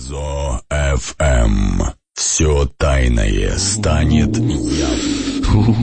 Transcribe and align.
Азо 0.00 0.62
ФМ. 0.70 1.82
Все 2.14 2.66
тайное 2.78 3.58
станет 3.58 4.34
явным. 4.38 5.76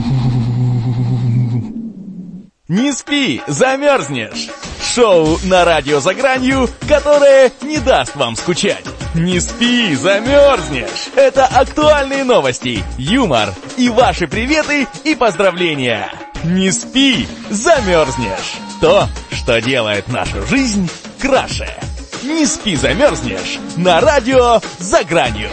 Не 2.66 2.92
спи, 2.92 3.40
замерзнешь! 3.46 4.48
Шоу 4.94 5.38
на 5.44 5.64
радио 5.64 6.00
за 6.00 6.14
гранью, 6.14 6.68
которое 6.88 7.52
не 7.62 7.78
даст 7.78 8.16
вам 8.16 8.34
скучать. 8.34 8.84
Не 9.14 9.38
спи, 9.38 9.94
замерзнешь! 9.94 11.10
Это 11.14 11.46
актуальные 11.46 12.24
новости, 12.24 12.82
юмор 12.98 13.54
и 13.76 13.88
ваши 13.88 14.26
приветы 14.26 14.88
и 15.04 15.14
поздравления. 15.14 16.10
Не 16.42 16.72
спи, 16.72 17.28
замерзнешь! 17.50 18.56
То, 18.80 19.06
что 19.30 19.60
делает 19.60 20.08
нашу 20.08 20.44
жизнь 20.44 20.90
краше. 21.20 21.87
Не 22.22 22.46
спи, 22.46 22.76
замерзнешь 22.76 23.58
на 23.76 24.00
радио 24.00 24.60
за 24.78 25.04
гранью. 25.04 25.50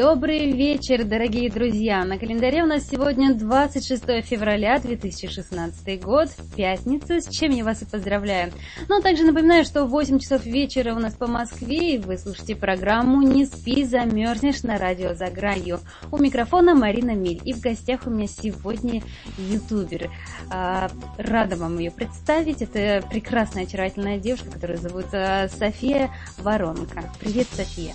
Добрый 0.00 0.52
вечер, 0.52 1.04
дорогие 1.04 1.50
друзья! 1.50 2.02
На 2.06 2.16
календаре 2.16 2.62
у 2.62 2.66
нас 2.66 2.88
сегодня 2.88 3.34
26 3.34 4.24
февраля 4.24 4.78
2016 4.78 6.02
год, 6.02 6.30
пятница, 6.56 7.20
с 7.20 7.28
чем 7.28 7.50
я 7.50 7.64
вас 7.64 7.82
и 7.82 7.84
поздравляю. 7.84 8.50
Ну 8.88 8.96
а 8.96 9.02
также 9.02 9.24
напоминаю, 9.24 9.62
что 9.62 9.84
в 9.84 9.90
8 9.90 10.18
часов 10.18 10.46
вечера 10.46 10.94
у 10.94 10.98
нас 10.98 11.12
по 11.12 11.26
Москве, 11.26 11.96
и 11.96 11.98
вы 11.98 12.16
слушаете 12.16 12.56
программу 12.56 13.20
«Не 13.20 13.44
спи, 13.44 13.84
замерзнешь» 13.84 14.62
на 14.62 14.78
радио 14.78 15.12
«За 15.12 15.26
гранью». 15.26 15.80
У 16.10 16.16
микрофона 16.16 16.74
Марина 16.74 17.14
Миль, 17.14 17.42
и 17.44 17.52
в 17.52 17.60
гостях 17.60 18.06
у 18.06 18.10
меня 18.10 18.26
сегодня 18.26 19.02
ютубер. 19.36 20.10
А, 20.50 20.88
рада 21.18 21.56
вам 21.56 21.78
ее 21.78 21.90
представить. 21.90 22.62
Это 22.62 23.06
прекрасная, 23.06 23.64
очаровательная 23.64 24.18
девушка, 24.18 24.50
которая 24.50 24.78
зовут 24.78 25.08
а, 25.12 25.46
София 25.50 26.08
Воронка. 26.38 27.04
Привет, 27.20 27.48
София! 27.54 27.92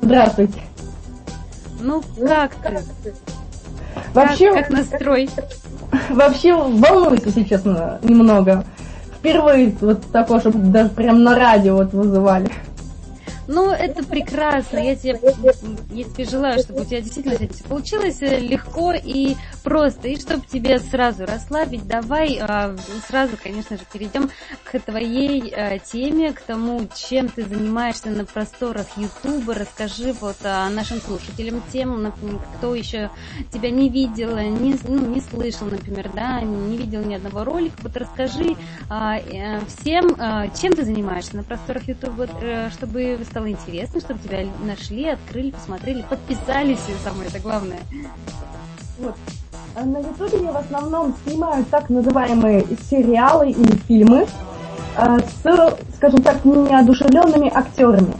Здравствуйте. 0.00 0.62
Ну, 1.80 2.02
как 2.26 2.54
ты? 3.02 3.14
Вообще, 4.12 4.52
Как, 4.52 4.68
как 4.68 4.70
настрой? 4.70 5.28
вообще 6.10 6.54
волнуюсь, 6.54 7.22
если 7.24 7.44
честно, 7.44 7.98
немного. 8.02 8.64
Впервые 9.18 9.74
вот 9.80 10.04
такое, 10.12 10.40
чтобы 10.40 10.58
даже 10.58 10.90
прям 10.90 11.22
на 11.22 11.34
радио 11.34 11.76
вот 11.76 11.92
вызывали. 11.92 12.50
Ну, 13.48 13.70
это 13.70 14.02
прекрасно. 14.02 14.78
Я 14.78 14.96
тебе, 14.96 15.20
я 15.90 16.04
тебе 16.04 16.24
желаю, 16.24 16.58
чтобы 16.60 16.82
у 16.82 16.84
тебя 16.84 17.00
действительно 17.00 17.34
это 17.34 17.62
получилось 17.64 18.20
э, 18.20 18.40
легко 18.40 18.92
и 18.92 19.36
просто. 19.62 20.08
И 20.08 20.18
чтобы 20.18 20.44
тебя 20.46 20.78
сразу 20.80 21.26
расслабить, 21.26 21.86
давай 21.86 22.38
а, 22.40 22.74
сразу, 23.06 23.36
конечно 23.40 23.76
же, 23.76 23.82
перейдем 23.92 24.30
к 24.64 24.78
твоей 24.80 25.52
а, 25.54 25.78
теме, 25.78 26.32
к 26.32 26.40
тому, 26.40 26.88
чем 26.94 27.28
ты 27.28 27.44
занимаешься 27.44 28.08
на 28.08 28.24
просторах 28.24 28.86
Ютуба. 28.96 29.54
Расскажи 29.54 30.12
вот 30.20 30.36
а, 30.42 30.68
нашим 30.70 31.00
слушателям 31.00 31.62
тем, 31.72 32.12
кто 32.56 32.74
еще 32.74 33.10
тебя 33.52 33.70
не 33.70 33.88
видел, 33.88 34.36
не, 34.36 34.76
ну, 34.88 35.14
не 35.14 35.20
слышал, 35.20 35.68
например, 35.68 36.10
да, 36.14 36.40
не 36.40 36.76
видел 36.76 37.02
ни 37.02 37.14
одного 37.14 37.44
ролика. 37.44 37.76
Вот 37.82 37.96
расскажи 37.96 38.56
а, 38.88 39.18
э, 39.18 39.60
всем, 39.66 40.16
чем 40.60 40.72
ты 40.72 40.84
занимаешься 40.84 41.36
на 41.36 41.44
просторах 41.44 41.86
Ютуба, 41.86 42.28
э, 42.40 42.70
чтобы 42.70 43.18
стало 43.36 43.50
интересно, 43.50 44.00
чтобы 44.00 44.18
тебя 44.20 44.38
нашли, 44.64 45.10
открыли, 45.10 45.50
посмотрели, 45.50 46.02
подписались, 46.08 46.80
и 46.88 47.04
самое 47.04 47.28
это 47.28 47.38
главное. 47.38 47.80
Вот. 48.98 49.14
А 49.74 49.84
На 49.84 49.98
Ютубе 49.98 50.42
я 50.42 50.52
в 50.52 50.56
основном 50.56 51.14
снимаю 51.22 51.66
так 51.66 51.90
называемые 51.90 52.64
сериалы 52.90 53.50
или 53.50 53.76
фильмы 53.86 54.26
а, 54.96 55.18
с, 55.18 55.76
скажем 55.96 56.22
так, 56.22 56.46
неодушевленными 56.46 57.52
актерами. 57.54 58.14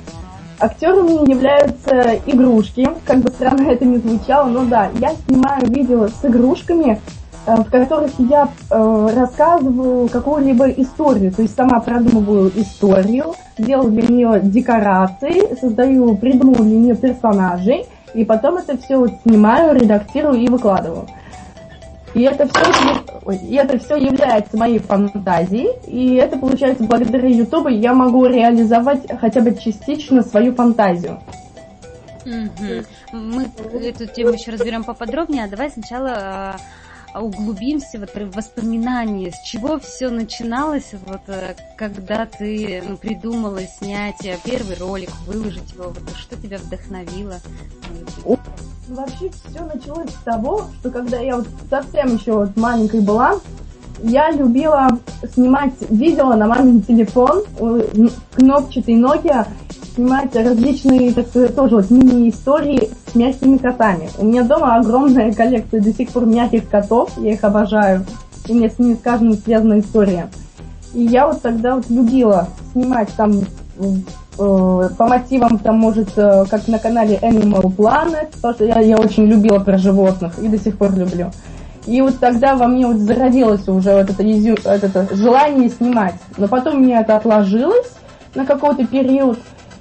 Актерами 0.61 1.31
являются 1.31 2.20
игрушки, 2.27 2.87
как 3.06 3.20
бы 3.20 3.31
странно 3.31 3.62
это 3.71 3.87
ни 3.87 3.97
звучало, 3.97 4.50
но 4.50 4.66
да, 4.66 4.91
я 5.00 5.15
снимаю 5.26 5.66
видео 5.66 6.09
с 6.09 6.22
игрушками, 6.26 7.00
в 7.47 7.71
которых 7.71 8.12
я 8.19 8.49
э, 8.71 9.09
рассказываю 9.15 10.09
какую-либо 10.09 10.69
историю, 10.71 11.33
то 11.33 11.43
есть 11.43 11.55
сама 11.55 11.81
продумываю 11.81 12.51
историю, 12.57 13.34
делаю 13.57 13.93
для 13.93 14.09
нее 14.09 14.41
декорации, 14.43 15.55
создаю, 15.61 16.17
придумываю 16.17 16.65
для 16.65 16.79
нее 16.79 16.97
персонажей, 16.97 17.87
и 18.15 18.25
потом 18.25 18.56
это 18.56 18.77
все 18.77 19.06
снимаю, 19.23 19.79
редактирую 19.79 20.41
и 20.41 20.49
выкладываю. 20.49 21.06
И 22.15 22.23
это 22.23 22.49
все, 22.49 23.33
и 23.33 23.55
это 23.56 23.79
все 23.79 23.97
является 23.97 24.56
моей 24.56 24.79
фантазией, 24.79 25.69
и 25.87 26.15
это 26.15 26.39
получается 26.39 26.83
благодаря 26.85 27.29
Ютубу 27.29 27.69
я 27.69 27.93
могу 27.93 28.25
реализовать 28.27 29.03
хотя 29.21 29.43
бы 29.43 29.55
частично 29.55 30.23
свою 30.23 30.55
фантазию. 30.55 31.21
Мгм. 32.25 32.85
Мы 33.12 33.47
эту 33.85 34.06
тему 34.06 34.31
еще 34.31 34.51
разберем 34.51 34.83
поподробнее, 34.83 35.45
а 35.45 35.49
давай 35.49 35.71
сначала 35.71 36.11
а, 36.11 36.56
углубимся 37.21 37.99
вот 37.99 38.10
в 38.10 38.37
воспоминания, 38.37 39.32
с 39.32 39.47
чего 39.47 39.78
все 39.78 40.10
начиналось, 40.10 40.93
вот 41.06 41.22
э, 41.28 41.54
когда 41.77 42.27
ты 42.27 42.82
ну, 42.87 42.97
придумала 42.97 43.60
снять 43.78 44.16
первый 44.44 44.77
ролик, 44.77 45.10
выложить 45.26 45.72
его, 45.72 45.84
вот, 45.91 46.16
что 46.16 46.37
тебя 46.37 46.59
вдохновило? 46.59 47.41
Вообще 48.88 49.31
все 49.31 49.65
началось 49.65 50.10
с 50.10 50.25
того, 50.25 50.66
что 50.81 50.91
когда 50.91 51.19
я 51.19 51.37
вот 51.38 51.49
совсем 51.69 52.16
еще 52.16 52.32
вот 52.32 52.56
маленькой 52.56 53.00
была, 53.00 53.41
я 54.03 54.31
любила 54.31 54.88
снимать 55.34 55.75
видео 55.88 56.34
на 56.34 56.47
мамин 56.47 56.82
телефон, 56.82 57.44
кнопчатый 58.34 58.94
Nokia, 58.94 59.47
снимать 59.97 60.37
различные, 60.37 61.12
так 61.12 61.27
сказать, 61.27 61.57
тоже 61.57 61.77
вот 61.77 61.91
мини-истории 61.91 62.91
с 63.11 63.15
мягкими 63.15 63.57
котами. 63.57 64.09
У 64.19 64.27
меня 64.27 64.45
дома 64.45 64.77
огромная 64.77 65.33
коллекция 65.33 65.81
до 65.81 65.93
сих 65.93 66.11
пор 66.11 66.27
мягких 66.27 66.69
котов, 66.69 67.11
я 67.19 67.33
их 67.33 67.43
обожаю. 67.43 68.05
И 68.47 68.53
мне 68.53 68.71
с 68.71 68.79
ними 68.79 68.95
с 68.95 68.99
каждым 68.99 69.33
связана 69.35 69.81
история. 69.81 70.29
И 70.95 71.03
я 71.03 71.27
вот 71.27 71.43
тогда 71.43 71.77
вот 71.77 71.91
любила 71.91 72.49
снимать 72.73 73.09
там 73.17 73.41
э, 73.79 74.89
по 74.97 75.06
мотивам, 75.06 75.59
там, 75.59 75.79
может, 75.79 76.11
э, 76.17 76.45
как 76.49 76.69
на 76.69 76.79
канале 76.79 77.19
Animal 77.21 77.75
Planet, 77.75 78.29
потому 78.35 78.55
что 78.55 78.65
я, 78.65 78.81
я 78.81 78.97
очень 78.97 79.25
любила 79.25 79.59
про 79.59 79.79
животных 79.79 80.39
и 80.39 80.49
до 80.49 80.59
сих 80.59 80.77
пор 80.79 80.95
люблю. 80.95 81.31
И 81.87 82.01
вот 82.03 82.19
тогда 82.19 82.55
во 82.55 82.67
мне 82.67 82.87
вот 82.87 82.97
зародилось 82.99 83.67
уже 83.69 83.95
вот 83.95 84.11
это, 84.11 84.23
вот 84.23 84.85
это 84.85 85.17
желание 85.17 85.71
снимать. 85.71 86.15
Но 86.37 86.49
потом 86.49 86.81
мне 86.81 87.01
это 87.01 87.17
отложилось 87.17 87.93
на 88.35 88.45
какой-то 88.45 88.87
период. 88.87 89.39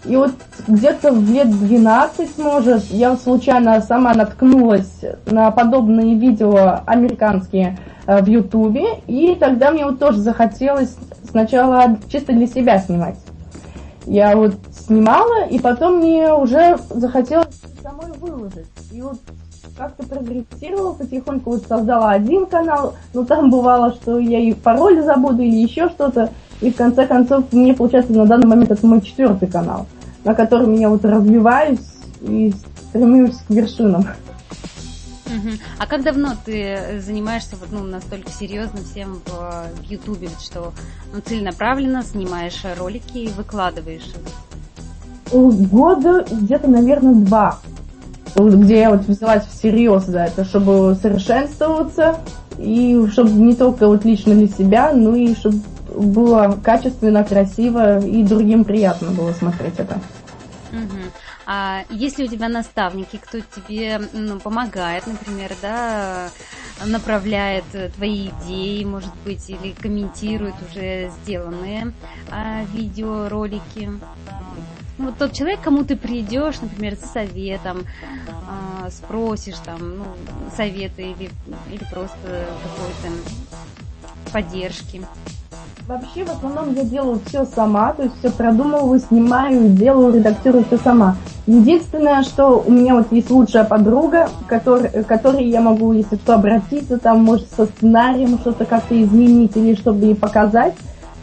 И 0.08 0.16
вот 0.16 0.32
где-то 0.68 1.12
в 1.12 1.30
лет 1.32 1.50
12, 1.50 2.38
может, 2.38 2.84
я 2.86 3.16
случайно 3.18 3.82
сама 3.82 4.14
наткнулась 4.14 5.02
на 5.26 5.50
подобные 5.52 6.16
видео 6.16 6.82
американские 6.86 7.78
э, 8.06 8.22
в 8.22 8.28
Ютубе. 8.28 9.00
И 9.08 9.36
тогда 9.36 9.72
мне 9.72 9.86
вот 9.86 10.00
тоже 10.00 10.20
захотелось 10.20 10.96
сначала 11.28 11.98
чисто 12.12 12.34
для 12.34 12.48
себя 12.48 12.80
снимать. 12.80 13.18
Я 14.06 14.36
вот 14.36 14.56
снимала, 14.72 15.46
и 15.46 15.60
потом 15.60 15.98
мне 15.98 16.32
уже 16.32 16.78
захотелось 16.90 17.62
самой 17.82 18.12
выложить. 18.20 18.68
И 18.92 19.02
вот 19.02 19.18
как-то 19.78 20.04
прогрессировала 20.04 20.94
потихоньку, 20.94 21.52
вот 21.52 21.64
создала 21.68 22.12
один 22.12 22.46
канал, 22.46 22.94
но 23.14 23.26
там 23.26 23.50
бывало, 23.50 23.92
что 23.94 24.20
я 24.20 24.40
и 24.40 24.54
пароль 24.54 25.02
забуду 25.02 25.42
или 25.42 25.56
еще 25.56 25.90
что-то. 25.90 26.30
И 26.62 26.72
в 26.72 26.76
конце 26.76 27.06
концов, 27.06 27.52
мне 27.52 27.74
получается 27.74 28.14
на 28.14 28.26
данный 28.26 28.48
момент 28.48 28.72
это 28.72 28.86
мой 28.86 29.02
четвертый 29.02 29.48
канал, 29.48 29.88
на 30.24 30.34
котором 30.34 30.74
я 30.76 30.90
вот 30.90 31.04
развиваюсь 31.04 31.80
и 32.22 32.54
стремлюсь 32.90 33.38
к 33.48 33.50
вершинам. 33.50 34.06
А 35.78 35.86
как 35.86 36.04
давно 36.04 36.34
ты 36.46 37.00
занимаешься 37.00 37.56
вот, 37.60 37.70
ну, 37.72 37.84
настолько 37.84 38.32
серьезно 38.32 38.80
всем 38.90 39.22
в 39.26 39.66
в 39.82 39.84
Ютубе, 39.92 40.30
что 40.40 40.74
ну, 41.14 41.20
целенаправленно 41.20 42.04
снимаешь 42.04 42.64
ролики 42.78 43.18
и 43.18 43.28
выкладываешь 43.30 44.08
их? 44.08 45.70
Года 45.70 46.26
где-то, 46.30 46.70
наверное, 46.70 47.16
два. 47.16 47.60
Где 48.36 48.80
я 48.80 48.92
вот 48.92 49.02
взялась 49.08 49.46
всерьез 49.46 50.06
за 50.06 50.20
это, 50.26 50.46
чтобы 50.46 50.98
совершенствоваться, 51.02 52.20
и 52.58 53.06
чтобы 53.12 53.32
не 53.32 53.56
только 53.56 53.88
вот 53.88 54.06
лично 54.06 54.34
для 54.36 54.48
себя, 54.48 54.94
но 54.94 55.16
и 55.16 55.36
чтобы 55.36 55.60
было 55.98 56.60
качественно, 56.64 57.24
красиво, 57.24 58.00
и 58.06 58.24
другим 58.24 58.64
приятно 58.64 59.12
было 59.12 59.34
смотреть 59.34 59.80
это. 59.80 60.00
Мгм. 60.72 61.12
А 61.46 61.84
есть 61.90 62.18
ли 62.18 62.26
у 62.26 62.28
тебя 62.28 62.50
наставники, 62.50 63.18
кто 63.18 63.40
тебе 63.40 64.02
ну, 64.14 64.40
помогает, 64.40 65.06
например, 65.08 65.54
да, 65.62 66.32
направляет 66.84 67.66
э, 67.74 67.90
твои 67.90 68.30
идеи, 68.30 68.84
может 68.84 69.16
быть, 69.24 69.50
или 69.50 69.74
комментирует 69.74 70.56
уже 70.70 71.12
сделанные 71.22 71.94
а, 72.32 72.64
видеоролики? 72.74 73.90
Вот 74.98 75.18
тот 75.18 75.34
человек, 75.34 75.62
кому 75.62 75.84
ты 75.84 75.96
придешь, 75.96 76.60
например, 76.62 76.96
за 76.96 77.08
советом, 77.08 77.86
а, 78.48 78.90
спросишь 78.90 79.58
там, 79.66 80.00
ну, 80.00 80.06
советы 80.56 81.12
или, 81.12 81.30
или 81.70 81.84
просто 81.92 82.48
какой-то 82.64 84.32
поддержки. 84.32 85.02
Вообще, 85.88 86.26
в 86.26 86.32
основном 86.32 86.74
я 86.74 86.84
делаю 86.84 87.20
все 87.28 87.46
сама, 87.46 87.94
то 87.94 88.02
есть 88.02 88.18
все 88.18 88.32
продумываю, 88.32 89.00
снимаю, 89.00 89.70
делаю, 89.70 90.16
редактирую 90.16 90.66
все 90.66 90.78
сама. 90.80 91.16
Единственное, 91.46 92.24
что 92.24 92.64
у 92.66 92.72
меня 92.72 92.96
вот 92.96 93.12
есть 93.12 93.30
лучшая 93.30 93.66
подруга, 93.66 94.28
который, 94.48 95.04
которой 95.04 95.48
я 95.48 95.62
могу, 95.62 95.94
если 95.94 96.16
что, 96.16 96.34
обратиться, 96.34 96.98
там, 96.98 97.24
может, 97.24 97.48
со 97.56 97.68
сценарием 97.68 98.40
что-то 98.40 98.66
как-то 98.66 99.00
изменить 99.00 99.56
или 99.56 99.76
чтобы 99.76 100.06
ей 100.06 100.16
показать. 100.16 100.74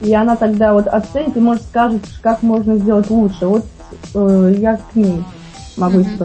И 0.01 0.15
она 0.15 0.37
тогда 0.37 0.75
вот 0.75 0.87
оценит 0.87 1.37
и, 1.37 1.41
может, 1.41 1.65
скажет, 1.65 2.03
как 2.23 2.45
можно 2.45 2.77
сделать 2.77 3.11
лучше. 3.11 3.47
Вот 3.47 3.65
э, 4.15 4.55
я 4.59 4.77
к 4.77 4.95
ней 4.95 5.25
могу 5.77 5.99
mm-hmm. 5.99 6.19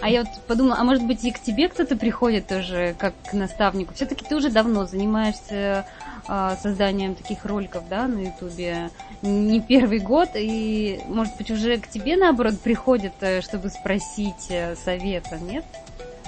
А 0.00 0.08
я 0.08 0.24
вот 0.24 0.46
подумала, 0.46 0.76
а 0.78 0.84
может 0.84 1.04
быть 1.04 1.24
и 1.24 1.30
к 1.30 1.40
тебе 1.40 1.68
кто-то 1.68 1.96
приходит 1.96 2.46
тоже 2.46 2.96
как 2.98 3.14
к 3.24 3.32
наставнику? 3.32 3.94
Все-таки 3.94 4.24
ты 4.24 4.36
уже 4.36 4.50
давно 4.50 4.86
занимаешься 4.86 5.84
а, 6.26 6.56
созданием 6.56 7.14
таких 7.14 7.44
роликов, 7.44 7.88
да, 7.88 8.06
на 8.08 8.26
Ютубе 8.26 8.90
не 9.22 9.60
первый 9.60 9.98
год, 9.98 10.30
и, 10.34 11.00
может 11.06 11.36
быть, 11.36 11.50
уже 11.50 11.78
к 11.78 11.88
тебе, 11.88 12.16
наоборот, 12.16 12.60
приходят, 12.60 13.14
э, 13.20 13.40
чтобы 13.40 13.68
спросить 13.68 14.50
э, 14.50 14.76
совета, 14.76 15.38
нет? 15.38 15.64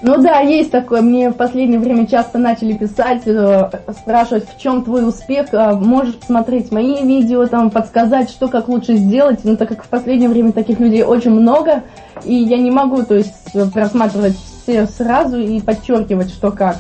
Ну 0.03 0.23
да, 0.23 0.41
есть 0.41 0.71
такое. 0.71 1.03
Мне 1.03 1.31
в 1.31 1.35
последнее 1.35 1.79
время 1.79 2.07
часто 2.07 2.39
начали 2.39 2.73
писать, 2.73 3.23
э, 3.27 3.71
спрашивать, 4.01 4.49
в 4.49 4.59
чем 4.59 4.83
твой 4.83 5.07
успех. 5.07 5.49
А 5.53 5.75
можешь 5.75 6.17
посмотреть 6.17 6.73
мои 6.73 7.03
видео, 7.05 7.47
там, 7.47 7.71
подсказать, 7.71 8.31
что 8.31 8.49
как 8.49 8.69
лучше 8.69 8.97
сделать. 8.97 9.45
Но 9.45 9.57
так 9.57 9.69
как 9.69 9.85
в 9.85 9.89
последнее 9.89 10.31
время 10.31 10.53
таких 10.53 10.81
людей 10.81 11.03
очень 11.03 11.33
много, 11.33 11.83
и 12.25 12.35
я 12.35 12.57
не 12.57 12.71
могу, 12.71 13.03
то 13.03 13.15
есть, 13.15 13.35
просматривать 13.75 14.37
все 14.63 14.87
сразу 14.87 15.39
и 15.39 15.61
подчеркивать, 15.61 16.31
что 16.31 16.51
как. 16.51 16.77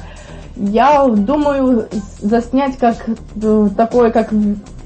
Я 0.56 1.06
думаю 1.06 1.88
заснять 2.20 2.76
как 2.76 2.96
э, 3.42 3.68
такое, 3.76 4.10
как 4.10 4.30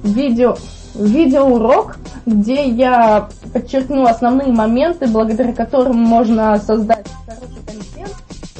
видео, 0.02 0.56
видеоурок, 0.94 1.98
где 2.26 2.66
я 2.68 3.28
подчеркну 3.52 4.06
основные 4.06 4.52
моменты, 4.52 5.06
благодаря 5.06 5.52
которым 5.52 5.96
можно 5.96 6.58
создать 6.58 7.06
хороший 7.26 7.62
контент, 7.66 8.14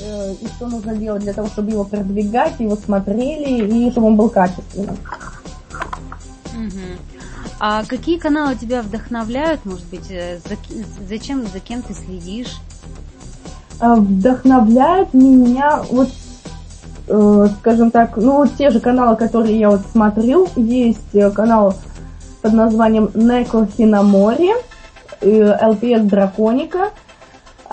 э, 0.05 0.35
и 0.35 0.47
что 0.47 0.69
нужно 0.69 0.95
делать 0.95 1.23
для 1.23 1.33
того, 1.33 1.49
чтобы 1.49 1.71
его 1.71 1.85
продвигать, 1.85 2.61
его 2.61 2.77
смотрели, 2.77 3.67
и 3.67 3.91
чтобы 3.91 4.09
он 4.09 4.17
был 4.17 4.29
качественным. 4.29 4.97
А 7.61 7.85
какие 7.85 8.19
каналы 8.19 8.57
тебя 8.57 8.83
вдохновляют, 8.83 9.65
может 9.65 9.87
быть, 9.87 10.11
э, 10.11 10.39
за, 10.39 10.57
зачем, 11.09 11.47
за 11.47 11.61
кем 11.61 11.83
ты 11.83 11.95
следишь? 11.95 12.57
Вдохновляют 13.81 15.15
меня 15.15 15.83
вот 15.91 16.11
э, 17.09 17.49
скажем 17.61 17.91
так, 17.91 18.17
ну 18.17 18.37
вот 18.37 18.57
те 18.57 18.71
же 18.71 18.81
каналы, 18.81 19.17
которые 19.17 19.59
я 19.59 19.71
вот 19.71 19.81
смотрю, 19.93 20.49
есть 20.57 21.15
э, 21.15 21.31
канал 21.31 21.75
под 22.43 22.53
названием 22.53 23.11
Неко 23.15 23.67
Хинамори, 23.67 24.53
LPS 25.23 26.03
Драконика. 26.03 26.91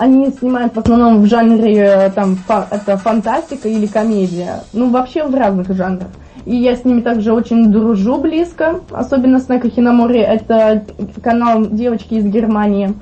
Они 0.02 0.30
снимают 0.30 0.74
в 0.74 0.80
основном 0.80 1.22
в 1.22 1.26
жанре 1.26 1.76
э, 1.76 2.10
там 2.10 2.34
фа, 2.34 2.66
это 2.72 2.96
фантастика 2.96 3.68
или 3.68 3.86
комедия. 3.86 4.64
Ну, 4.72 4.90
вообще 4.90 5.22
в 5.22 5.32
разных 5.32 5.72
жанрах. 5.76 6.08
И 6.44 6.56
я 6.56 6.74
с 6.74 6.84
ними 6.84 7.02
также 7.02 7.32
очень 7.32 7.70
дружу 7.70 8.18
близко, 8.18 8.80
особенно 8.90 9.38
с 9.38 9.48
Неко 9.48 9.70
Хинамори. 9.70 10.18
Это 10.18 10.84
канал 11.22 11.66
девочки 11.66 12.14
из 12.14 12.24
Германии. 12.24 12.94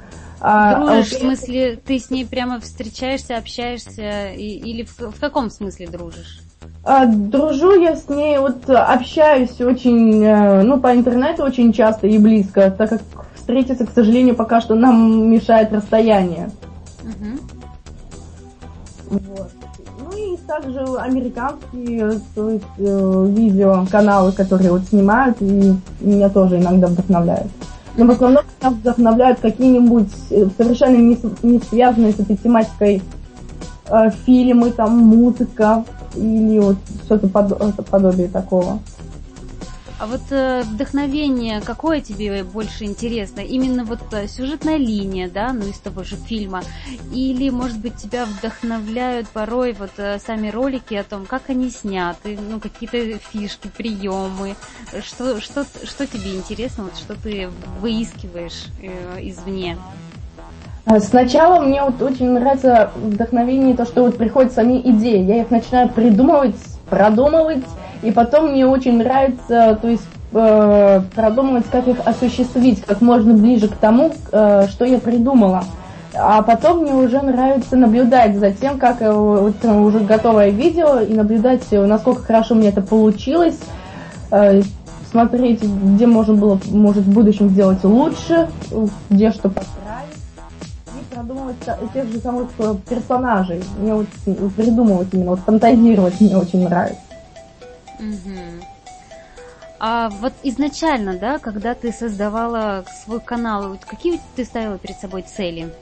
А, 0.42 0.76
Дружишь, 0.76 1.12
а, 1.12 1.16
в 1.16 1.20
смысле, 1.20 1.78
ты 1.82 1.98
с 1.98 2.10
ней 2.10 2.26
прямо 2.26 2.60
встречаешься, 2.60 3.38
общаешься, 3.38 4.32
и, 4.36 4.58
или 4.58 4.82
в, 4.82 4.98
в 4.98 5.18
каком 5.18 5.48
смысле 5.48 5.88
дружишь? 5.88 6.40
А, 6.84 7.06
дружу 7.06 7.80
я 7.80 7.96
с 7.96 8.10
ней, 8.10 8.36
вот 8.36 8.68
общаюсь 8.68 9.58
очень, 9.58 10.22
э, 10.22 10.62
ну, 10.64 10.78
по 10.78 10.94
интернету 10.94 11.44
очень 11.44 11.72
часто 11.72 12.08
и 12.08 12.18
близко, 12.18 12.70
так 12.70 12.90
как 12.90 13.00
встретиться, 13.34 13.86
к 13.86 13.90
сожалению, 13.90 14.34
пока 14.34 14.60
что 14.60 14.74
нам 14.74 15.30
мешает 15.30 15.72
расстояние. 15.72 16.50
Вот. 19.10 19.50
Ну 19.98 20.16
и 20.16 20.36
также 20.46 20.80
американские 20.98 22.20
то 22.34 22.50
есть, 22.50 22.64
э, 22.78 23.26
видеоканалы, 23.36 24.32
которые 24.32 24.70
вот 24.70 24.82
снимают, 24.84 25.36
и 25.40 25.74
меня 26.00 26.28
тоже 26.28 26.58
иногда 26.58 26.86
вдохновляют 26.86 27.50
но 27.96 28.06
в 28.06 28.10
основном 28.10 28.44
меня 28.60 28.70
вдохновляют 28.70 29.40
какие-нибудь 29.40 30.08
э, 30.30 30.46
совершенно 30.56 30.96
не, 30.96 31.18
не 31.42 31.58
связанные 31.58 32.12
с 32.12 32.20
этой 32.20 32.36
тематикой 32.36 33.02
э, 33.86 34.10
фильмы, 34.24 34.70
там, 34.70 34.98
музыка 34.98 35.84
или 36.14 36.58
вот 36.58 36.76
что-то 37.04 37.28
под, 37.28 37.86
подобие 37.86 38.28
такого. 38.28 38.78
А 40.00 40.06
вот 40.06 40.22
э, 40.30 40.62
вдохновение, 40.62 41.60
какое 41.60 42.00
тебе 42.00 42.42
больше 42.42 42.84
интересно? 42.84 43.40
Именно 43.40 43.84
вот 43.84 44.00
э, 44.12 44.28
сюжетная 44.28 44.78
линия, 44.78 45.28
да, 45.28 45.52
ну 45.52 45.68
из 45.68 45.78
того 45.78 46.04
же 46.04 46.16
фильма? 46.16 46.62
Или, 47.12 47.50
может 47.50 47.78
быть, 47.78 47.96
тебя 47.96 48.24
вдохновляют 48.24 49.28
порой 49.28 49.74
вот 49.74 49.90
э, 49.98 50.18
сами 50.18 50.48
ролики 50.48 50.94
о 50.94 51.04
том, 51.04 51.26
как 51.26 51.50
они 51.50 51.68
сняты, 51.68 52.38
ну 52.50 52.60
какие-то 52.60 53.18
фишки, 53.30 53.68
приемы? 53.76 54.54
Что, 55.04 55.38
что, 55.38 55.66
что 55.84 56.06
тебе 56.06 56.34
интересно, 56.34 56.84
вот 56.84 56.96
что 56.96 57.14
ты 57.14 57.50
выискиваешь 57.82 58.68
э, 58.82 59.18
извне? 59.28 59.76
А 60.86 60.98
сначала 60.98 61.62
мне 61.62 61.82
вот 61.82 62.00
очень 62.00 62.30
нравится 62.30 62.90
вдохновение, 62.96 63.76
то, 63.76 63.84
что 63.84 64.04
вот 64.04 64.16
приходят 64.16 64.54
сами 64.54 64.80
идеи. 64.80 65.22
Я 65.22 65.42
их 65.42 65.50
начинаю 65.50 65.90
придумывать, 65.90 66.56
продумывать, 66.88 67.64
и 68.02 68.10
потом 68.10 68.52
мне 68.52 68.66
очень 68.66 68.98
нравится, 68.98 69.78
то 69.80 69.88
есть 69.88 70.06
э, 70.32 71.02
продумывать, 71.14 71.66
как 71.70 71.86
их 71.88 71.98
осуществить, 72.04 72.82
как 72.82 73.00
можно 73.00 73.34
ближе 73.34 73.68
к 73.68 73.76
тому, 73.76 74.12
э, 74.32 74.66
что 74.68 74.84
я 74.84 74.98
придумала. 74.98 75.64
А 76.14 76.42
потом 76.42 76.82
мне 76.82 76.92
уже 76.92 77.20
нравится 77.20 77.76
наблюдать 77.76 78.36
за 78.36 78.50
тем, 78.50 78.78
как 78.78 79.00
э, 79.02 79.12
вот, 79.12 79.64
уже 79.64 80.00
готовое 80.00 80.50
видео, 80.50 81.00
и 81.00 81.14
наблюдать, 81.14 81.62
насколько 81.70 82.22
хорошо 82.22 82.54
мне 82.54 82.68
это 82.68 82.82
получилось, 82.82 83.58
э, 84.30 84.62
смотреть, 85.10 85.62
где 85.62 86.06
можно 86.06 86.34
было, 86.34 86.58
может, 86.70 87.04
в 87.04 87.12
будущем 87.12 87.50
сделать 87.50 87.84
лучше, 87.84 88.48
где 89.10 89.30
что 89.30 89.48
подправить, 89.48 90.16
и 90.88 91.14
продумывать 91.14 91.56
тех 91.92 92.08
же 92.10 92.18
самых 92.18 92.48
э, 92.58 92.74
персонажей. 92.88 93.62
Мне 93.78 93.94
вот 93.94 94.06
придумывать 94.56 95.08
именно, 95.12 95.30
вот 95.30 95.40
фантазировать 95.40 96.20
мне 96.20 96.36
очень 96.36 96.64
нравится. 96.64 97.09
Угу. 98.00 98.64
А 99.78 100.10
вот 100.20 100.32
изначально, 100.42 101.16
да, 101.16 101.38
когда 101.38 101.74
ты 101.74 101.92
создавала 101.92 102.84
свой 103.04 103.20
канал, 103.20 103.70
вот 103.70 103.84
какие 103.86 104.20
ты 104.36 104.44
ставила 104.44 104.76
перед 104.76 104.98
собой 104.98 105.22
цели? 105.22 105.72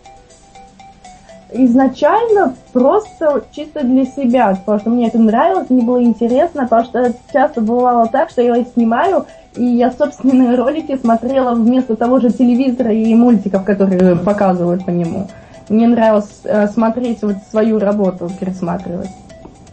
Изначально 1.50 2.54
просто 2.73 3.45
чисто 3.52 3.83
для 3.83 4.04
себя, 4.04 4.54
потому 4.54 4.78
что 4.78 4.90
мне 4.90 5.09
это 5.09 5.19
нравилось, 5.19 5.71
мне 5.71 5.83
было 5.83 6.02
интересно, 6.02 6.64
потому 6.64 6.85
что 6.85 7.14
часто 7.33 7.61
бывало 7.61 8.07
так, 8.07 8.31
что 8.31 8.42
я 8.42 8.62
снимаю, 8.64 9.26
и 9.57 9.64
я 9.64 9.90
собственные 9.90 10.54
ролики 10.57 10.97
смотрела 10.97 11.54
вместо 11.54 11.97
того 11.97 12.21
же 12.21 12.31
телевизора 12.31 12.92
и 12.92 13.14
мультиков, 13.14 13.64
которые 13.64 14.14
показывают 14.14 14.85
по 14.85 14.90
нему. 14.90 15.28
Мне 15.69 15.88
нравилось 15.88 16.40
э, 16.45 16.69
смотреть 16.69 17.23
вот 17.23 17.37
свою 17.50 17.78
работу, 17.78 18.31
пересматривать. 18.38 19.11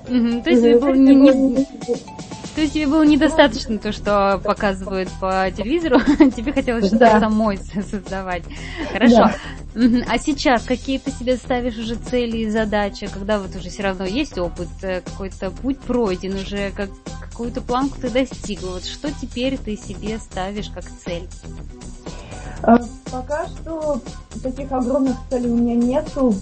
Угу, 0.07 0.41
то 0.43 0.49
есть 0.49 0.63
не, 0.63 1.15
не, 1.15 1.67
то 2.55 2.61
есть 2.61 2.73
тебе 2.73 2.87
было 2.87 3.03
недостаточно 3.03 3.77
то, 3.77 3.91
что 3.91 4.39
показывают 4.41 5.09
по 5.19 5.51
телевизору, 5.51 5.99
тебе 6.35 6.53
хотелось 6.53 6.87
что-то 6.87 7.11
да. 7.11 7.19
самой 7.19 7.59
создавать. 7.91 8.43
Хорошо. 8.93 9.31
Да. 9.75 10.05
А 10.09 10.17
сейчас 10.17 10.63
какие 10.63 10.97
ты 10.99 11.11
себе 11.11 11.35
ставишь 11.35 11.77
уже 11.77 11.95
цели 11.95 12.37
и 12.37 12.49
задачи, 12.49 13.07
когда 13.13 13.39
вот 13.39 13.53
уже 13.57 13.69
все 13.69 13.83
равно 13.83 14.05
есть 14.05 14.37
опыт, 14.37 14.69
э, 14.83 15.01
какой-то 15.01 15.51
путь 15.51 15.79
пройден, 15.79 16.35
уже 16.35 16.71
как, 16.71 16.89
какую-то 17.29 17.59
планку 17.59 17.99
ты 17.99 18.09
достигла. 18.09 18.71
Вот 18.71 18.85
что 18.85 19.11
теперь 19.11 19.57
ты 19.57 19.75
себе 19.75 20.17
ставишь 20.17 20.69
как 20.69 20.85
цель? 21.03 21.27
А, 22.63 22.79
пока 23.11 23.47
что 23.47 23.99
таких 24.41 24.71
огромных 24.71 25.17
целей 25.29 25.49
у 25.49 25.57
меня 25.57 25.75
нету. 25.75 26.33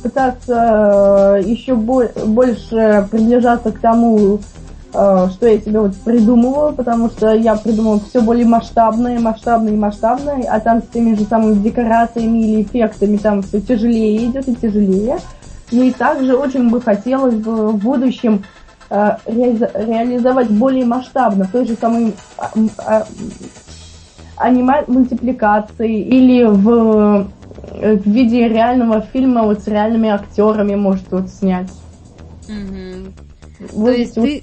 Пытаться 0.00 1.38
э, 1.38 1.42
еще 1.44 1.74
больше 1.74 3.08
приближаться 3.10 3.72
к 3.72 3.80
тому, 3.80 4.38
что 4.96 5.46
я 5.46 5.60
себе 5.60 5.80
вот 5.80 5.94
придумываю, 5.96 6.72
потому 6.72 7.10
что 7.10 7.34
я 7.34 7.56
придумываю 7.56 8.00
все 8.00 8.20
более 8.22 8.46
масштабное, 8.46 9.20
масштабное 9.20 9.74
и 9.74 9.76
масштабное, 9.76 10.42
а 10.48 10.58
там 10.60 10.82
с 10.82 10.86
теми 10.86 11.14
же 11.14 11.24
самыми 11.24 11.62
декорациями 11.62 12.38
или 12.38 12.62
эффектами 12.62 13.18
там 13.18 13.42
все 13.42 13.60
тяжелее 13.60 14.24
идет 14.24 14.48
и 14.48 14.54
тяжелее. 14.54 15.18
Ну 15.72 15.82
и 15.82 15.90
также 15.90 16.34
очень 16.34 16.70
бы 16.70 16.80
хотелось 16.80 17.34
бы 17.34 17.72
в 17.72 17.76
будущем 17.76 18.44
э, 18.88 19.16
реализовать 19.26 20.50
более 20.50 20.84
масштабно 20.84 21.48
той 21.50 21.66
же 21.66 21.74
самой 21.74 22.14
а, 22.38 22.50
а, 22.78 23.06
аниме 24.36 24.84
мультипликации 24.86 26.00
или 26.00 26.44
в, 26.44 27.28
э, 27.72 27.96
в 27.96 28.06
виде 28.06 28.48
реального 28.48 29.00
фильма 29.00 29.42
вот 29.42 29.60
с 29.60 29.66
реальными 29.66 30.08
актерами 30.08 30.74
может 30.74 31.10
вот 31.10 31.28
снять. 31.28 31.70
Mm-hmm. 32.48 33.12
Вот, 33.72 33.86
То 33.86 33.92
есть 33.92 34.16
вот, 34.16 34.24
ты 34.24 34.42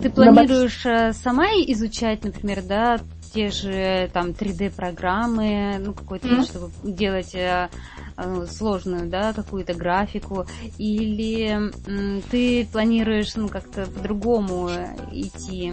Ты 0.00 0.10
планируешь 0.10 0.84
э, 0.84 1.12
сама 1.12 1.46
изучать, 1.46 2.22
например, 2.22 2.62
да, 2.62 3.00
те 3.32 3.50
же 3.50 4.10
там 4.12 4.30
3D-программы, 4.30 5.76
ну, 5.78 5.92
какой-то, 5.92 6.28
mm-hmm. 6.28 6.44
чтобы 6.44 6.70
делать 6.82 7.34
э, 7.34 7.68
э, 8.16 8.46
сложную, 8.48 9.08
да, 9.08 9.32
какую-то 9.32 9.74
графику, 9.74 10.46
или 10.78 11.50
м, 11.86 12.22
ты 12.30 12.66
планируешь, 12.70 13.34
ну, 13.36 13.48
как-то 13.48 13.86
по-другому 13.86 14.70
идти 15.12 15.72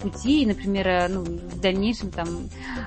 пути, 0.00 0.46
например, 0.46 0.88
э, 0.88 1.08
ну, 1.08 1.22
в 1.22 1.60
дальнейшем 1.60 2.10
там 2.10 2.28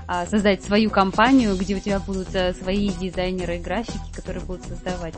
э, 0.08 0.26
создать 0.28 0.64
свою 0.64 0.90
компанию, 0.90 1.56
где 1.56 1.76
у 1.76 1.80
тебя 1.80 2.00
будут 2.00 2.34
э, 2.36 2.54
свои 2.54 2.90
дизайнеры 2.90 3.58
и 3.58 3.62
графики, 3.62 4.14
которые 4.14 4.44
будут 4.44 4.64
создавать. 4.64 5.16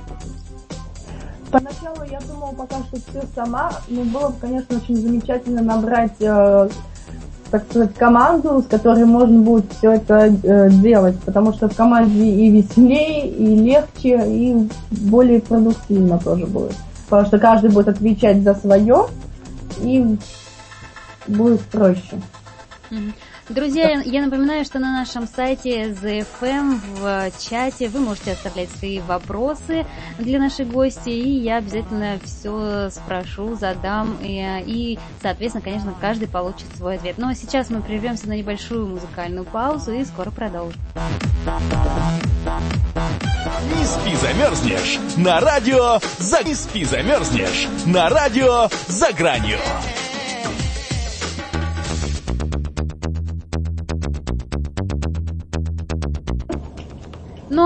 Поначалу 1.52 2.04
я 2.10 2.20
думала 2.22 2.52
пока 2.52 2.76
что 2.84 2.98
все 2.98 3.24
сама, 3.34 3.72
но 3.88 4.04
было 4.04 4.30
бы, 4.30 4.36
конечно, 4.40 4.78
очень 4.78 4.96
замечательно 4.96 5.62
набрать 5.62 6.16
э, 6.20 6.70
так 7.50 7.64
сказать, 7.70 7.96
команду, 7.96 8.62
с 8.62 8.68
которой 8.68 9.06
можно 9.06 9.40
будет 9.40 9.66
все 9.74 9.94
это 9.94 10.26
э, 10.44 10.70
делать, 10.70 11.20
потому 11.22 11.54
что 11.54 11.68
в 11.68 11.76
команде 11.76 12.24
и 12.24 12.52
веселее, 12.52 13.28
и 13.28 13.56
легче, 13.56 14.22
и 14.28 14.70
более 14.92 15.42
продуктивно 15.42 16.20
тоже 16.20 16.46
будет. 16.46 16.76
Потому 17.10 17.28
что 17.28 17.40
каждый 17.40 17.72
будет 17.72 17.88
отвечать 17.88 18.44
за 18.44 18.54
свое, 18.54 19.08
и 19.82 20.18
будет 21.28 21.62
проще. 21.62 22.22
Mm-hmm. 22.92 23.14
Друзья, 23.50 24.02
я 24.06 24.22
напоминаю, 24.22 24.64
что 24.64 24.78
на 24.78 24.92
нашем 24.92 25.28
сайте 25.28 25.86
ZFM 25.90 26.80
в 27.00 27.32
чате 27.40 27.90
вы 27.90 28.00
можете 28.00 28.34
оставлять 28.34 28.70
свои 28.70 29.00
вопросы 29.00 29.88
для 30.20 30.38
наших 30.38 30.68
гостей, 30.68 31.24
и 31.24 31.40
я 31.40 31.58
обязательно 31.58 32.20
все 32.24 32.92
спрошу, 32.92 33.56
задам, 33.56 34.18
и, 34.22 34.64
и 34.68 35.00
соответственно, 35.24 35.64
конечно, 35.64 35.96
каждый 36.00 36.28
получит 36.28 36.68
свой 36.78 36.98
ответ. 36.98 37.16
Ну 37.18 37.28
а 37.28 37.34
сейчас 37.34 37.72
мы 37.72 37.82
прервемся 37.82 38.28
на 38.28 38.34
небольшую 38.34 38.86
музыкальную 38.86 39.46
паузу 39.46 39.94
и 39.94 40.06
скоро 40.06 40.30
продолжим. 40.30 40.80
Не 43.76 43.86
спи, 43.86 44.16
замерзнешь! 44.16 45.00
На 45.18 45.40
радио 45.40 46.00
за... 46.20 46.44
Не 46.44 46.54
спи, 46.54 46.86
замерзнешь! 46.86 47.68
На 47.88 48.10
радио 48.10 48.70
за 48.88 49.12
гранью! 49.12 49.58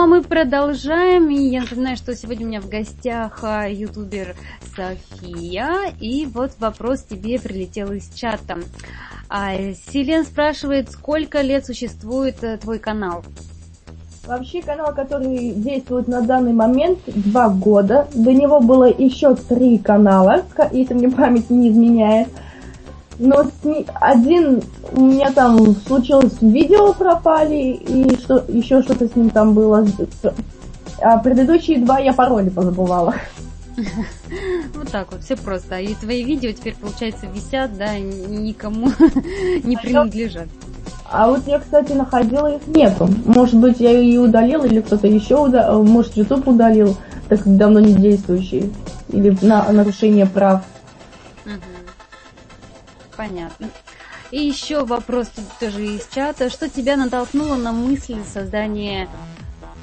А 0.04 0.06
мы 0.06 0.22
продолжаем, 0.22 1.30
и 1.30 1.44
я 1.44 1.62
напоминаю, 1.62 1.96
что 1.96 2.14
сегодня 2.14 2.46
у 2.46 2.50
меня 2.50 2.60
в 2.60 2.68
гостях 2.68 3.40
а, 3.42 3.70
ютубер 3.70 4.36
София, 4.76 5.94
и 5.98 6.26
вот 6.26 6.52
вопрос 6.60 7.04
тебе 7.04 7.40
прилетел 7.40 7.94
из 7.94 8.10
чата. 8.14 8.58
А, 9.30 9.54
Селен 9.88 10.26
спрашивает, 10.26 10.92
сколько 10.92 11.40
лет 11.40 11.66
существует 11.66 12.44
а, 12.44 12.58
твой 12.58 12.80
канал? 12.80 13.24
Вообще 14.28 14.62
канал, 14.62 14.94
который 14.94 15.52
действует 15.52 16.10
на 16.10 16.20
данный 16.20 16.52
момент, 16.52 17.00
два 17.08 17.48
года. 17.48 18.10
До 18.14 18.34
него 18.34 18.60
было 18.60 18.90
еще 18.92 19.36
три 19.36 19.78
канала, 19.78 20.44
если 20.74 20.96
мне 20.96 21.10
память 21.10 21.50
не 21.50 21.70
изменяет. 21.70 22.28
Но 23.20 23.46
один 24.02 24.62
у 24.92 25.02
меня 25.02 25.32
там 25.32 25.76
случилось 25.88 26.34
видео 26.42 26.94
пропали, 26.94 27.74
и 27.74 28.16
что 28.18 28.44
еще 28.48 28.82
что-то 28.82 29.08
с 29.08 29.16
ним 29.16 29.30
там 29.30 29.54
было. 29.54 29.86
А 31.02 31.18
предыдущие 31.18 31.80
два 31.80 32.00
я 32.00 32.14
пароли 32.14 32.50
позабывала. 32.50 33.16
Вот 34.76 34.90
так 34.92 35.12
вот, 35.12 35.24
все 35.24 35.36
просто. 35.36 35.80
И 35.80 35.94
твои 35.96 36.24
видео 36.24 36.52
теперь, 36.52 36.76
получается, 36.76 37.26
висят, 37.28 37.76
да, 37.78 37.98
никому 37.98 38.88
не 39.64 39.76
принадлежат. 39.78 40.48
А 41.10 41.30
вот 41.30 41.42
я, 41.48 41.60
кстати, 41.60 41.94
находила 41.94 42.56
их 42.56 42.66
нету. 42.68 43.08
Может 43.26 43.56
быть, 43.56 43.80
я 43.80 43.92
ее 43.92 44.22
удалил, 44.22 44.64
или 44.64 44.82
кто-то 44.82 45.08
еще 45.08 45.40
удалил, 45.40 45.84
может, 45.84 46.16
YouTube 46.18 46.48
удалил, 46.48 46.98
так 47.30 47.42
давно 47.46 47.80
не 47.80 47.94
действующий. 47.94 48.72
Или 49.10 49.38
на 49.42 49.72
нарушение 49.72 50.26
прав. 50.26 50.64
Понятно. 53.18 53.68
И 54.32 54.40
еще 54.40 54.84
вопрос 54.84 55.32
тоже 55.60 55.86
из 55.86 56.08
чата. 56.08 56.50
Что 56.50 56.70
тебя 56.70 56.98
натолкнуло 56.98 57.56
на 57.56 57.72
мысль 57.72 58.18
создания 58.34 59.08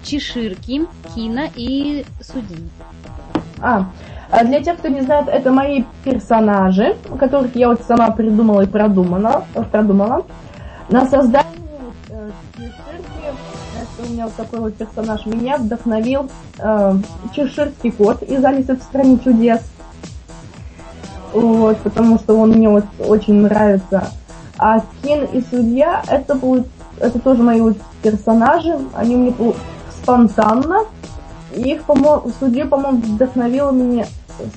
Чеширки, 0.02 0.86
Кина 1.14 1.48
и 1.54 2.04
Судьи? 2.20 2.68
А, 3.60 3.86
а, 4.30 4.44
для 4.44 4.60
тех, 4.62 4.78
кто 4.78 4.88
не 4.88 5.02
знает, 5.02 5.28
это 5.28 5.52
мои 5.52 5.84
персонажи, 6.04 6.96
которых 7.18 7.54
я 7.54 7.68
вот 7.68 7.82
сама 7.82 8.10
придумала 8.10 8.62
и 8.62 8.66
продумала. 8.66 9.46
продумала. 9.70 10.26
На 10.88 11.06
создание 11.06 11.52
э, 12.08 12.30
Чеширки, 12.56 14.08
у 14.08 14.12
меня 14.12 14.24
вот 14.24 14.34
такой 14.34 14.60
вот 14.60 14.74
персонаж, 14.74 15.26
меня 15.26 15.58
вдохновил 15.58 16.30
э, 16.58 16.94
Чеширский 17.34 17.92
кот 17.92 18.22
из 18.22 18.44
Алисы 18.44 18.74
в 18.74 18.82
стране 18.82 19.18
чудес. 19.18 19.60
Вот, 21.32 21.78
потому 21.78 22.18
что 22.18 22.36
он 22.36 22.50
мне 22.50 22.68
вот 22.68 22.84
очень 23.06 23.34
нравится. 23.34 24.08
А 24.58 24.80
Кин 25.02 25.24
и 25.24 25.42
Судья, 25.48 26.02
это 26.08 26.34
будет, 26.34 26.66
это 26.98 27.18
тоже 27.18 27.42
мои 27.42 27.60
вот 27.60 27.76
персонажи, 28.02 28.78
они 28.94 29.16
мне 29.16 29.34
спонтанно. 30.02 30.80
их, 31.54 31.84
по-моему, 31.84 32.30
Судью, 32.38 32.68
по-моему, 32.68 32.98
вдохновила 32.98 33.70
меня 33.70 34.06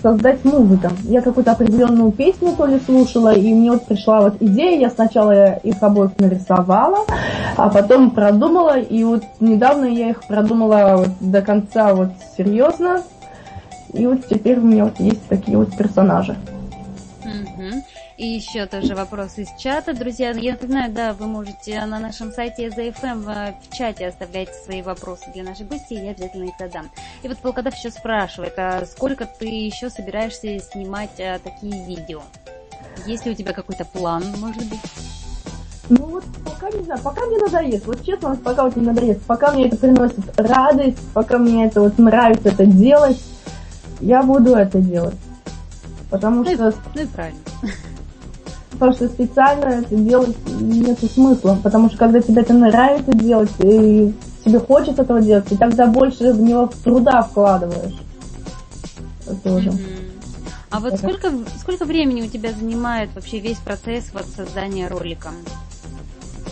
создать 0.02 0.44
музыку. 0.46 0.90
Я 1.04 1.22
какую-то 1.22 1.52
определенную 1.52 2.12
песню 2.12 2.54
то 2.56 2.66
ли 2.66 2.80
слушала, 2.80 3.34
и 3.34 3.54
мне 3.54 3.72
вот 3.72 3.86
пришла 3.86 4.22
вот 4.22 4.36
идея, 4.40 4.80
я 4.80 4.90
сначала 4.90 5.54
их 5.56 5.82
обоих 5.82 6.12
нарисовала, 6.20 7.06
а 7.58 7.70
потом 7.70 8.12
продумала, 8.12 8.80
и 8.80 9.04
вот 9.04 9.24
недавно 9.40 9.86
я 9.86 10.10
их 10.10 10.24
продумала 10.26 10.96
вот 10.98 11.10
до 11.20 11.42
конца 11.42 11.94
вот 11.94 12.10
серьезно, 12.38 13.02
и 13.94 14.08
вот 14.08 14.26
теперь 14.28 14.60
у 14.60 14.64
меня 14.64 14.86
вот 14.86 15.00
есть 15.00 15.28
такие 15.28 15.58
вот 15.58 15.76
персонажи. 15.76 16.36
И 18.16 18.28
еще 18.28 18.68
тоже 18.68 18.94
вопрос 18.94 19.40
из 19.40 19.48
чата. 19.58 19.94
Друзья, 19.94 20.32
я 20.32 20.52
напоминаю, 20.52 20.94
да, 20.94 21.14
вы 21.14 21.26
можете 21.26 21.84
на 21.86 21.98
нашем 21.98 22.32
сайте 22.32 22.68
ZFM 22.68 23.28
э, 23.28 23.54
в 23.60 23.76
чате 23.76 24.08
оставлять 24.08 24.54
свои 24.54 24.84
вопросы 24.84 25.32
для 25.34 25.44
наших 25.44 25.68
гостей, 25.68 25.98
я 25.98 26.12
обязательно 26.12 26.44
их 26.44 26.54
задам. 26.60 26.92
И 27.24 27.28
вот 27.28 27.38
Волкодав 27.42 27.76
еще 27.76 27.90
спрашивает, 27.90 28.54
а 28.58 28.86
сколько 28.86 29.26
ты 29.26 29.48
еще 29.48 29.90
собираешься 29.90 30.60
снимать 30.60 31.20
а, 31.20 31.40
такие 31.40 31.86
видео? 31.88 32.22
Есть 33.08 33.26
ли 33.26 33.32
у 33.32 33.36
тебя 33.36 33.52
какой-то 33.52 33.84
план, 33.84 34.24
может 34.38 34.64
быть? 34.70 34.80
Ну 35.90 36.06
вот 36.06 36.24
пока 36.46 36.70
не 36.70 36.84
знаю, 36.84 37.02
пока 37.02 37.26
мне 37.26 37.40
надоест, 37.40 37.88
вот 37.88 38.06
честно, 38.06 38.36
пока 38.36 38.66
вот 38.66 38.76
не 38.76 38.86
надоест, 38.86 39.24
пока 39.24 39.52
мне 39.52 39.68
это 39.68 39.78
приносит 39.78 40.40
радость, 40.40 41.00
пока 41.14 41.40
мне 41.40 41.66
это 41.66 41.82
вот 41.82 41.98
нравится 41.98 42.50
это 42.50 42.66
делать, 42.68 43.20
я 44.02 44.22
буду 44.22 44.54
это 44.54 44.80
делать. 44.80 45.18
Потому 46.12 46.44
ну, 46.44 46.54
что... 46.54 46.76
Ну 46.94 47.02
и 47.02 47.06
правильно 47.08 47.40
потому 48.84 48.94
что 48.94 49.08
специально 49.08 49.66
это 49.66 49.96
делать 49.96 50.36
нет 50.60 51.00
смысла, 51.00 51.58
потому 51.64 51.88
что 51.88 51.98
когда 51.98 52.20
тебе 52.20 52.42
это 52.42 52.54
нравится 52.54 53.14
делать, 53.14 53.52
и 53.60 54.14
тебе 54.44 54.60
хочется 54.60 55.04
этого 55.04 55.22
делать, 55.22 55.50
и 55.52 55.56
тогда 55.56 55.88
больше 55.88 56.34
в 56.34 56.42
него 56.42 56.70
труда 56.84 57.22
вкладываешь. 57.22 57.96
Тоже. 59.42 59.72
А 60.70 60.82
вот 60.82 60.98
сколько, 60.98 61.32
сколько 61.62 61.86
времени 61.86 62.24
у 62.24 62.28
тебя 62.28 62.52
занимает 62.52 63.10
вообще 63.16 63.40
весь 63.40 63.58
процесс 63.60 64.10
вот 64.14 64.26
создания 64.36 64.90
ролика? 64.90 65.30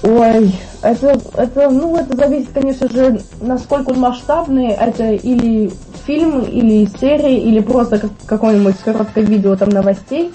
Ой, 0.04 0.56
это, 0.82 1.20
это, 1.36 1.70
ну, 1.70 1.98
это 1.98 2.16
зависит, 2.16 2.52
конечно 2.54 2.90
же, 2.90 3.22
насколько 3.42 3.90
он 3.90 4.00
масштабный. 4.00 4.70
Это 4.70 5.12
или 5.12 5.72
фильм, 6.06 6.44
или 6.44 6.88
серия, 6.98 7.38
или 7.38 7.60
просто 7.60 8.00
как, 8.00 8.12
какое-нибудь 8.26 8.78
короткое 8.78 9.26
видео 9.26 9.58
там 9.58 9.70
новостей. 9.70 10.32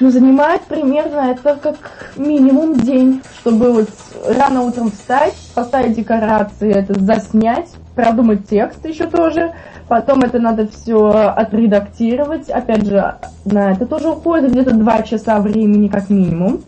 Ну, 0.00 0.10
занимает 0.10 0.62
примерно 0.62 1.30
это 1.30 1.56
как 1.62 1.76
минимум 2.16 2.74
день, 2.74 3.22
чтобы 3.38 3.70
вот 3.70 3.90
рано 4.26 4.62
утром 4.62 4.90
встать, 4.90 5.34
поставить 5.54 5.94
декорации, 5.94 6.72
это 6.72 6.98
заснять, 6.98 7.68
продумать 7.94 8.48
текст 8.48 8.82
еще 8.86 9.06
тоже, 9.06 9.52
потом 9.88 10.20
это 10.22 10.38
надо 10.38 10.68
все 10.68 11.10
отредактировать, 11.10 12.48
опять 12.48 12.86
же, 12.86 13.14
на 13.44 13.72
это 13.72 13.84
тоже 13.84 14.08
уходит 14.08 14.52
где-то 14.52 14.72
два 14.72 15.02
часа 15.02 15.38
времени 15.38 15.88
как 15.88 16.08
минимум. 16.08 16.62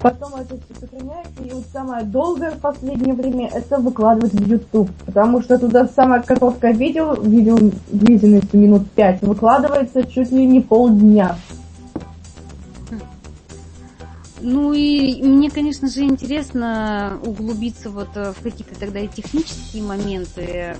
Потом 0.00 0.34
это 0.34 0.56
все 0.56 0.80
сохраняется, 0.80 1.42
и 1.44 1.50
вот 1.52 1.64
самое 1.72 2.04
долгое 2.04 2.50
в 2.50 2.58
последнее 2.58 3.14
время 3.14 3.48
это 3.54 3.78
выкладывать 3.78 4.32
в 4.32 4.46
YouTube, 4.48 4.90
потому 5.06 5.42
что 5.42 5.58
туда 5.58 5.86
самое 5.86 6.22
короткое 6.22 6.72
видео, 6.72 7.14
видео 7.14 7.56
длительностью 7.92 8.58
минут 8.58 8.90
пять, 8.90 9.22
выкладывается 9.22 10.02
чуть 10.02 10.32
ли 10.32 10.44
не 10.44 10.60
полдня. 10.60 11.36
Ну 14.40 14.74
и 14.74 15.22
мне, 15.22 15.50
конечно 15.50 15.88
же, 15.88 16.02
интересно 16.02 17.18
углубиться 17.24 17.88
вот 17.88 18.10
э, 18.16 18.32
в 18.32 18.42
какие-то 18.42 18.78
тогда 18.78 19.00
и 19.00 19.08
технические 19.08 19.82
моменты, 19.82 20.76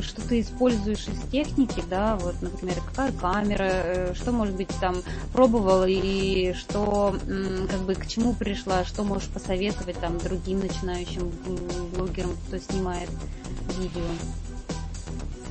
что 0.00 0.22
ты 0.22 0.40
используешь 0.40 1.06
из 1.06 1.30
техники, 1.30 1.82
да, 1.88 2.16
вот, 2.16 2.34
например, 2.42 2.76
какая 2.84 3.12
камера, 3.12 3.68
э, 3.68 4.14
что, 4.14 4.32
может 4.32 4.56
быть, 4.56 4.70
там 4.80 4.96
пробовал 5.32 5.84
и 5.86 6.52
что, 6.54 7.16
как 7.70 7.80
бы, 7.82 7.94
к 7.94 8.08
чему 8.08 8.32
пришла, 8.32 8.84
что 8.84 9.04
можешь 9.04 9.28
посоветовать 9.28 9.98
там 10.00 10.18
другим 10.18 10.60
начинающим 10.60 11.30
блогерам, 11.94 12.32
кто 12.48 12.58
снимает 12.58 13.10
видео. 13.78 14.02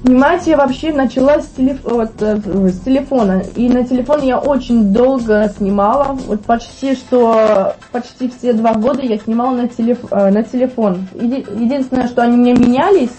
Снимать 0.01 0.45
я 0.45 0.57
вообще 0.57 0.91
начала 0.93 1.41
с, 1.41 1.47
телеф... 1.47 1.79
вот, 1.83 2.11
э, 2.21 2.37
с 2.37 2.79
телефона. 2.81 3.43
И 3.55 3.69
на 3.69 3.85
телефон 3.85 4.21
я 4.21 4.37
очень 4.39 4.93
долго 4.93 5.51
снимала. 5.57 6.13
Вот 6.27 6.41
почти 6.41 6.95
что 6.95 7.75
почти 7.91 8.29
все 8.29 8.53
два 8.53 8.73
года 8.73 9.01
я 9.01 9.17
снимала 9.17 9.55
на, 9.55 9.67
телеф... 9.67 9.99
Э, 10.11 10.29
на 10.31 10.43
телефон. 10.43 11.07
Еди... 11.15 11.45
Единственное, 11.57 12.07
что 12.07 12.21
они 12.21 12.37
мне 12.37 12.53
менялись, 12.53 13.11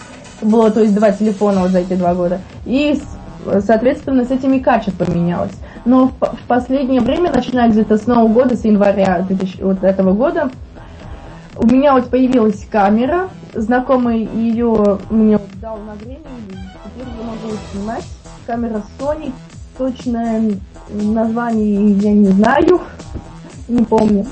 было 0.42 0.70
то 0.70 0.80
есть 0.80 0.94
два 0.94 1.12
телефона 1.12 1.60
вот 1.60 1.70
за 1.70 1.78
эти 1.80 1.94
два 1.94 2.14
года. 2.14 2.40
И 2.66 3.00
соответственно 3.64 4.24
с 4.24 4.30
этими 4.30 4.58
качество 4.58 5.04
поменялось. 5.04 5.52
Но 5.84 6.08
в, 6.08 6.12
в 6.12 6.40
последнее 6.48 7.00
время, 7.00 7.32
начиная 7.32 7.68
где-то 7.68 7.96
с 7.96 8.06
Нового 8.06 8.28
года, 8.28 8.56
с 8.56 8.64
января 8.64 9.24
2000, 9.26 9.62
вот 9.62 9.84
этого 9.84 10.12
года, 10.12 10.50
у 11.56 11.66
меня 11.66 11.94
вот 11.94 12.10
появилась 12.10 12.66
камера, 12.70 13.28
знакомый 13.56 14.24
ее 14.24 14.98
мне 15.10 15.38
дал 15.60 15.78
на 15.78 15.94
время, 15.94 16.24
теперь 16.50 17.08
я 17.18 17.26
могу 17.26 17.56
снимать. 17.72 18.04
Камера 18.46 18.82
Sony, 18.98 19.32
точное 19.76 20.58
название 20.88 21.92
я 21.92 22.12
не 22.12 22.28
знаю, 22.28 22.80
не 23.68 23.84
помню. 23.84 24.26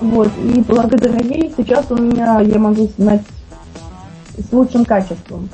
Вот, 0.00 0.30
и 0.42 0.60
благодаря 0.62 1.20
ей 1.20 1.52
сейчас 1.56 1.90
у 1.90 1.96
меня 1.96 2.40
я 2.40 2.58
могу 2.58 2.88
снимать 2.88 3.22
с 4.36 4.52
лучшим 4.52 4.84
качеством. 4.84 5.48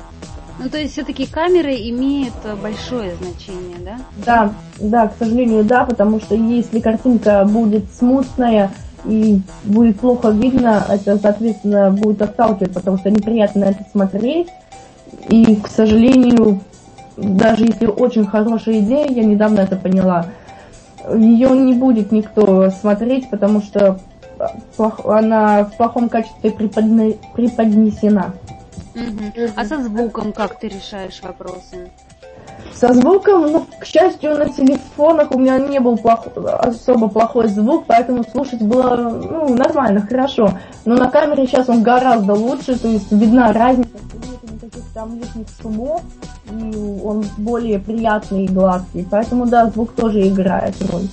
Ну, 0.61 0.69
то 0.69 0.77
есть 0.77 0.93
все-таки 0.93 1.25
камеры 1.25 1.73
имеют 1.73 2.33
большое 2.61 3.15
значение, 3.15 3.77
да? 3.79 3.97
Да, 4.25 4.53
да, 4.79 5.07
к 5.07 5.13
сожалению, 5.17 5.63
да, 5.63 5.85
потому 5.85 6.19
что 6.19 6.35
если 6.35 6.79
картинка 6.79 7.45
будет 7.45 7.85
смутная 7.93 8.71
и 9.05 9.41
будет 9.63 9.99
плохо 9.99 10.29
видно, 10.29 10.85
это, 10.89 11.17
соответственно, 11.17 11.91
будет 11.91 12.21
отталкивать, 12.21 12.73
потому 12.73 12.97
что 12.97 13.09
неприятно 13.09 13.61
на 13.61 13.65
это 13.65 13.85
смотреть. 13.91 14.49
И, 15.29 15.55
к 15.55 15.67
сожалению, 15.67 16.61
даже 17.17 17.65
если 17.65 17.87
очень 17.87 18.25
хорошая 18.25 18.79
идея, 18.79 19.07
я 19.07 19.23
недавно 19.23 19.61
это 19.61 19.75
поняла, 19.75 20.27
ее 21.15 21.49
не 21.49 21.73
будет 21.73 22.11
никто 22.11 22.69
смотреть, 22.69 23.29
потому 23.29 23.61
что 23.61 23.99
она 25.05 25.65
в 25.65 25.77
плохом 25.77 26.09
качестве 26.09 26.51
преподнесена. 26.51 28.33
Угу. 28.95 29.51
А 29.55 29.65
со 29.65 29.81
звуком 29.83 30.33
как 30.33 30.59
ты 30.59 30.67
решаешь 30.67 31.21
вопросы? 31.21 31.89
Со 32.73 32.93
звуком, 32.93 33.51
ну, 33.51 33.65
к 33.79 33.85
счастью, 33.85 34.37
на 34.37 34.49
телефонах 34.49 35.31
у 35.31 35.39
меня 35.39 35.57
не 35.57 35.79
был 35.79 35.97
плох... 35.97 36.27
особо 36.35 37.09
плохой 37.09 37.47
звук, 37.47 37.85
поэтому 37.87 38.23
слушать 38.23 38.61
было 38.61 38.95
ну, 38.95 39.53
нормально, 39.55 40.01
хорошо. 40.01 40.57
Но 40.85 40.95
на 40.95 41.09
камере 41.09 41.45
сейчас 41.47 41.67
он 41.69 41.83
гораздо 41.83 42.33
лучше, 42.33 42.79
то 42.79 42.87
есть 42.87 43.11
видна 43.11 43.51
разница, 43.51 43.89
нет 44.13 44.51
никаких 44.51 44.83
там 44.93 45.15
лишних 45.19 45.47
шумов, 45.61 46.01
и 46.51 47.01
он 47.03 47.25
более 47.37 47.79
приятный 47.79 48.45
и 48.45 48.47
гладкий. 48.47 49.05
Поэтому, 49.09 49.45
да, 49.45 49.69
звук 49.69 49.93
тоже 49.93 50.27
играет 50.27 50.75
роль. 50.91 51.07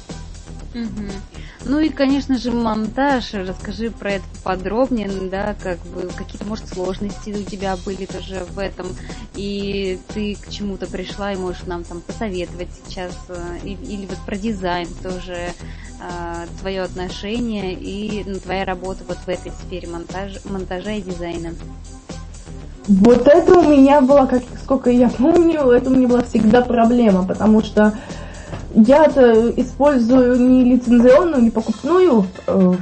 Угу. 0.75 1.36
Ну 1.69 1.81
и, 1.81 1.89
конечно 1.89 2.39
же, 2.39 2.53
монтаж. 2.53 3.35
Расскажи 3.35 3.91
про 3.91 4.13
это 4.13 4.25
подробнее, 4.45 5.11
да, 5.29 5.57
как 5.61 5.79
бы 5.81 6.09
какие-то, 6.17 6.47
может, 6.47 6.69
сложности 6.69 7.31
у 7.31 7.43
тебя 7.43 7.77
были 7.85 8.07
тоже 8.07 8.47
в 8.51 8.59
этом, 8.61 8.87
и 9.35 9.99
ты 10.15 10.37
к 10.37 10.49
чему-то 10.49 10.87
пришла 10.87 11.33
и 11.33 11.37
можешь 11.37 11.65
нам 11.67 11.83
там 11.83 12.03
посоветовать 12.03 12.69
сейчас, 12.87 13.13
э, 13.29 13.59
или 13.65 14.07
вот 14.07 14.19
про 14.25 14.37
дизайн 14.37 14.87
тоже, 15.03 15.35
э, 15.35 16.47
твое 16.61 16.83
отношение 16.83 17.75
и 17.75 18.23
ну, 18.25 18.37
твоя 18.37 18.65
работа 18.65 19.03
вот 19.09 19.19
в 19.19 19.29
этой 19.29 19.51
сфере 19.51 19.89
монтаж, 19.89 20.45
монтажа 20.45 20.93
и 20.93 21.03
дизайна. 21.03 21.51
Вот 22.87 23.27
это 23.27 23.59
у 23.59 23.69
меня 23.69 24.01
была, 24.01 24.27
как 24.27 24.45
сколько 24.63 24.91
я 24.91 25.09
помню, 25.09 25.71
это 25.71 25.91
у 25.91 25.95
меня 25.95 26.07
была 26.07 26.23
всегда 26.23 26.63
проблема, 26.63 27.27
потому 27.27 27.61
что 27.61 27.99
я-то 28.77 29.51
использую 29.59 30.39
не 30.39 30.65
лицензионную, 30.65 31.43
не 31.43 31.51
покупную 31.51 32.27
э, 32.47 32.75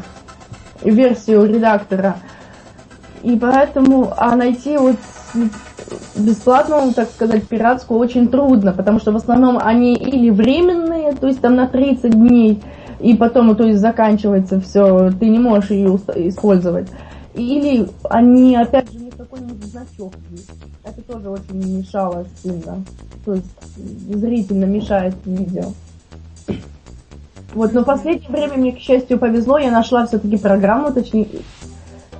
версию 0.82 1.46
редактора. 1.46 2.16
И 3.22 3.38
поэтому, 3.38 4.12
а 4.16 4.34
найти 4.34 4.76
вот 4.76 4.96
бесплатную, 6.16 6.92
так 6.92 7.10
сказать, 7.10 7.46
пиратскую 7.46 8.00
очень 8.00 8.28
трудно, 8.28 8.72
потому 8.72 8.98
что 8.98 9.12
в 9.12 9.16
основном 9.16 9.58
они 9.58 9.94
или 9.94 10.30
временные, 10.30 11.12
то 11.12 11.28
есть 11.28 11.40
там 11.40 11.54
на 11.54 11.68
30 11.68 12.10
дней, 12.10 12.62
и 12.98 13.14
потом, 13.14 13.54
то 13.54 13.64
есть 13.64 13.80
заканчивается 13.80 14.60
все, 14.60 15.12
ты 15.12 15.28
не 15.28 15.38
можешь 15.38 15.70
ее 15.70 15.96
использовать. 16.16 16.88
Или 17.34 17.88
они, 18.10 18.56
опять 18.56 18.90
же, 18.92 18.98
не 18.98 19.10
какой-нибудь 19.10 19.64
значок 19.64 20.12
есть. 20.30 20.50
Это 20.84 21.00
тоже 21.02 21.30
очень 21.30 21.78
мешало 21.78 22.26
сильно. 22.42 22.84
То 23.24 23.34
есть 23.34 23.46
зрительно 24.08 24.64
мешает 24.66 25.14
видео. 25.24 25.72
Вот, 27.54 27.72
но 27.72 27.82
в 27.82 27.84
последнее 27.84 28.30
время 28.30 28.56
мне, 28.56 28.72
к 28.72 28.80
счастью, 28.80 29.18
повезло, 29.18 29.58
я 29.58 29.70
нашла 29.70 30.06
все-таки 30.06 30.36
программу, 30.36 30.92
точнее, 30.92 31.28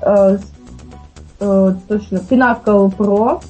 э, 0.00 0.38
э, 1.40 1.74
точно, 1.88 2.16
Pinnacle 2.18 2.96
Pro. 2.96 3.42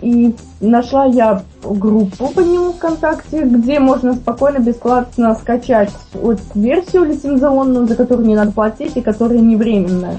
И 0.00 0.34
нашла 0.60 1.04
я 1.04 1.42
группу 1.62 2.28
по 2.28 2.40
нему 2.40 2.72
ВКонтакте, 2.72 3.42
где 3.42 3.80
можно 3.80 4.14
спокойно, 4.14 4.58
бесплатно 4.58 5.34
скачать 5.34 5.90
вот 6.14 6.40
версию 6.54 7.04
лицензионную, 7.04 7.86
за 7.86 7.96
которую 7.96 8.26
не 8.26 8.34
надо 8.34 8.52
платить 8.52 8.96
и 8.96 9.02
которая 9.02 9.40
не 9.40 9.56
временная. 9.56 10.18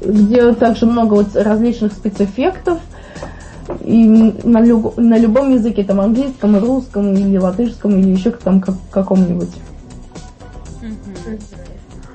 Где 0.00 0.52
также 0.52 0.84
много 0.84 1.14
вот 1.14 1.34
различных 1.34 1.92
спецэффектов, 1.92 2.80
и 3.84 4.06
на, 4.44 4.60
люб, 4.60 4.96
на 4.96 5.18
любом 5.18 5.52
языке, 5.52 5.84
там 5.84 6.00
английском, 6.00 6.58
русском 6.58 7.12
или 7.14 7.36
латышском, 7.36 7.98
или 7.98 8.10
еще 8.10 8.30
там 8.30 8.60
как, 8.60 8.74
каком-нибудь. 8.90 9.50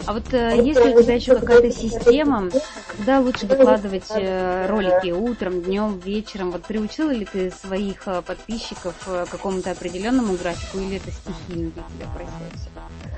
А 0.05 0.13
вот 0.13 0.33
э, 0.33 0.61
есть 0.61 0.83
ли 0.83 0.95
у 0.95 1.01
тебя 1.01 1.15
еще 1.15 1.35
какая-то 1.35 1.71
система, 1.71 2.49
когда 2.97 3.21
лучше 3.21 3.45
выкладывать 3.45 4.11
э, 4.13 4.67
ролики 4.67 5.11
утром, 5.11 5.61
днем, 5.61 5.99
вечером? 6.03 6.51
Вот 6.51 6.63
приучила 6.63 7.11
ли 7.11 7.25
ты 7.25 7.51
своих 7.51 8.05
э, 8.07 8.21
подписчиков 8.21 8.95
э, 9.07 9.25
к 9.25 9.31
какому-то 9.31 9.71
определенному 9.71 10.33
графику 10.33 10.79
или 10.79 10.97
это 10.97 11.09
стихийно 11.09 11.71
для 11.71 11.83
тебя 11.83 12.07
происходит? 12.13 12.63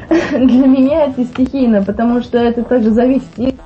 Для 0.47 0.67
меня 0.67 1.05
это 1.05 1.23
стихийно, 1.25 1.83
потому 1.83 2.21
что 2.21 2.37
это 2.37 2.63
также 2.63 2.91
зависит, 2.91 3.29
если 3.37 3.57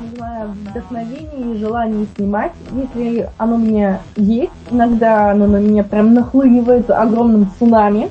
называемое 0.00 0.54
вдохновение 0.70 1.54
и 1.54 1.58
желание 1.58 2.06
снимать, 2.16 2.52
если 2.72 3.28
оно 3.36 3.56
у 3.56 3.58
меня 3.58 4.00
есть, 4.16 4.52
иногда 4.70 5.30
оно 5.30 5.46
на 5.46 5.58
меня 5.58 5.84
прям 5.84 6.14
нахлынивает 6.14 6.90
огромным 6.90 7.50
цунами, 7.58 8.10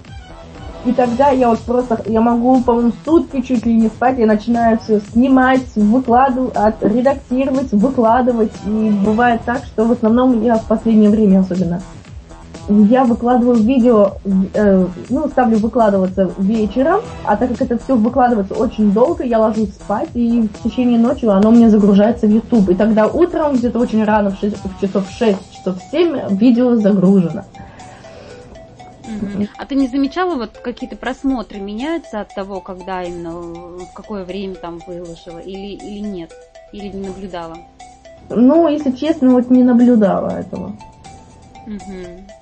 и 0.85 0.93
тогда 0.93 1.31
я 1.31 1.49
вот 1.49 1.59
просто, 1.59 2.01
я 2.05 2.21
могу, 2.21 2.61
по-моему, 2.61 2.93
сутки 3.03 3.41
чуть 3.41 3.65
ли 3.65 3.77
не 3.77 3.87
спать, 3.87 4.19
я 4.19 4.25
начинаю 4.25 4.79
все 4.79 5.01
снимать, 5.11 5.75
выкладывать, 5.75 6.53
редактировать, 6.81 7.73
выкладывать. 7.73 8.53
И 8.65 8.91
бывает 9.05 9.41
так, 9.45 9.65
что 9.65 9.83
в 9.83 9.91
основном 9.91 10.41
я 10.43 10.55
в 10.55 10.65
последнее 10.65 11.09
время 11.09 11.39
особенно, 11.39 11.81
я 12.69 13.05
выкладываю 13.05 13.57
видео, 13.57 14.13
э, 14.53 14.85
ну, 15.09 15.27
ставлю 15.29 15.57
выкладываться 15.57 16.31
вечером, 16.37 17.01
а 17.23 17.37
так 17.37 17.49
как 17.49 17.61
это 17.61 17.77
все 17.77 17.95
выкладывается 17.95 18.55
очень 18.55 18.91
долго, 18.91 19.23
я 19.23 19.39
ложусь 19.39 19.69
спать, 19.69 20.09
и 20.13 20.41
в 20.41 20.63
течение 20.63 20.99
ночи 20.99 21.25
оно 21.25 21.51
мне 21.51 21.69
загружается 21.69 22.27
в 22.27 22.31
YouTube. 22.31 22.69
И 22.69 22.75
тогда 22.75 23.07
утром, 23.07 23.55
где-то 23.55 23.79
очень 23.79 24.03
рано, 24.03 24.31
в, 24.31 24.39
6, 24.39 24.57
в 24.57 24.81
часов 24.81 25.09
6, 25.09 25.37
часов 25.55 25.77
7, 25.91 26.37
видео 26.37 26.75
загружено. 26.75 27.43
А 29.57 29.65
ты 29.65 29.75
не 29.75 29.87
замечала, 29.87 30.35
вот 30.35 30.57
какие-то 30.57 30.95
просмотры 30.95 31.59
меняются 31.59 32.21
от 32.21 32.35
того, 32.35 32.59
когда 32.59 33.03
именно, 33.03 33.31
в 33.31 33.93
какое 33.93 34.25
время 34.25 34.55
там 34.55 34.79
выложила, 34.85 35.39
или, 35.39 35.75
или 35.75 35.99
нет? 35.99 36.31
Или 36.73 36.89
не 36.89 37.07
наблюдала? 37.07 37.57
Ну, 38.29 38.67
если 38.67 38.91
честно, 38.91 39.31
вот 39.31 39.49
не 39.49 39.63
наблюдала 39.63 40.29
этого. 40.29 40.75
Угу. 41.65 42.36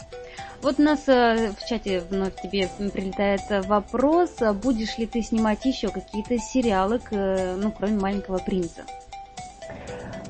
Вот 0.65 0.79
у 0.79 0.81
нас 0.81 1.01
э, 1.05 1.51
в 1.51 1.69
чате 1.69 2.01
вновь 2.09 2.41
тебе 2.41 2.67
прилетает 2.91 3.41
вопрос, 3.67 4.31
будешь 4.63 4.97
ли 4.97 5.05
ты 5.05 5.21
снимать 5.21 5.63
еще 5.63 5.89
какие-то 5.89 6.39
сериалы, 6.39 6.99
ну, 7.11 7.71
кроме 7.77 7.99
«Маленького 7.99 8.39
принца»? 8.39 8.81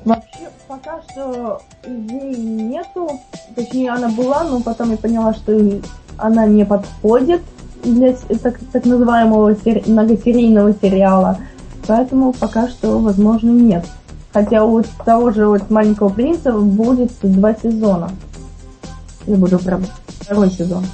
Вообще, 0.04 0.50
пока 0.68 1.00
что 1.10 1.62
идей 1.86 2.36
нету. 2.36 3.18
Точнее, 3.54 3.92
она 3.92 4.10
была, 4.10 4.44
но 4.44 4.60
потом 4.60 4.90
я 4.90 4.98
поняла, 4.98 5.32
что 5.32 5.58
она 6.18 6.44
не 6.44 6.66
подходит. 6.66 7.40
для 7.82 8.12
так, 8.42 8.58
так 8.74 8.84
называемого 8.84 9.54
сери- 9.54 9.84
многосерийного 9.86 10.74
сериала. 10.74 11.38
Поэтому 11.86 12.34
пока 12.34 12.68
что, 12.68 12.98
возможно, 12.98 13.52
нет. 13.52 13.86
Хотя 14.34 14.66
у 14.66 14.82
того 14.82 15.30
же 15.30 15.46
вот 15.46 15.70
«Маленького 15.70 16.10
принца» 16.10 16.52
будет 16.52 17.12
два 17.22 17.54
сезона. 17.54 18.10
Или 19.26 19.36
буду 19.36 19.58
прям 19.58 19.84
второй 20.20 20.50
сезон. 20.50 20.84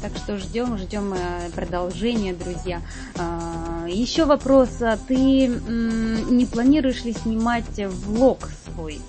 Так 0.00 0.12
что 0.16 0.36
ждем, 0.38 0.78
ждем 0.78 1.12
э, 1.12 1.50
продолжения, 1.54 2.32
друзья. 2.32 2.80
А, 3.18 3.84
Еще 3.88 4.24
вопрос. 4.26 4.68
А 4.80 4.96
Ты 5.08 5.48
не 5.48 6.46
планируешь 6.46 7.04
ли 7.04 7.12
снимать 7.12 7.64
влог 8.06 8.48
свой? 8.64 9.00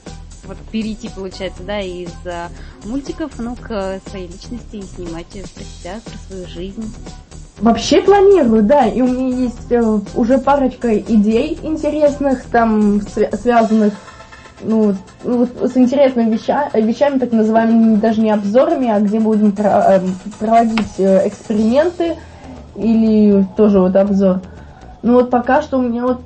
Вот 0.46 0.58
перейти, 0.72 1.10
получается, 1.10 1.62
да, 1.62 1.80
из 1.80 2.10
а, 2.26 2.48
мультиков, 2.86 3.34
ну, 3.38 3.56
к 3.56 4.00
своей 4.10 4.28
личности 4.28 4.78
и 4.78 4.82
снимать 4.82 5.28
про 5.28 5.64
себя, 5.64 6.00
про 6.04 6.18
свою 6.28 6.48
жизнь. 6.48 6.92
Вообще 7.60 8.02
планирую, 8.02 8.64
да, 8.64 8.88
и 8.88 9.02
у 9.02 9.08
меня 9.08 9.36
есть 9.44 9.70
э, 9.72 10.00
уже 10.16 10.38
парочка 10.40 10.98
идей 10.98 11.60
интересных, 11.62 12.46
там, 12.46 12.98
свя- 13.00 13.36
связанных 13.38 13.94
ну, 14.62 14.94
ну, 15.24 15.46
с 15.46 15.76
интересными 15.78 16.32
веща- 16.36 16.70
вещами, 16.74 17.20
так 17.20 17.32
называемыми, 17.32 17.96
даже 17.96 18.22
не 18.22 18.32
обзорами, 18.32 18.90
а 18.90 19.00
где 19.00 19.20
будем 19.20 19.52
про- 19.52 19.96
э, 19.98 20.02
проводить 20.40 21.00
э, 21.00 21.28
эксперименты 21.28 22.16
или 22.76 23.46
тоже 23.58 23.80
вот 23.80 23.96
обзор. 23.96 24.42
Ну 25.02 25.14
вот 25.14 25.30
пока 25.30 25.62
что 25.62 25.78
у 25.78 25.82
меня 25.82 26.04
вот 26.04 26.22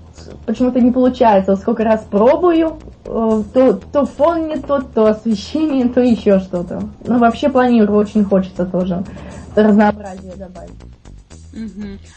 почему-то 0.45 0.79
не 0.79 0.91
получается. 0.91 1.55
Сколько 1.55 1.83
раз 1.83 2.05
пробую, 2.09 2.77
э, 3.05 3.43
то, 3.53 3.73
то 3.91 4.05
фон 4.05 4.47
не 4.47 4.57
тот, 4.57 4.93
то 4.93 5.05
освещение, 5.05 5.87
то 5.89 6.01
еще 6.01 6.39
что-то. 6.39 6.81
Ну 7.05 7.19
вообще 7.19 7.49
планирую, 7.49 7.99
очень 7.99 8.23
хочется 8.23 8.65
тоже 8.65 9.03
разнообразие 9.55 10.33
добавить. 10.35 10.71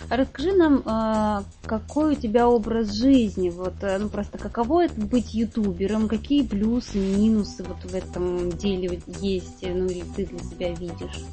А 0.08 0.16
Расскажи 0.16 0.52
нам, 0.52 0.82
а, 0.86 1.42
какой 1.64 2.12
у 2.12 2.14
тебя 2.14 2.48
образ 2.48 2.92
жизни, 2.92 3.50
вот, 3.50 3.74
э, 3.82 3.98
ну 3.98 4.08
просто 4.08 4.38
каково 4.38 4.84
это 4.86 5.00
быть 5.00 5.34
ютубером, 5.34 6.08
какие 6.08 6.42
плюсы, 6.42 6.98
минусы 6.98 7.62
вот 7.62 7.78
в 7.84 7.94
этом 7.94 8.50
деле 8.52 9.00
есть, 9.20 9.62
ну 9.62 9.86
или 9.86 10.04
ты 10.14 10.26
для 10.26 10.38
себя 10.38 10.70
видишь? 10.70 11.24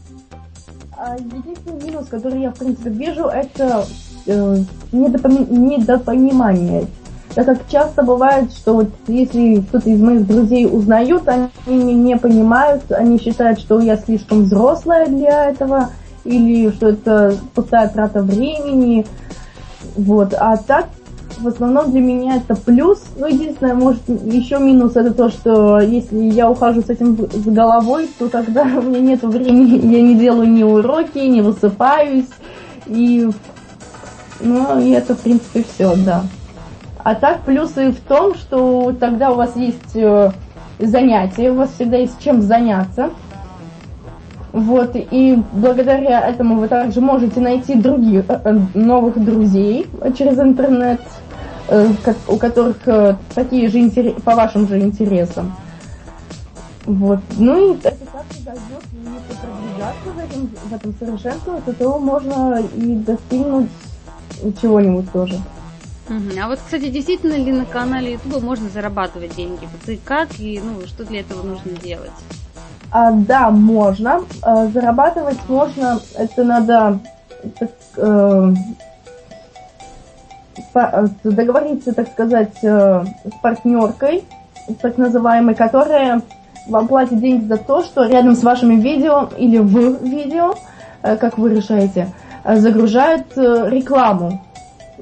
А 0.97 1.15
Единственный 1.15 1.81
минус, 1.83 2.07
который 2.07 2.41
я, 2.41 2.51
в 2.51 2.57
принципе, 2.59 2.89
вижу, 2.89 3.25
это 3.25 3.85
э, 4.25 4.57
недопонимание. 4.91 6.87
Так 7.35 7.47
как 7.47 7.67
часто 7.67 8.03
бывает, 8.03 8.51
что 8.53 8.75
вот 8.75 8.89
если 9.07 9.61
кто-то 9.61 9.89
из 9.89 9.99
моих 9.99 10.27
друзей 10.27 10.67
узнают, 10.67 11.27
они 11.27 11.49
меня 11.65 11.93
не 11.93 12.17
понимают, 12.17 12.91
они 12.91 13.19
считают, 13.19 13.59
что 13.59 13.79
я 13.79 13.97
слишком 13.97 14.43
взрослая 14.43 15.07
для 15.07 15.49
этого, 15.49 15.89
или 16.23 16.71
что 16.71 16.89
это 16.89 17.35
пустая 17.53 17.89
трата 17.89 18.21
времени. 18.21 19.05
Вот. 19.95 20.33
А 20.33 20.57
так, 20.57 20.87
в 21.37 21.47
основном 21.47 21.91
для 21.91 22.01
меня 22.01 22.37
это 22.37 22.55
плюс. 22.55 23.03
Ну, 23.17 23.27
единственное, 23.27 23.73
может, 23.73 24.01
еще 24.07 24.59
минус 24.59 24.95
это 24.95 25.13
то, 25.13 25.29
что 25.29 25.79
если 25.79 26.17
я 26.17 26.49
ухожу 26.49 26.81
с 26.81 26.89
этим 26.89 27.17
с 27.31 27.45
головой, 27.45 28.09
то 28.17 28.29
тогда 28.29 28.63
у 28.77 28.81
меня 28.81 28.99
нет 28.99 29.23
времени, 29.23 29.93
я 29.93 30.01
не 30.01 30.15
делаю 30.15 30.49
ни 30.49 30.63
уроки, 30.63 31.19
не 31.19 31.41
высыпаюсь. 31.41 32.29
И, 32.87 33.29
ну, 34.39 34.79
и 34.79 34.89
это, 34.91 35.15
в 35.15 35.19
принципе, 35.19 35.63
все, 35.73 35.95
да. 35.95 36.23
А 37.03 37.15
так, 37.15 37.41
плюсы 37.41 37.91
в 37.91 37.99
том, 37.99 38.35
что 38.35 38.95
тогда 38.97 39.31
у 39.31 39.35
вас 39.35 39.57
есть 39.57 39.95
э, 39.95 40.31
занятия, 40.79 41.51
у 41.51 41.55
вас 41.55 41.71
всегда 41.75 41.97
есть 41.97 42.21
чем 42.23 42.41
заняться. 42.41 43.09
Вот, 44.53 44.91
и 44.93 45.41
благодаря 45.51 46.29
этому 46.29 46.59
вы 46.59 46.67
также 46.67 47.01
можете 47.01 47.39
найти 47.39 47.73
других 47.73 48.25
э, 48.27 48.39
э, 48.43 48.59
новых 48.75 49.17
друзей 49.17 49.87
через 50.15 50.37
интернет, 50.37 51.01
э, 51.69 51.89
у 52.27 52.37
которых 52.37 52.77
такие 53.33 53.67
же 53.67 53.79
интере- 53.79 54.13
по 54.21 54.35
вашим 54.35 54.67
же 54.67 54.79
интересам. 54.79 55.55
Вот. 56.85 57.19
Ну 57.35 57.73
и 57.73 57.77
это 57.77 57.89
также 58.05 58.43
дает, 58.45 58.59
если 58.93 59.35
продвигаться 59.41 60.09
в 60.13 60.19
этом, 60.19 60.49
в 60.69 60.73
этом 60.73 60.93
совершенствовании, 60.99 61.73
то 61.79 61.97
можно 61.97 62.61
и 62.75 62.95
достигнуть 62.95 63.69
чего-нибудь 64.61 65.11
тоже. 65.11 65.39
А 66.09 66.47
вот, 66.47 66.59
кстати, 66.63 66.89
действительно 66.89 67.33
ли 67.33 67.51
на 67.51 67.65
канале 67.65 68.13
YouTube 68.13 68.43
можно 68.43 68.69
зарабатывать 68.69 69.35
деньги? 69.35 69.67
Вот 69.87 69.97
как, 70.05 70.39
и 70.39 70.61
ну, 70.63 70.85
что 70.85 71.05
для 71.05 71.21
этого 71.21 71.41
нужно 71.41 71.71
делать? 71.71 72.11
А, 72.93 73.11
да, 73.11 73.49
можно. 73.49 74.21
А, 74.43 74.67
зарабатывать 74.67 75.39
можно. 75.49 75.99
Это 76.15 76.43
надо 76.43 76.99
так, 77.59 77.69
э, 77.97 78.53
по- 80.71 80.79
э, 80.79 81.07
договориться, 81.23 81.93
так 81.93 82.09
сказать, 82.09 82.53
э, 82.61 83.03
с 83.25 83.41
партнеркой, 83.41 84.23
так 84.79 84.99
называемой, 84.99 85.55
которая 85.55 86.21
вам 86.67 86.87
платит 86.87 87.19
деньги 87.19 87.45
за 87.45 87.57
то, 87.57 87.83
что 87.83 88.05
рядом 88.05 88.35
с 88.35 88.43
вашими 88.43 88.75
видео 88.75 89.27
или 89.37 89.57
в 89.57 90.03
видео, 90.03 90.53
э, 91.01 91.17
как 91.17 91.39
вы 91.39 91.49
решаете, 91.49 92.09
э, 92.43 92.57
загружают 92.57 93.35
э, 93.35 93.69
рекламу. 93.69 94.39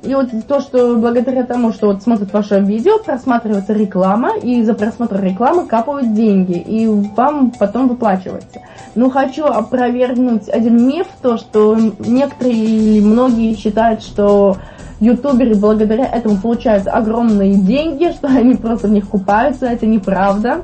И 0.04 0.16
вот 0.16 0.30
то, 0.48 0.62
что 0.62 0.96
благодаря 0.98 1.44
тому, 1.44 1.72
что 1.72 1.88
вот 1.88 2.02
смотрят 2.02 2.34
ваше 2.34 2.60
видео, 2.60 2.98
просматривается 2.98 3.74
реклама, 3.74 4.36
и 4.36 4.64
за 4.64 4.74
просмотр 4.74 5.22
рекламы 5.22 5.68
капают 5.68 6.14
деньги, 6.14 6.58
и 6.58 6.88
вам 6.88 7.52
потом 7.52 7.88
выплачивается. 7.88 8.62
Но 8.96 9.12
хочу 9.12 9.46
опровергнуть 9.46 10.50
один 10.50 10.88
миф, 10.88 11.06
то, 11.22 11.38
что 11.38 11.78
некоторые 12.00 12.56
или 12.56 13.00
многие 13.00 13.56
считают, 13.56 14.02
что 14.02 14.58
ютуберы 15.00 15.54
благодаря 15.56 16.08
этому 16.08 16.38
получают 16.38 16.88
огромные 16.88 17.56
деньги, 17.56 18.12
что 18.12 18.28
они 18.28 18.56
просто 18.56 18.88
в 18.88 18.92
них 18.92 19.08
купаются, 19.08 19.68
это 19.68 19.86
неправда. 19.86 20.64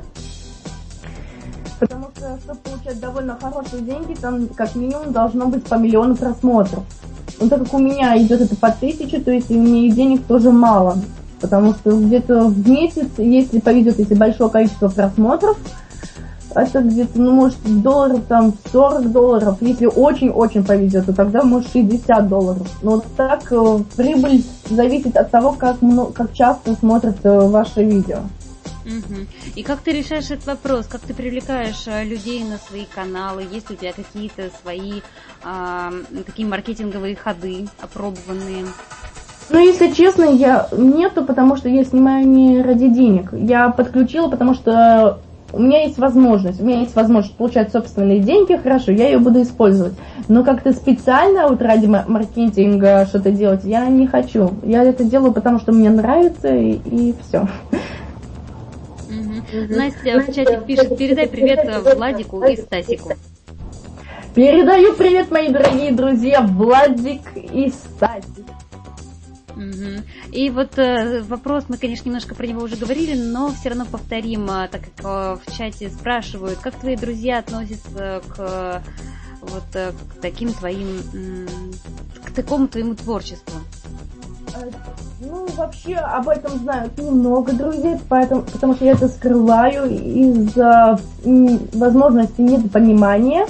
Потому 1.78 2.07
чтобы 2.18 2.58
получать 2.60 3.00
довольно 3.00 3.38
хорошие 3.40 3.82
деньги, 3.82 4.14
там 4.14 4.48
как 4.48 4.74
минимум 4.74 5.12
должно 5.12 5.46
быть 5.46 5.64
по 5.64 5.74
миллиону 5.74 6.16
просмотров. 6.16 6.84
Но 7.40 7.48
так 7.48 7.64
как 7.64 7.74
у 7.74 7.78
меня 7.78 8.16
идет 8.18 8.40
это 8.40 8.56
по 8.56 8.70
тысяче, 8.70 9.20
то 9.20 9.30
есть 9.30 9.50
у 9.50 9.54
меня 9.54 9.94
денег 9.94 10.24
тоже 10.26 10.50
мало. 10.50 10.98
Потому 11.40 11.72
что 11.74 11.92
где-то 11.92 12.48
в 12.48 12.68
месяц, 12.68 13.06
если 13.16 13.60
повезет, 13.60 13.98
если 13.98 14.14
большое 14.14 14.50
количество 14.50 14.88
просмотров, 14.88 15.56
это 16.54 16.80
где-то, 16.80 17.20
ну, 17.20 17.32
может, 17.32 17.58
долларов 17.82 18.22
там 18.28 18.54
40 18.72 19.12
долларов. 19.12 19.58
Если 19.60 19.86
очень-очень 19.86 20.64
повезет, 20.64 21.06
то 21.06 21.12
тогда, 21.12 21.44
может, 21.44 21.70
60 21.70 22.28
долларов. 22.28 22.66
Но 22.82 22.92
вот 22.92 23.04
так 23.16 23.52
э, 23.52 23.78
прибыль 23.96 24.44
зависит 24.68 25.16
от 25.16 25.30
того, 25.30 25.52
как, 25.52 25.82
много, 25.82 26.12
как 26.12 26.32
часто 26.32 26.74
смотрят 26.74 27.16
э, 27.22 27.40
ваши 27.48 27.84
видео. 27.84 28.18
Мгм. 28.88 29.28
И 29.54 29.62
как 29.62 29.80
ты 29.80 29.92
решаешь 29.92 30.30
этот 30.30 30.46
вопрос? 30.46 30.86
Как 30.86 31.02
ты 31.02 31.12
привлекаешь 31.12 31.86
э, 31.86 32.04
людей 32.04 32.42
на 32.42 32.56
свои 32.56 32.86
каналы? 32.86 33.42
Есть 33.42 33.70
у 33.70 33.74
тебя 33.74 33.92
какие-то 33.92 34.48
свои 34.62 35.02
а, 35.44 35.92
такие 36.24 36.48
маркетинговые 36.48 37.14
ходы 37.14 37.66
опробованные? 37.82 38.64
Ну, 39.50 39.58
если 39.58 39.92
честно, 39.92 40.24
я 40.24 40.68
нету, 40.72 41.24
потому 41.24 41.56
что 41.56 41.68
я 41.68 41.84
снимаю 41.84 42.26
не 42.26 42.62
ради 42.62 42.88
денег. 42.88 43.30
Я 43.32 43.68
подключила, 43.68 44.28
потому 44.28 44.54
что 44.54 45.20
у 45.52 45.60
меня 45.60 45.82
есть 45.82 45.98
возможность. 45.98 46.60
У 46.60 46.64
меня 46.64 46.80
есть 46.80 46.94
возможность 46.94 47.36
получать 47.36 47.72
собственные 47.72 48.20
деньги, 48.20 48.56
хорошо, 48.56 48.92
я 48.92 49.06
ее 49.08 49.18
буду 49.18 49.42
использовать. 49.42 49.94
Но 50.28 50.44
как-то 50.44 50.72
специально 50.72 51.48
вот 51.48 51.60
ради 51.62 51.86
ма- 51.86 52.04
маркетинга 52.06 53.06
что-то 53.06 53.32
делать 53.32 53.64
я 53.64 53.86
не 53.86 54.06
хочу. 54.06 54.52
Я 54.62 54.82
это 54.82 55.04
делаю, 55.04 55.32
потому 55.32 55.58
что 55.58 55.72
мне 55.72 55.90
нравится, 55.90 56.48
и, 56.54 56.72
и 56.72 57.14
все. 57.26 57.48
Настя 59.52 60.20
в 60.20 60.34
чате 60.34 60.62
пишет, 60.66 60.96
передай 60.98 61.26
привет 61.26 61.60
э, 61.64 61.94
Владику 61.94 62.44
и 62.44 62.56
Стасику. 62.56 63.12
Передаю 64.34 64.94
привет, 64.94 65.30
мои 65.30 65.48
дорогие 65.48 65.90
друзья, 65.92 66.42
Владик 66.42 67.22
и 67.34 67.70
Стасик. 67.70 68.46
И 70.32 70.50
вот 70.50 70.78
э, 70.78 71.22
вопрос, 71.22 71.64
мы, 71.68 71.78
конечно, 71.78 72.08
немножко 72.08 72.34
про 72.34 72.46
него 72.46 72.62
уже 72.62 72.76
говорили, 72.76 73.18
но 73.18 73.50
все 73.50 73.70
равно 73.70 73.86
повторим, 73.86 74.48
а, 74.50 74.68
так 74.68 74.82
как 74.82 75.04
э, 75.04 75.38
в 75.44 75.56
чате 75.56 75.88
спрашивают, 75.88 76.58
как 76.58 76.74
твои 76.74 76.96
друзья 76.96 77.38
относятся 77.38 78.22
к 78.28 78.34
э, 78.38 78.80
вот 79.40 79.64
э, 79.74 79.92
к 79.92 80.20
таким 80.20 80.52
твоим, 80.52 81.00
к 82.22 82.30
такому 82.32 82.68
твоему 82.68 82.94
творчеству? 82.94 83.60
Э, 84.54 84.70
Ну, 85.20 85.46
вообще 85.56 85.96
об 85.96 86.28
этом 86.28 86.58
знают 86.58 86.96
немного 86.96 87.52
друзей, 87.52 87.96
поэтому, 88.08 88.42
потому 88.42 88.74
что 88.74 88.84
я 88.84 88.92
это 88.92 89.08
скрываю 89.08 89.90
из-за 89.90 91.00
возможности 91.72 92.40
недопонимания. 92.40 93.46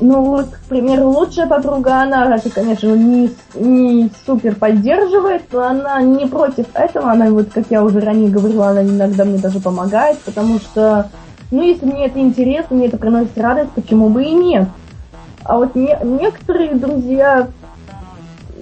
Ну 0.00 0.22
вот, 0.22 0.46
к 0.46 0.60
примеру, 0.68 1.08
лучшая 1.10 1.46
подруга, 1.48 2.02
она 2.02 2.36
это, 2.36 2.50
конечно, 2.50 2.94
не, 2.94 3.30
не 3.54 4.10
супер 4.26 4.54
поддерживает, 4.54 5.42
но 5.52 5.64
она 5.64 6.00
не 6.02 6.26
против 6.26 6.66
этого, 6.74 7.10
она 7.10 7.30
вот, 7.30 7.48
как 7.52 7.66
я 7.70 7.82
уже 7.82 8.00
ранее 8.00 8.30
говорила, 8.30 8.68
она 8.68 8.82
иногда 8.82 9.24
мне 9.24 9.38
даже 9.38 9.58
помогает, 9.60 10.18
потому 10.20 10.58
что, 10.58 11.08
ну, 11.50 11.62
если 11.62 11.86
мне 11.86 12.06
это 12.06 12.20
интересно, 12.20 12.76
мне 12.76 12.86
это 12.86 12.96
приносит 12.96 13.36
радость, 13.38 13.72
почему 13.72 14.08
бы 14.08 14.24
и 14.24 14.32
нет. 14.32 14.68
А 15.44 15.56
вот 15.56 15.74
не, 15.74 15.98
некоторые 16.02 16.74
друзья 16.74 17.48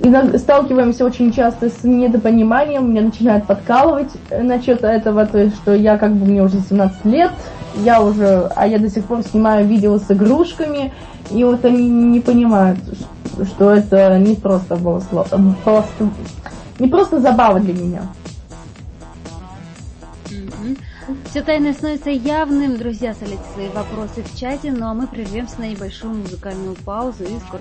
иногда 0.02 0.38
сталкиваемся 0.38 1.04
очень 1.04 1.32
часто 1.32 1.68
с 1.68 1.84
недопониманием, 1.84 2.90
меня 2.90 3.02
начинают 3.02 3.46
подкалывать 3.46 4.10
насчет 4.30 4.84
этого, 4.84 5.26
то 5.26 5.38
есть, 5.38 5.56
что 5.56 5.74
я 5.74 5.98
как 5.98 6.14
бы, 6.14 6.26
мне 6.26 6.42
уже 6.42 6.60
17 6.60 7.04
лет, 7.06 7.30
я 7.76 8.02
уже, 8.02 8.50
а 8.54 8.66
я 8.66 8.78
до 8.78 8.88
сих 8.88 9.04
пор 9.04 9.22
снимаю 9.22 9.66
видео 9.66 9.98
с 9.98 10.10
игрушками, 10.10 10.92
и 11.30 11.44
вот 11.44 11.64
они 11.64 11.88
не 11.88 12.20
понимают, 12.20 12.78
что 13.44 13.72
это 13.72 14.18
не 14.18 14.34
просто 14.34 14.76
было 14.76 15.02
просто, 15.64 16.08
не 16.78 16.88
просто 16.88 17.20
забава 17.20 17.60
для 17.60 17.74
меня. 17.74 18.02
Все 21.36 21.44
тайное 21.44 21.74
становится 21.74 22.08
явным. 22.08 22.78
Друзья, 22.78 23.10
оставляйте 23.10 23.44
свои 23.52 23.68
вопросы 23.68 24.22
в 24.22 24.38
чате, 24.38 24.72
ну 24.72 24.86
а 24.86 24.94
мы 24.94 25.06
прервемся 25.06 25.60
на 25.60 25.68
небольшую 25.68 26.14
музыкальную 26.14 26.74
паузу 26.76 27.24
и 27.24 27.38
скоро 27.46 27.60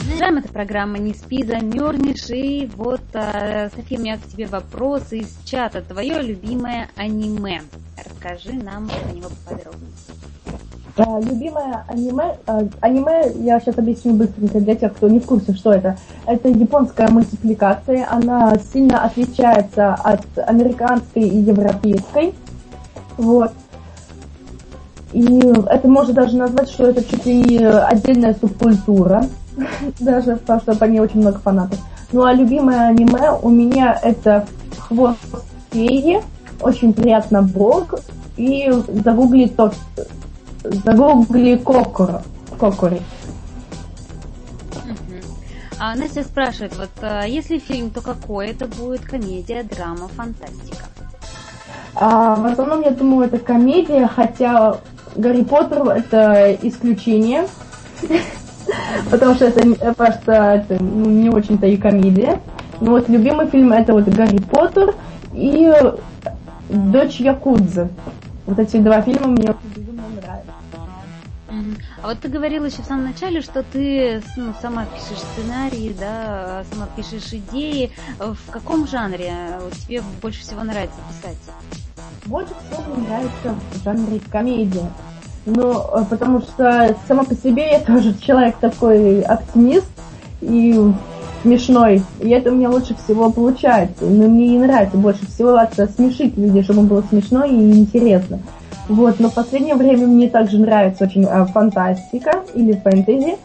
Продолжаем, 0.00 0.38
это 0.38 0.48
программа 0.48 0.98
«Не 0.98 1.14
спи, 1.14 1.44
замерзнешь». 1.44 2.28
И 2.30 2.68
вот, 2.74 3.02
э, 3.12 3.70
София, 3.70 3.98
у 3.98 4.02
меня 4.02 4.18
к 4.18 4.26
тебе 4.26 4.48
вопрос 4.48 5.12
из 5.12 5.38
чата. 5.44 5.80
Твое 5.80 6.20
любимое 6.22 6.90
аниме. 6.96 7.62
Расскажи 7.96 8.54
нам 8.54 8.88
про 8.88 9.12
него 9.12 9.30
поподробнее. 9.46 9.92
А, 10.98 11.20
любимое 11.20 11.84
аниме, 11.86 12.36
а, 12.46 12.62
аниме, 12.80 13.32
я 13.36 13.60
сейчас 13.60 13.78
объясню 13.78 14.14
быстренько 14.14 14.58
для 14.58 14.74
тех, 14.74 14.92
кто 14.94 15.08
не 15.08 15.20
в 15.20 15.26
курсе, 15.26 15.52
что 15.52 15.72
это. 15.72 15.96
Это 16.26 16.48
японская 16.48 17.08
мультипликация, 17.08 18.04
она 18.10 18.56
сильно 18.72 19.04
отличается 19.04 19.94
от 19.94 20.26
американской 20.36 21.22
и 21.22 21.38
европейской. 21.38 22.34
Вот. 23.16 23.52
И 25.12 25.38
это 25.70 25.88
можно 25.88 26.14
даже 26.14 26.36
назвать, 26.36 26.68
что 26.68 26.88
это 26.88 27.04
чуть 27.04 27.24
ли 27.26 27.58
отдельная 27.62 28.34
субкультура, 28.34 29.26
даже 30.00 30.36
потому 30.36 30.60
что 30.60 30.74
по 30.74 30.84
ней 30.84 30.98
очень 30.98 31.20
много 31.20 31.38
фанатов. 31.38 31.78
Ну 32.10 32.24
а 32.24 32.32
любимое 32.32 32.88
аниме 32.88 33.30
у 33.40 33.50
меня 33.50 33.96
это 34.02 34.46
«Хвост 34.78 35.18
феи», 35.70 36.20
очень 36.60 36.92
приятно 36.92 37.42
Бог, 37.42 37.94
и 38.36 38.68
загугли 39.04 39.46
то, 39.46 39.72
загугли 40.62 41.56
Кокуро. 41.56 42.22
Кокури. 42.58 43.00
А 45.80 45.94
Настя 45.94 46.24
спрашивает, 46.24 46.76
вот 46.76 46.90
а, 47.02 47.24
если 47.24 47.58
фильм, 47.58 47.90
то 47.90 48.00
какой 48.00 48.48
это 48.48 48.66
будет? 48.66 49.02
Комедия, 49.02 49.62
драма, 49.62 50.08
фантастика? 50.08 50.84
А, 51.94 52.34
в 52.34 52.46
основном, 52.46 52.82
я 52.82 52.90
думаю, 52.90 53.28
это 53.28 53.38
комедия, 53.38 54.08
хотя 54.08 54.78
Гарри 55.14 55.44
Поттер 55.44 55.88
это 55.88 56.52
исключение. 56.62 57.46
Потому 59.10 59.34
что 59.34 59.46
это 59.46 59.94
просто 59.94 60.32
это, 60.32 60.82
ну, 60.82 61.08
не 61.08 61.30
очень-то 61.30 61.66
и 61.66 61.76
комедия. 61.76 62.40
Но 62.80 62.92
вот 62.92 63.08
любимый 63.08 63.46
фильм 63.48 63.72
это 63.72 63.92
вот 63.92 64.04
Гарри 64.04 64.38
Поттер 64.38 64.94
и 65.32 65.72
Дочь 66.68 67.20
Якудзы. 67.20 67.88
Вот 68.48 68.58
эти 68.58 68.78
два 68.78 69.02
фильма 69.02 69.26
мне 69.26 69.54
безумно 69.76 70.04
нравятся. 70.08 70.52
А 72.02 72.08
вот 72.08 72.20
ты 72.20 72.28
говорила 72.28 72.64
еще 72.64 72.80
в 72.80 72.86
самом 72.86 73.04
начале, 73.04 73.42
что 73.42 73.62
ты 73.62 74.22
ну, 74.38 74.54
сама 74.62 74.86
пишешь 74.86 75.22
сценарии, 75.34 75.94
да, 76.00 76.64
сама 76.72 76.88
пишешь 76.96 77.30
идеи. 77.30 77.92
В 78.18 78.50
каком 78.50 78.86
жанре 78.86 79.34
тебе 79.86 80.02
больше 80.22 80.40
всего 80.40 80.62
нравится 80.64 80.96
писать? 81.10 81.36
Больше 82.24 82.54
всего 82.54 82.94
мне 82.94 83.06
нравится 83.06 83.54
в 83.72 83.84
жанре 83.84 84.18
комедия. 84.30 84.90
Ну, 85.44 85.72
э, 85.72 86.04
потому 86.08 86.40
что 86.40 86.96
сама 87.06 87.24
по 87.24 87.34
себе 87.34 87.72
я 87.72 87.80
тоже 87.80 88.18
человек 88.26 88.56
такой 88.56 89.20
оптимист 89.20 89.90
и 90.40 90.72
смешной. 91.42 92.02
И 92.20 92.28
это 92.30 92.50
у 92.50 92.54
меня 92.54 92.70
лучше 92.70 92.94
всего 92.94 93.30
получается. 93.30 94.04
Но 94.04 94.28
мне 94.28 94.56
и 94.56 94.58
нравится 94.58 94.96
больше 94.96 95.26
всего 95.26 95.58
это 95.58 95.86
смешить 95.86 96.36
людей, 96.36 96.62
чтобы 96.62 96.82
было 96.82 97.02
смешно 97.08 97.44
и 97.44 97.54
интересно. 97.54 98.40
Вот, 98.88 99.20
но 99.20 99.28
в 99.28 99.34
последнее 99.34 99.74
время 99.74 100.06
мне 100.06 100.28
также 100.28 100.58
нравится 100.58 101.04
очень 101.04 101.24
э, 101.24 101.46
фантастика 101.46 102.42
или 102.54 102.72
фэнтези. 102.72 103.36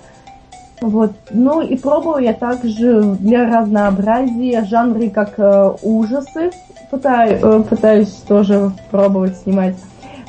Вот. 0.79 1.11
Ну 1.31 1.61
и 1.61 1.77
пробую 1.77 2.23
я 2.23 2.33
также 2.33 3.15
для 3.19 3.45
разнообразия 3.45 4.65
жанры 4.65 5.09
как 5.09 5.33
э, 5.37 5.71
ужасы. 5.81 6.51
Пытаю, 6.91 7.39
э, 7.41 7.63
пытаюсь 7.63 8.11
тоже 8.27 8.71
пробовать 8.91 9.37
снимать 9.37 9.75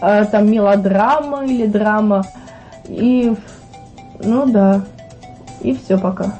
э, 0.00 0.24
там 0.27 0.50
мелодрама 0.50 1.44
или 1.44 1.66
драма. 1.66 2.24
И 2.88 3.35
ну 4.22 4.46
да. 4.46 4.83
И 5.61 5.74
все 5.74 5.98
пока. 5.98 6.35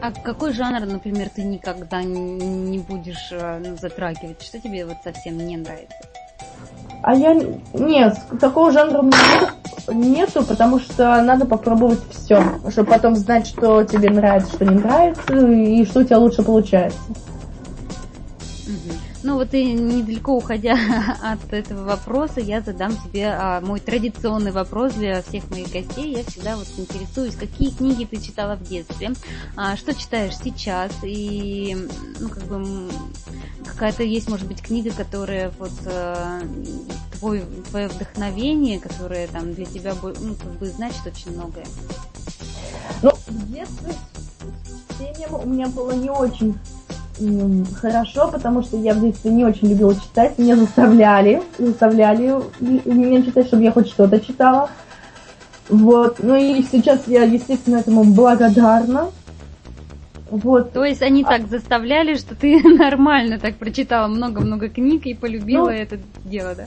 А 0.00 0.12
какой 0.12 0.52
жанр, 0.52 0.86
например, 0.86 1.28
ты 1.30 1.42
никогда 1.42 2.02
не 2.02 2.78
будешь 2.78 3.28
э, 3.32 3.62
ну, 3.64 3.76
затрагивать? 3.76 4.42
Что 4.42 4.60
тебе 4.60 4.84
вот 4.84 4.96
совсем 5.02 5.38
не 5.38 5.56
нравится? 5.56 5.96
А 7.02 7.14
я... 7.14 7.34
Нет, 7.72 8.18
такого 8.40 8.72
жанра 8.72 8.98
у 8.98 9.02
меня 9.04 9.50
нету, 9.88 10.44
потому 10.44 10.78
что 10.80 11.22
надо 11.22 11.46
попробовать 11.46 12.00
все, 12.10 12.42
чтобы 12.70 12.90
потом 12.90 13.16
знать, 13.16 13.46
что 13.46 13.84
тебе 13.84 14.10
нравится, 14.10 14.52
что 14.54 14.64
не 14.64 14.78
нравится, 14.78 15.34
и 15.34 15.84
что 15.84 16.00
у 16.00 16.04
тебя 16.04 16.18
лучше 16.18 16.42
получается. 16.42 16.98
Ну 19.26 19.34
вот 19.34 19.54
и 19.54 19.72
недалеко 19.72 20.36
уходя 20.36 20.78
от 21.20 21.52
этого 21.52 21.82
вопроса, 21.82 22.40
я 22.40 22.60
задам 22.60 22.96
тебе 22.96 23.26
а, 23.26 23.60
мой 23.60 23.80
традиционный 23.80 24.52
вопрос 24.52 24.92
для 24.92 25.20
всех 25.20 25.50
моих 25.50 25.72
гостей. 25.72 26.14
Я 26.14 26.22
всегда 26.22 26.56
вот 26.56 26.68
интересуюсь, 26.76 27.34
какие 27.34 27.70
книги 27.70 28.04
ты 28.04 28.22
читала 28.22 28.54
в 28.54 28.62
детстве, 28.62 29.14
а, 29.56 29.76
что 29.76 29.94
читаешь 29.94 30.36
сейчас, 30.36 30.92
и 31.02 31.76
ну 32.20 32.28
как 32.28 32.44
бы 32.44 32.88
какая-то 33.66 34.04
есть, 34.04 34.30
может 34.30 34.46
быть, 34.46 34.62
книга, 34.62 34.92
которая 34.92 35.52
вот 35.58 35.72
а, 35.86 36.40
твой, 37.18 37.42
твое 37.68 37.88
вдохновение, 37.88 38.78
которое 38.78 39.26
там 39.26 39.54
для 39.54 39.64
тебя 39.64 39.94
ну, 40.02 40.36
как 40.36 40.52
бы 40.52 40.66
значит 40.66 41.04
очень 41.04 41.32
многое. 41.32 41.66
Ну, 43.02 43.10
в 43.26 43.52
детстве 43.52 43.92
чтением 44.88 45.34
у 45.34 45.46
меня 45.46 45.66
было 45.66 45.90
не 45.90 46.10
очень 46.10 46.56
хорошо, 47.80 48.28
потому 48.30 48.62
что 48.62 48.76
я 48.76 48.94
в 48.94 49.00
детстве 49.00 49.30
не 49.30 49.44
очень 49.44 49.68
любила 49.68 49.94
читать, 49.94 50.38
меня 50.38 50.56
заставляли, 50.56 51.42
заставляли 51.58 52.34
меня 52.60 53.22
читать, 53.22 53.46
чтобы 53.46 53.62
я 53.62 53.72
хоть 53.72 53.88
что-то 53.88 54.20
читала. 54.20 54.70
Вот, 55.68 56.18
ну 56.22 56.36
и 56.36 56.62
сейчас 56.62 57.02
я, 57.06 57.24
естественно, 57.24 57.78
этому 57.78 58.04
благодарна. 58.04 59.10
Вот. 60.30 60.72
То 60.72 60.84
есть 60.84 61.02
они 61.02 61.22
а... 61.22 61.28
так 61.28 61.48
заставляли, 61.48 62.16
что 62.16 62.34
ты 62.34 62.60
нормально 62.64 63.38
так 63.38 63.56
прочитала 63.56 64.08
много-много 64.08 64.68
книг 64.68 65.06
и 65.06 65.14
полюбила 65.14 65.66
ну, 65.66 65.70
это 65.70 65.98
дело, 66.24 66.54
да? 66.54 66.64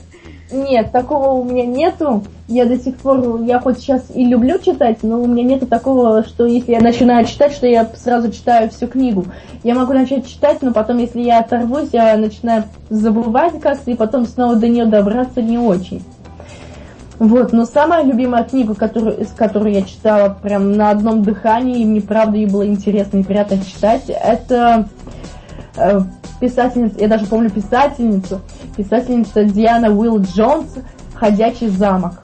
Нет, 0.50 0.90
такого 0.92 1.30
у 1.32 1.44
меня 1.44 1.66
нету. 1.66 2.24
Я 2.48 2.66
до 2.66 2.76
сих 2.76 2.96
пор, 2.96 3.42
я 3.42 3.60
хоть 3.60 3.78
сейчас 3.78 4.04
и 4.14 4.24
люблю 4.24 4.58
читать, 4.58 5.02
но 5.02 5.22
у 5.22 5.26
меня 5.26 5.44
нету 5.44 5.66
такого, 5.66 6.24
что 6.24 6.46
если 6.46 6.72
я 6.72 6.80
начинаю 6.80 7.24
читать, 7.26 7.52
что 7.52 7.66
я 7.66 7.84
сразу 7.94 8.32
читаю 8.32 8.70
всю 8.70 8.88
книгу. 8.88 9.26
Я 9.62 9.74
могу 9.74 9.92
начать 9.92 10.26
читать, 10.26 10.62
но 10.62 10.72
потом, 10.72 10.98
если 10.98 11.20
я 11.20 11.40
оторвусь, 11.40 11.90
я 11.92 12.16
начинаю 12.16 12.64
забывать 12.88 13.60
как-то, 13.60 13.90
и 13.90 13.94
потом 13.94 14.24
снова 14.24 14.56
до 14.56 14.68
нее 14.68 14.86
добраться 14.86 15.42
не 15.42 15.58
очень. 15.58 16.02
Вот, 17.20 17.52
но 17.52 17.66
самая 17.66 18.02
любимая 18.02 18.44
книга, 18.44 18.74
которую, 18.74 19.18
из 19.18 19.28
которой 19.28 19.74
я 19.74 19.82
читала 19.82 20.38
прям 20.42 20.72
на 20.72 20.88
одном 20.88 21.22
дыхании, 21.22 21.82
и 21.82 21.84
мне 21.84 22.00
правда 22.00 22.38
ей 22.38 22.46
было 22.46 22.66
интересно 22.66 23.18
и 23.18 23.22
приятно 23.22 23.58
читать, 23.58 24.04
это 24.08 24.88
э, 25.76 26.00
писательница, 26.40 26.98
я 26.98 27.08
даже 27.08 27.26
помню 27.26 27.50
писательницу, 27.50 28.40
писательница 28.74 29.44
Диана 29.44 29.94
Уилл 29.94 30.22
Джонс 30.22 30.68
«Ходячий 31.14 31.68
замок». 31.68 32.22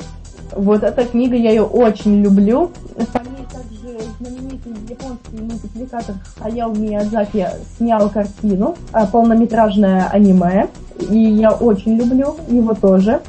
Вот 0.53 0.83
эта 0.83 1.05
книга, 1.05 1.37
я 1.37 1.51
ее 1.51 1.65
очень 1.65 2.23
люблю. 2.23 2.71
По 3.13 3.19
ней 3.19 3.47
также 3.53 3.99
знаменитый 4.19 4.73
японский 4.89 5.43
мультипликатор 5.43 6.15
Хаяо 6.41 6.75
Миядзаки 6.75 7.49
снял 7.77 8.09
картину, 8.09 8.75
э, 8.95 9.07
полнометражное 9.13 10.09
аниме, 10.09 10.69
и 11.11 11.19
я 11.19 11.51
очень 11.53 11.99
люблю 11.99 12.35
его 12.49 12.73
тоже. 12.73 13.21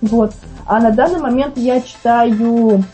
Вот. 0.00 0.32
А 0.66 0.80
на 0.80 0.90
данный 0.90 1.20
момент 1.20 1.56
я 1.56 1.80
читаю 1.80 2.84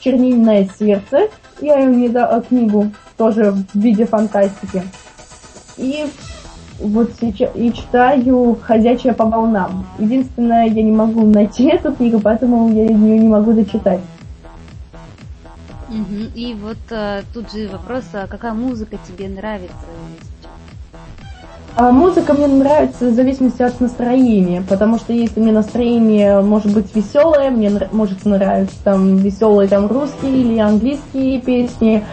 «Чернильное 0.00 0.68
сердце», 0.78 1.28
не 1.60 2.08
да, 2.08 2.40
книгу 2.40 2.90
тоже 3.16 3.52
в 3.52 3.78
виде 3.78 4.04
фантастики. 4.04 4.82
И 5.76 6.06
вот 6.78 7.12
сейчас 7.20 7.50
и 7.54 7.72
читаю 7.72 8.58
«Ходячая 8.60 9.14
по 9.14 9.24
волнам». 9.24 9.86
Единственное, 9.98 10.66
я 10.66 10.82
не 10.82 10.92
могу 10.92 11.24
найти 11.26 11.64
эту 11.72 11.92
книгу, 11.92 12.20
поэтому 12.20 12.72
я 12.72 12.84
ее 12.84 13.18
не 13.18 13.28
могу 13.28 13.52
дочитать. 13.52 14.00
И 16.34 16.56
вот 16.60 16.78
а, 16.90 17.22
тут 17.32 17.52
же 17.52 17.68
вопрос, 17.68 18.04
а 18.14 18.26
какая 18.26 18.52
музыка 18.52 18.96
тебе 19.06 19.28
нравится 19.28 19.74
А 21.76 21.90
музыка 21.90 22.34
мне 22.34 22.46
нравится 22.46 23.06
в 23.06 23.14
зависимости 23.14 23.60
от 23.60 23.80
настроения, 23.80 24.62
потому 24.68 24.96
что 24.96 25.12
если 25.12 25.40
мне 25.40 25.50
настроение 25.50 26.40
может 26.40 26.72
быть 26.72 26.94
веселое, 26.94 27.50
мне 27.50 27.68
может 27.90 28.24
нравиться 28.24 28.76
там 28.84 29.16
веселые 29.16 29.68
там 29.68 29.88
русские 29.88 30.40
или 30.40 30.58
английские 30.60 31.40
песни, 31.40 32.04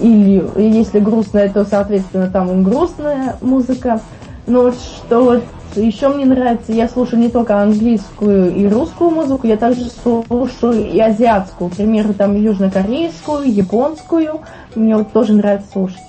или 0.00 0.44
если 0.56 1.00
грустная, 1.00 1.48
то 1.48 1.64
соответственно 1.64 2.30
там 2.30 2.62
грустная 2.62 3.36
музыка. 3.40 4.00
Но 4.46 4.70
что 4.70 5.24
вот 5.24 5.42
еще 5.74 6.08
мне 6.08 6.24
нравится, 6.24 6.72
я 6.72 6.88
слушаю 6.88 7.18
не 7.18 7.30
только 7.30 7.60
английскую 7.60 8.54
и 8.54 8.68
русскую 8.68 9.10
музыку, 9.10 9.48
я 9.48 9.56
также 9.56 9.86
слушаю 9.90 10.88
и 10.88 11.00
азиатскую, 11.00 11.68
к 11.68 11.74
примеру, 11.74 12.14
там 12.14 12.40
южнокорейскую, 12.40 13.52
японскую, 13.52 14.42
мне 14.76 14.96
вот 14.96 15.12
тоже 15.12 15.32
нравится 15.32 15.68
слушать. 15.72 16.07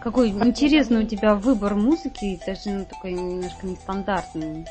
Какой 0.00 0.28
интересный 0.30 1.02
у 1.04 1.06
тебя 1.06 1.34
выбор 1.34 1.74
музыки, 1.74 2.40
даже 2.46 2.70
ну, 2.70 2.84
такой 2.84 3.12
немножко 3.12 3.66
нестандартный. 3.66 4.66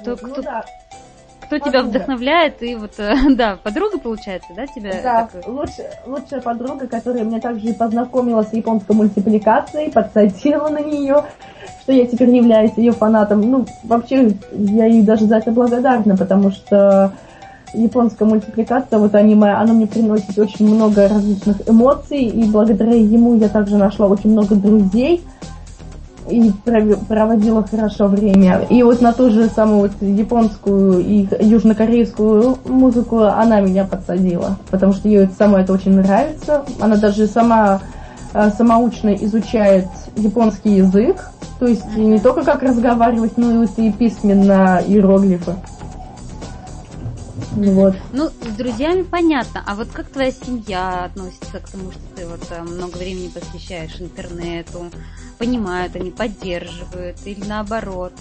Кто, 0.00 0.10
Ну 0.20 0.32
кто, 0.34 0.42
да, 0.42 0.64
кто 1.40 1.58
тебя 1.58 1.82
вдохновляет? 1.82 2.62
И 2.62 2.74
вот, 2.74 2.92
э, 2.98 3.14
да, 3.30 3.56
подруга 3.56 3.98
получается, 3.98 4.52
да, 4.54 4.66
тебя? 4.66 5.00
Да, 5.02 5.30
лучше- 5.46 5.90
лучшая 6.06 6.42
подруга, 6.42 6.86
которая 6.86 7.24
меня 7.24 7.40
также 7.40 7.68
и 7.68 7.72
познакомила 7.72 8.42
с 8.42 8.52
японской 8.52 8.92
мультипликацией, 8.92 9.90
подсадила 9.90 10.68
на 10.68 10.80
нее, 10.80 11.24
что 11.80 11.92
я 11.92 12.06
теперь 12.06 12.28
являюсь 12.30 12.72
ее 12.76 12.92
фанатом. 12.92 13.40
Ну, 13.40 13.66
вообще, 13.84 14.32
я 14.52 14.84
ей 14.84 15.02
даже 15.02 15.24
за 15.24 15.38
это 15.38 15.50
благодарна, 15.50 16.18
потому 16.18 16.50
что 16.50 17.14
японская 17.74 18.26
мультипликация, 18.28 18.98
вот 18.98 19.14
аниме, 19.14 19.52
оно 19.52 19.74
мне 19.74 19.86
приносит 19.86 20.38
очень 20.38 20.74
много 20.74 21.08
различных 21.08 21.68
эмоций, 21.68 22.22
и 22.22 22.44
благодаря 22.44 22.94
ему 22.94 23.36
я 23.36 23.48
также 23.48 23.76
нашла 23.76 24.06
очень 24.06 24.30
много 24.30 24.54
друзей 24.54 25.24
и 26.30 26.52
проводила 27.08 27.64
хорошо 27.64 28.06
время. 28.06 28.66
И 28.68 28.82
вот 28.82 29.00
на 29.00 29.12
ту 29.12 29.30
же 29.30 29.48
самую 29.48 29.80
вот 29.80 29.92
японскую 30.00 31.00
и 31.00 31.26
южнокорейскую 31.40 32.58
музыку 32.66 33.22
она 33.22 33.60
меня 33.60 33.84
подсадила, 33.84 34.58
потому 34.70 34.92
что 34.92 35.08
ей 35.08 35.28
самое 35.38 35.64
это 35.64 35.72
очень 35.72 35.94
нравится. 35.94 36.64
Она 36.80 36.96
даже 36.96 37.26
сама 37.26 37.80
э, 38.34 38.50
самоучно 38.50 39.14
изучает 39.14 39.86
японский 40.16 40.76
язык, 40.76 41.30
то 41.58 41.66
есть 41.66 41.96
не 41.96 42.18
только 42.18 42.44
как 42.44 42.62
разговаривать, 42.62 43.36
но 43.36 43.52
и 43.52 43.58
вот 43.58 43.78
и 43.78 43.90
письменно 43.90 44.80
иероглифы. 44.86 45.54
Вот. 47.58 47.94
Ну, 48.12 48.28
с 48.28 48.56
друзьями 48.56 49.02
понятно. 49.02 49.62
А 49.66 49.74
вот 49.74 49.88
как 49.92 50.08
твоя 50.08 50.30
семья 50.30 51.04
относится 51.06 51.58
к 51.58 51.68
тому, 51.68 51.90
что 51.90 52.00
ты 52.14 52.26
вот 52.26 52.40
э, 52.50 52.62
много 52.62 52.96
времени 52.96 53.28
посвящаешь 53.28 54.00
интернету? 54.00 54.90
Понимают 55.38 55.96
они, 55.96 56.10
поддерживают 56.10 57.16
или 57.24 57.44
наоборот? 57.44 58.12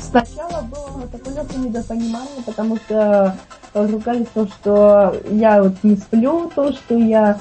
Сначала 0.00 0.62
было 0.62 1.06
такое 1.10 1.34
легкое 1.34 1.58
недопонимание, 1.58 2.42
потому 2.44 2.76
что 2.76 3.36
э, 3.74 3.86
ругались 3.86 4.26
то, 4.34 4.46
что 4.48 5.16
я 5.30 5.62
вот 5.62 5.74
не 5.84 5.96
сплю, 5.96 6.50
то, 6.54 6.72
что 6.72 6.98
я 6.98 7.38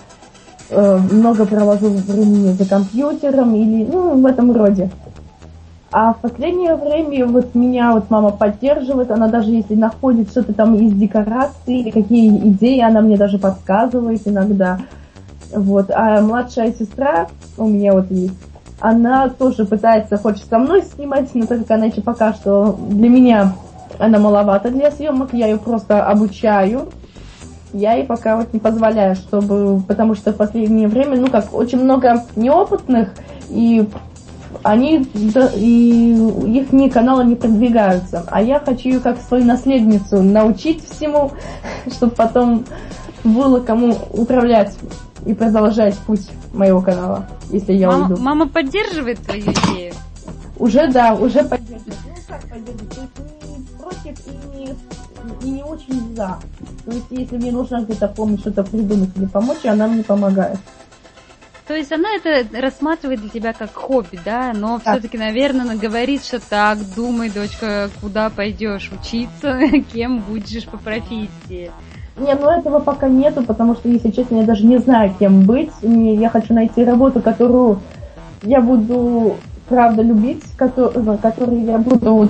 э, 0.70 0.98
много 0.98 1.46
провожу 1.46 1.90
времени 1.90 2.54
за 2.54 2.66
компьютером 2.66 3.56
или 3.56 3.84
ну 3.86 4.22
в 4.22 4.26
этом 4.26 4.52
роде. 4.52 4.92
А 5.98 6.12
в 6.12 6.18
последнее 6.18 6.76
время 6.76 7.26
вот 7.26 7.56
меня 7.56 7.94
вот 7.94 8.10
мама 8.10 8.32
поддерживает, 8.32 9.12
она 9.12 9.30
даже 9.30 9.52
если 9.52 9.76
находит 9.76 10.30
что-то 10.30 10.52
там 10.54 10.76
из 10.76 10.92
декораций 10.92 11.78
или 11.78 11.90
какие 11.90 12.38
идеи, 12.50 12.82
она 12.82 13.00
мне 13.00 13.16
даже 13.16 13.40
подсказывает 13.40 14.28
иногда. 14.28 14.78
Вот. 15.56 15.90
А 15.92 16.20
младшая 16.20 16.74
сестра 16.74 17.28
у 17.58 17.66
меня 17.70 17.94
вот 17.94 18.12
есть, 18.12 18.38
она 18.82 19.30
тоже 19.30 19.64
пытается, 19.64 20.18
хочет 20.18 20.50
со 20.50 20.60
мной 20.60 20.82
снимать, 20.82 21.34
но 21.34 21.46
так 21.46 21.60
как 21.60 21.72
она 21.72 21.86
еще 21.86 22.02
пока 22.02 22.34
что 22.34 22.78
для 22.90 23.08
меня 23.08 23.54
она 23.98 24.20
маловато 24.20 24.72
для 24.72 24.92
съемок, 24.92 25.30
я 25.32 25.48
ее 25.48 25.58
просто 25.58 26.06
обучаю. 26.06 26.90
Я 27.72 27.94
ей 27.94 28.06
пока 28.06 28.36
вот 28.36 28.52
не 28.52 28.60
позволяю, 28.60 29.16
чтобы, 29.16 29.82
потому 29.88 30.16
что 30.16 30.34
в 30.34 30.36
последнее 30.36 30.90
время, 30.90 31.16
ну 31.16 31.30
как, 31.30 31.54
очень 31.54 31.82
много 31.82 32.26
неопытных, 32.36 33.14
и 33.50 33.88
они, 34.64 35.08
и 35.56 36.12
их 36.58 36.94
каналы 36.94 37.26
не 37.26 37.36
продвигаются. 37.36 38.24
А 38.28 38.42
я 38.42 38.60
хочу 38.60 38.90
ее 38.90 39.00
как 39.00 39.18
свою 39.22 39.46
наследницу 39.46 40.22
научить 40.22 40.84
всему, 40.88 41.32
чтобы 41.92 42.14
потом 42.14 42.66
было 43.24 43.60
кому 43.60 43.98
управлять 44.12 44.76
и 45.26 45.34
продолжать 45.34 45.98
путь 46.00 46.28
моего 46.54 46.82
канала, 46.82 47.28
если 47.50 47.74
я 47.74 47.88
мама, 47.88 48.08
уйду. 48.08 48.22
мама 48.22 48.48
поддерживает 48.48 49.20
твою 49.20 49.42
идею? 49.42 49.94
Уже 50.58 50.88
да, 50.92 51.14
уже 51.14 51.44
поддерживает. 51.44 51.98
Ну 52.06 52.16
как 52.28 52.42
поддерживает? 52.50 52.94
То 52.94 53.02
есть 53.02 53.50
не 53.50 53.78
против 53.78 54.28
и 54.28 54.58
не, 54.58 54.76
и 55.44 55.52
не 55.52 55.64
очень 55.64 56.16
за. 56.16 56.38
То 56.86 56.92
есть 56.92 57.06
если 57.10 57.38
мне 57.38 57.52
нужно 57.52 57.82
где-то 57.82 58.08
помощь, 58.10 58.42
что-то 58.42 58.64
придумать 58.64 59.10
или 59.16 59.26
помочь, 59.26 59.66
она 59.66 59.88
мне 59.88 60.04
помогает. 60.04 60.60
То 61.68 61.76
есть 61.76 61.92
она 61.92 62.10
это 62.16 62.46
рассматривает 62.60 63.22
для 63.22 63.30
тебя 63.30 63.54
как 63.54 63.74
хобби, 63.74 64.20
да? 64.24 64.54
Но 64.54 64.80
все-таки, 64.80 65.18
наверное, 65.18 65.62
она 65.62 65.76
говорит, 65.76 66.24
что 66.24 66.40
так, 66.40 66.78
думай, 66.96 67.30
дочка, 67.30 67.90
куда 68.02 68.30
пойдешь 68.30 68.92
учиться, 68.92 69.60
кем 69.94 70.20
будешь 70.20 70.66
по 70.66 70.78
профессии. 70.78 71.72
Не, 72.18 72.34
ну 72.36 72.50
этого 72.50 72.80
пока 72.80 73.10
нету, 73.10 73.44
потому 73.44 73.76
что, 73.76 73.90
если 73.90 74.12
честно, 74.12 74.38
я 74.38 74.44
даже 74.44 74.66
не 74.66 74.78
знаю, 74.78 75.14
кем 75.20 75.42
быть. 75.42 75.72
Мне, 75.82 76.16
я 76.16 76.30
хочу 76.30 76.54
найти 76.54 76.84
работу, 76.84 77.20
которую 77.20 77.82
я 78.44 78.62
буду 78.62 79.38
правда 79.68 80.02
любить, 80.02 80.44
которой, 80.58 81.04
на 81.04 81.18
которой 81.18 81.62
я 81.64 81.78
буду 81.78 82.30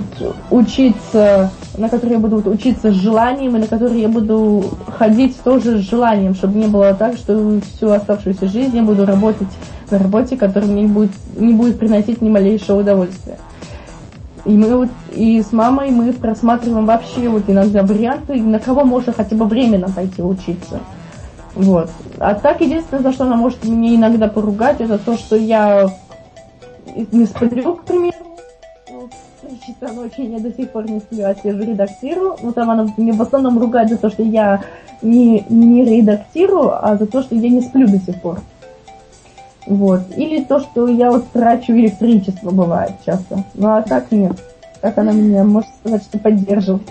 учиться, 0.50 1.50
на 1.76 1.88
которой 1.88 2.12
я 2.12 2.18
буду 2.18 2.36
учиться 2.50 2.90
с 2.90 2.94
желанием, 2.94 3.56
и 3.56 3.60
на 3.60 3.66
которой 3.66 4.00
я 4.00 4.08
буду 4.08 4.64
ходить 4.98 5.36
тоже 5.42 5.78
с 5.78 5.88
желанием, 5.88 6.34
чтобы 6.34 6.58
не 6.58 6.66
было 6.66 6.94
так, 6.94 7.16
что 7.16 7.60
всю 7.74 7.90
оставшуюся 7.90 8.48
жизнь 8.48 8.76
я 8.76 8.82
буду 8.82 9.04
работать 9.04 9.48
на 9.90 9.98
работе, 9.98 10.36
которая 10.36 10.70
мне 10.70 10.86
будет, 10.86 11.12
не 11.36 11.52
будет 11.52 11.78
приносить 11.78 12.22
ни 12.22 12.28
малейшего 12.28 12.80
удовольствия. 12.80 13.36
И 14.44 14.50
мы 14.50 14.76
вот 14.76 14.88
и 15.12 15.42
с 15.42 15.52
мамой 15.52 15.90
мы 15.90 16.12
просматриваем 16.12 16.86
вообще 16.86 17.28
вот 17.28 17.44
иногда 17.48 17.82
варианты, 17.82 18.40
на 18.40 18.60
кого 18.60 18.84
можно 18.84 19.12
хотя 19.12 19.34
бы 19.34 19.44
временно 19.44 19.88
пойти 19.88 20.22
учиться. 20.22 20.80
Вот. 21.56 21.90
А 22.18 22.34
так 22.34 22.60
единственное, 22.60 23.02
за 23.02 23.12
что 23.12 23.24
она 23.24 23.34
может 23.34 23.64
меня 23.64 23.96
иногда 23.96 24.28
поругать, 24.28 24.80
это 24.80 24.98
то, 24.98 25.16
что 25.16 25.36
я 25.36 25.90
не 27.12 27.26
сплю, 27.26 27.74
к 27.76 27.84
примеру. 27.84 28.16
В 28.86 29.46
три 29.46 29.60
часа 29.60 29.92
ночи 29.92 30.22
я 30.22 30.38
до 30.38 30.50
сих 30.52 30.70
пор 30.70 30.90
не 30.90 31.00
сплю, 31.00 31.24
а 31.26 31.34
сижу 31.34 31.62
редактирую. 31.62 32.36
Ну 32.42 32.52
там 32.52 32.70
она 32.70 32.86
меня 32.96 33.12
в 33.12 33.22
основном 33.22 33.58
ругает 33.58 33.90
за 33.90 33.98
то, 33.98 34.10
что 34.10 34.22
я 34.22 34.62
не, 35.02 35.44
не 35.48 35.84
редактирую, 35.84 36.72
а 36.72 36.96
за 36.96 37.06
то, 37.06 37.22
что 37.22 37.34
я 37.34 37.48
не 37.48 37.60
сплю 37.60 37.86
до 37.86 37.98
сих 37.98 38.20
пор. 38.20 38.40
Вот. 39.66 40.02
Или 40.16 40.44
то, 40.44 40.60
что 40.60 40.88
я 40.88 41.10
вот 41.10 41.28
трачу 41.32 41.72
электричество, 41.72 42.50
бывает 42.50 42.92
часто. 43.04 43.44
Ну 43.54 43.68
а 43.68 43.82
так 43.82 44.10
нет. 44.12 44.40
Так 44.80 44.98
она 44.98 45.12
меня, 45.12 45.44
может 45.44 45.70
сказать, 45.80 46.02
что 46.02 46.18
поддерживает. 46.18 46.82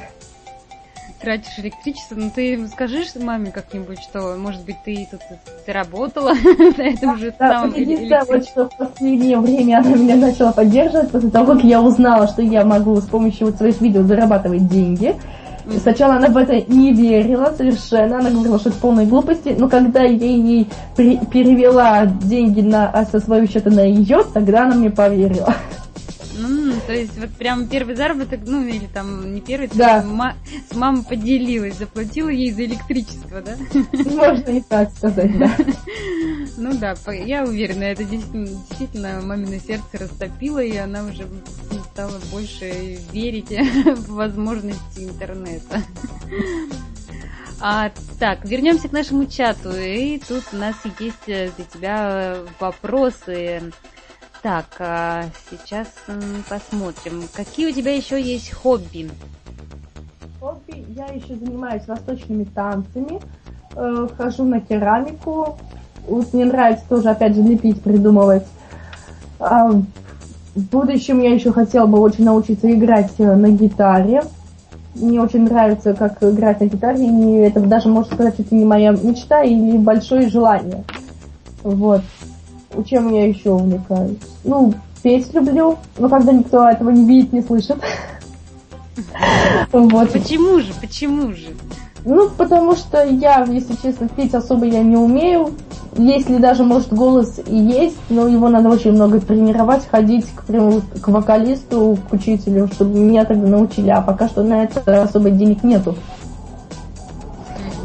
Тратишь 1.26 1.58
электричество, 1.58 2.14
ну 2.14 2.30
ты 2.30 2.68
скажи 2.68 3.00
маме 3.20 3.50
как-нибудь, 3.50 4.00
что, 4.00 4.36
может 4.38 4.64
быть, 4.64 4.76
ты 4.86 5.08
тут 5.10 5.22
заработала 5.66 6.34
на 6.78 6.84
этом 6.84 7.18
же 7.18 7.34
Да, 7.40 7.62
самом 7.62 7.74
единственное, 7.74 8.24
вот, 8.26 8.46
что 8.46 8.70
в 8.70 8.78
последнее 8.78 9.40
время 9.40 9.80
она 9.80 9.96
меня 9.96 10.18
начала 10.18 10.52
поддерживать 10.52 11.10
после 11.10 11.32
того, 11.32 11.54
как 11.56 11.64
я 11.64 11.82
узнала, 11.82 12.28
что 12.28 12.44
я 12.44 12.64
могу 12.64 12.96
с 13.02 13.08
помощью 13.08 13.48
вот 13.48 13.56
своих 13.56 13.82
видео 13.82 14.04
зарабатывать 14.04 14.68
деньги. 14.68 15.16
И 15.68 15.80
Сначала 15.80 16.18
она 16.18 16.28
в 16.28 16.38
это 16.38 16.62
не 16.72 16.94
верила 16.94 17.52
совершенно, 17.58 18.20
она 18.20 18.30
говорила, 18.30 18.60
что 18.60 18.70
это 18.70 18.78
полной 18.78 19.08
глупости, 19.08 19.56
но 19.58 19.68
когда 19.68 20.04
я 20.04 20.28
ей 20.28 20.70
при- 20.96 21.18
перевела 21.26 22.06
деньги 22.06 22.62
на, 22.62 23.04
со 23.12 23.20
своего 23.20 23.48
счета 23.48 23.72
на 23.72 23.80
ее, 23.82 24.20
тогда 24.32 24.66
она 24.66 24.76
мне 24.76 24.92
поверила. 24.92 25.56
Ну, 26.38 26.74
то 26.86 26.94
есть 26.94 27.18
вот 27.18 27.30
прям 27.32 27.68
первый 27.68 27.96
заработок, 27.96 28.42
ну 28.46 28.66
или 28.66 28.86
там 28.88 29.34
не 29.34 29.42
первый, 29.42 29.70
Да. 29.74 30.04
ма- 30.04 30.36
с 30.70 30.76
мамой 30.76 31.04
поделилась, 31.04 31.78
заплатила 31.78 32.30
ей 32.30 32.52
за 32.52 32.66
электричество, 32.66 33.42
да? 33.42 33.56
Можно 33.94 34.50
и 34.52 34.62
так 34.62 34.92
сказать, 34.92 35.38
да. 35.38 35.56
Ну 36.58 36.72
да, 36.78 36.96
я 37.12 37.44
уверена, 37.44 37.84
это 37.84 38.06
действительно, 38.06 38.48
действительно 38.48 39.22
мамино 39.22 39.60
сердце 39.60 39.98
растопило, 40.00 40.60
и 40.64 40.76
она 40.78 41.04
уже 41.04 41.28
стала 41.92 42.18
больше 42.32 42.98
верить 43.12 43.50
в 43.98 44.14
возможности 44.14 45.00
интернета. 45.02 45.82
А, 47.60 47.92
так, 48.20 48.46
вернемся 48.46 48.88
к 48.90 48.92
нашему 48.92 49.26
чату. 49.26 49.72
И 49.76 50.20
тут 50.20 50.44
у 50.54 50.58
нас 50.58 50.76
есть 51.00 51.16
э, 51.28 51.50
для 51.56 51.66
тебя 51.66 52.08
э, 52.36 52.46
вопросы. 52.60 53.72
Так, 54.46 54.76
а, 54.78 55.24
сейчас 55.50 55.88
посмотрим. 56.48 57.24
Какие 57.34 57.72
у 57.72 57.74
тебя 57.74 57.96
еще 57.96 58.22
есть 58.22 58.54
хобби? 58.54 59.10
Хобби, 60.40 60.86
я 60.96 61.08
еще 61.08 61.36
занимаюсь 61.36 61.88
восточными 61.88 62.44
танцами, 62.44 63.20
э, 63.76 64.08
хожу 64.16 64.44
на 64.44 64.62
керамику. 64.62 65.58
Вот 66.08 66.32
мне 66.32 66.46
нравится 66.46 66.86
тоже, 66.88 67.10
опять 67.10 67.34
же, 67.34 67.42
лепить, 67.42 67.82
придумывать. 67.82 68.46
А, 69.40 69.72
в 69.72 70.62
будущем 70.70 71.24
я 71.24 71.34
еще 71.34 71.52
хотела 71.52 71.88
бы 71.88 72.00
очень 72.00 72.26
научиться 72.26 72.72
играть 72.72 73.14
э, 73.18 73.36
на 73.36 73.50
гитаре. 73.50 74.26
Мне 74.94 75.22
очень 75.22 75.46
нравится, 75.46 75.96
как 75.96 76.22
играть 76.22 76.60
на 76.60 76.66
гитаре, 76.66 77.04
и 77.04 77.38
это 77.38 77.62
даже, 77.62 77.90
можно 77.90 78.14
сказать, 78.14 78.40
это 78.40 78.54
не 78.54 78.64
моя 78.64 78.92
мечта 78.92 79.42
или 79.42 79.76
большое 79.80 80.30
желание. 80.30 80.84
Вот. 81.64 82.04
Чем 82.84 83.14
я 83.14 83.28
еще 83.28 83.52
увлекаюсь? 83.52 84.18
Ну, 84.44 84.74
петь 85.02 85.34
люблю, 85.34 85.78
но 85.98 86.10
когда 86.10 86.32
никто 86.32 86.68
этого 86.68 86.90
не 86.90 87.06
видит, 87.06 87.34
не 87.34 87.42
слышит. 87.42 87.78
Вот. 89.72 90.12
Почему 90.14 90.60
же? 90.60 90.74
Почему 90.80 91.34
же? 91.34 91.48
Ну, 92.06 92.30
потому 92.30 92.76
что 92.76 93.04
я, 93.04 93.44
если 93.44 93.76
честно, 93.76 94.08
петь 94.08 94.34
особо 94.34 94.66
я 94.66 94.82
не 94.84 94.96
умею. 94.96 95.54
Если 95.98 96.38
даже, 96.38 96.64
может, 96.64 96.94
голос 96.94 97.40
и 97.46 97.58
есть, 97.58 97.98
но 98.10 98.28
его 98.28 98.50
надо 98.50 98.70
очень 98.70 98.92
много 98.92 99.20
тренировать, 99.20 99.88
ходить 99.90 100.26
к, 100.36 100.46
к 100.46 101.08
вокалисту, 101.08 101.98
к 102.10 102.14
учителю, 102.14 102.70
чтобы 102.74 103.00
меня 103.00 103.26
тогда 103.26 103.48
научили. 103.48 103.90
А 103.90 104.02
пока 104.02 104.28
что 104.28 104.44
на 104.44 104.64
это 104.64 105.04
особо 105.04 105.30
денег 105.30 105.64
нету. 105.64 105.96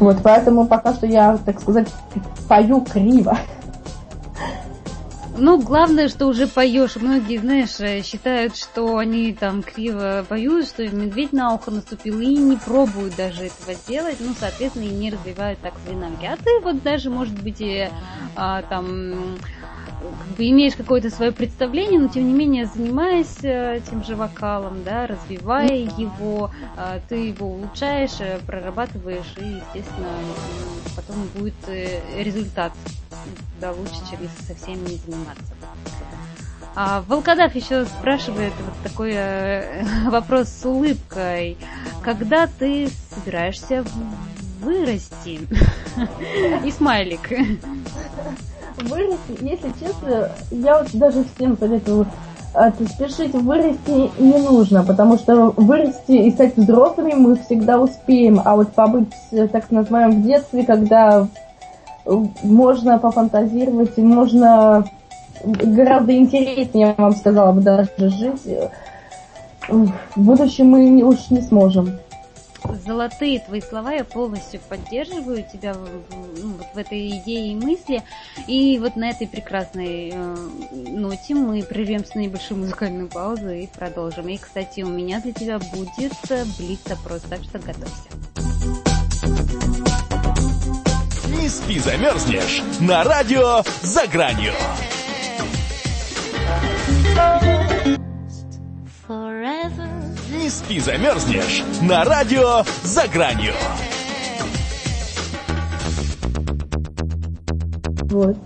Вот, 0.01 0.19
поэтому 0.23 0.67
пока 0.67 0.93
что 0.95 1.07
я, 1.07 1.39
так 1.45 1.61
сказать, 1.61 1.89
пою 2.49 2.81
криво. 2.81 3.39
Ну, 5.33 5.63
главное, 5.63 6.09
что 6.09 6.27
уже 6.27 6.49
поешь. 6.49 6.97
Многие, 6.97 7.39
знаешь, 7.39 7.79
э, 7.79 8.03
считают, 8.03 8.57
что 8.57 8.97
они 8.99 9.33
там 9.33 9.63
криво 9.63 10.27
поют, 10.29 10.67
что 10.67 10.83
медведь 10.89 11.33
на 11.33 11.55
ухо 11.55 11.71
наступил, 11.71 12.19
и 12.21 12.37
не 12.37 12.57
пробуют 12.57 13.15
даже 13.15 13.45
этого 13.45 13.77
делать. 13.87 14.19
Ну, 14.19 14.35
соответственно, 14.35 14.85
и 14.85 14.91
не 14.91 15.11
развивают 15.11 15.61
так 15.61 15.79
свои 15.79 15.95
навыки. 15.95 16.25
А 16.25 16.37
ты 16.37 16.51
вот 16.65 16.83
даже, 16.83 17.11
может 17.11 17.41
быть, 17.41 17.61
и 17.61 17.91
а, 18.35 18.63
там 18.63 19.41
имеешь 20.39 20.75
какое-то 20.75 21.11
свое 21.11 21.33
представление, 21.33 22.01
но 22.01 22.09
тем 22.09 22.27
не 22.27 22.33
менее 22.33 22.67
занимаясь 22.67 23.39
э, 23.43 23.81
тем 23.89 24.05
же 24.05 24.17
вокалом, 24.17 24.83
да, 24.85 25.07
развивая 25.07 25.77
его, 25.77 26.51
э, 26.77 27.01
ты 27.09 27.29
его 27.29 27.49
улучшаешь, 27.49 28.21
э, 28.21 28.39
прорабатываешь, 28.47 29.35
и, 29.37 29.61
естественно, 29.75 30.09
потом 30.97 31.17
будет 31.35 31.55
результат 32.17 32.73
да, 33.61 33.73
лучше, 33.73 34.01
чем 34.11 34.23
если 34.23 34.43
совсем 34.43 34.85
не 34.85 34.97
заниматься. 34.97 35.55
А 36.75 37.03
Волкодав 37.09 37.55
еще 37.55 37.85
спрашивает 37.85 38.53
вот 38.65 38.75
такой 38.83 39.13
э, 39.15 39.85
вопрос 40.11 40.49
с 40.49 40.65
улыбкой. 40.65 41.59
Когда 42.03 42.47
ты 42.47 42.89
собираешься 43.15 43.85
вырасти? 44.61 45.41
И 46.65 46.71
смайлик. 46.71 47.29
Вырасти, 48.89 49.43
если 49.43 49.73
честно, 49.81 50.31
я 50.51 50.79
вот 50.79 50.89
даже 50.93 51.25
всем 51.35 51.57
советую 51.59 52.07
а, 52.53 52.71
спешить 52.71 53.33
вырасти 53.35 54.11
не 54.21 54.39
нужно, 54.39 54.83
потому 54.83 55.19
что 55.19 55.53
вырасти 55.57 56.13
и 56.13 56.31
стать 56.33 56.57
взрослыми 56.57 57.13
мы 57.13 57.37
всегда 57.37 57.81
успеем, 57.81 58.41
а 58.45 58.57
вот 58.57 58.73
побыть, 58.73 59.13
так 59.53 59.71
называем, 59.71 60.23
в 60.23 60.27
детстве, 60.27 60.65
когда 60.65 61.29
можно 62.43 62.99
пофантазировать, 62.99 63.97
можно 63.99 64.85
гораздо 65.45 66.17
интереснее, 66.17 66.89
я 66.89 66.95
вам 66.97 67.15
сказала 67.15 67.53
бы, 67.53 67.61
даже 67.61 67.89
жить. 67.99 68.43
В 69.69 69.93
будущем 70.17 70.71
мы 70.71 71.03
уж 71.03 71.31
не 71.31 71.43
сможем. 71.43 71.99
Золотые 72.85 73.41
твои 73.41 73.61
слова, 73.61 73.93
я 73.93 74.05
полностью 74.05 74.61
поддерживаю 74.69 75.45
тебя 75.51 75.75
в, 75.75 75.89
ну, 76.43 76.55
вот 76.59 76.67
в 76.75 76.79
этой 76.79 77.19
идее 77.19 77.53
и 77.53 77.55
мысли. 77.55 78.03
И 78.47 78.79
вот 78.79 78.97
на 78.97 79.11
этой 79.11 79.27
прекрасной 79.27 80.11
э, 80.13 80.37
ноте 80.73 81.35
мы 81.35 81.63
прервемся 81.63 82.17
на 82.17 82.21
небольшую 82.21 82.61
музыкальную 82.61 83.09
паузу 83.09 83.51
и 83.51 83.67
продолжим. 83.67 84.29
И, 84.29 84.37
кстати, 84.37 84.83
у 84.83 84.89
меня 84.89 85.21
для 85.21 85.33
тебя 85.33 85.59
будет 85.59 86.13
э, 86.29 86.45
блиц-опрос, 86.59 87.23
так 87.23 87.43
что 87.43 87.59
готовься. 87.59 88.11
Не 91.29 91.49
спи, 91.49 91.79
замерзнешь 91.79 92.63
на 92.81 93.05
радио 93.05 93.63
«За 93.83 94.07
гранью». 94.07 94.53
Не 100.41 100.49
спи, 100.49 100.81
замерзнешь 100.81 101.63
на 101.83 102.03
радио 102.03 102.65
«За 102.83 103.07
гранью». 103.09 103.53
Вот. 108.05 108.39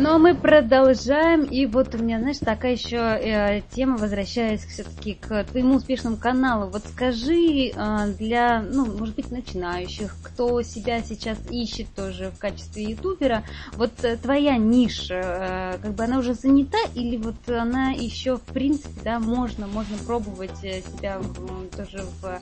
Но 0.00 0.18
мы 0.18 0.34
продолжаем, 0.34 1.42
и 1.42 1.66
вот 1.66 1.94
у 1.94 1.98
меня, 1.98 2.20
знаешь, 2.20 2.38
такая 2.38 2.72
еще 2.72 2.96
э, 2.96 3.60
тема, 3.70 3.98
возвращаясь 3.98 4.64
все-таки 4.64 5.12
к 5.12 5.44
твоему 5.44 5.74
успешному 5.74 6.16
каналу. 6.16 6.70
Вот 6.70 6.84
скажи 6.86 7.68
э, 7.68 8.14
для, 8.18 8.62
ну, 8.62 8.86
может 8.86 9.14
быть, 9.14 9.30
начинающих, 9.30 10.16
кто 10.22 10.62
себя 10.62 11.02
сейчас 11.02 11.36
ищет 11.50 11.94
тоже 11.94 12.30
в 12.34 12.38
качестве 12.38 12.84
ютубера, 12.84 13.44
вот 13.74 13.92
э, 14.02 14.16
твоя 14.16 14.56
ниша, 14.56 15.20
э, 15.22 15.78
как 15.82 15.92
бы 15.92 16.04
она 16.04 16.20
уже 16.20 16.32
занята, 16.32 16.78
или 16.94 17.18
вот 17.18 17.36
она 17.50 17.90
еще, 17.90 18.38
в 18.38 18.42
принципе, 18.54 18.98
да, 19.04 19.20
можно, 19.20 19.66
можно 19.66 19.98
пробовать 20.06 20.64
э, 20.64 20.80
себя 20.80 21.18
в, 21.18 21.76
тоже 21.76 22.02
в 22.22 22.40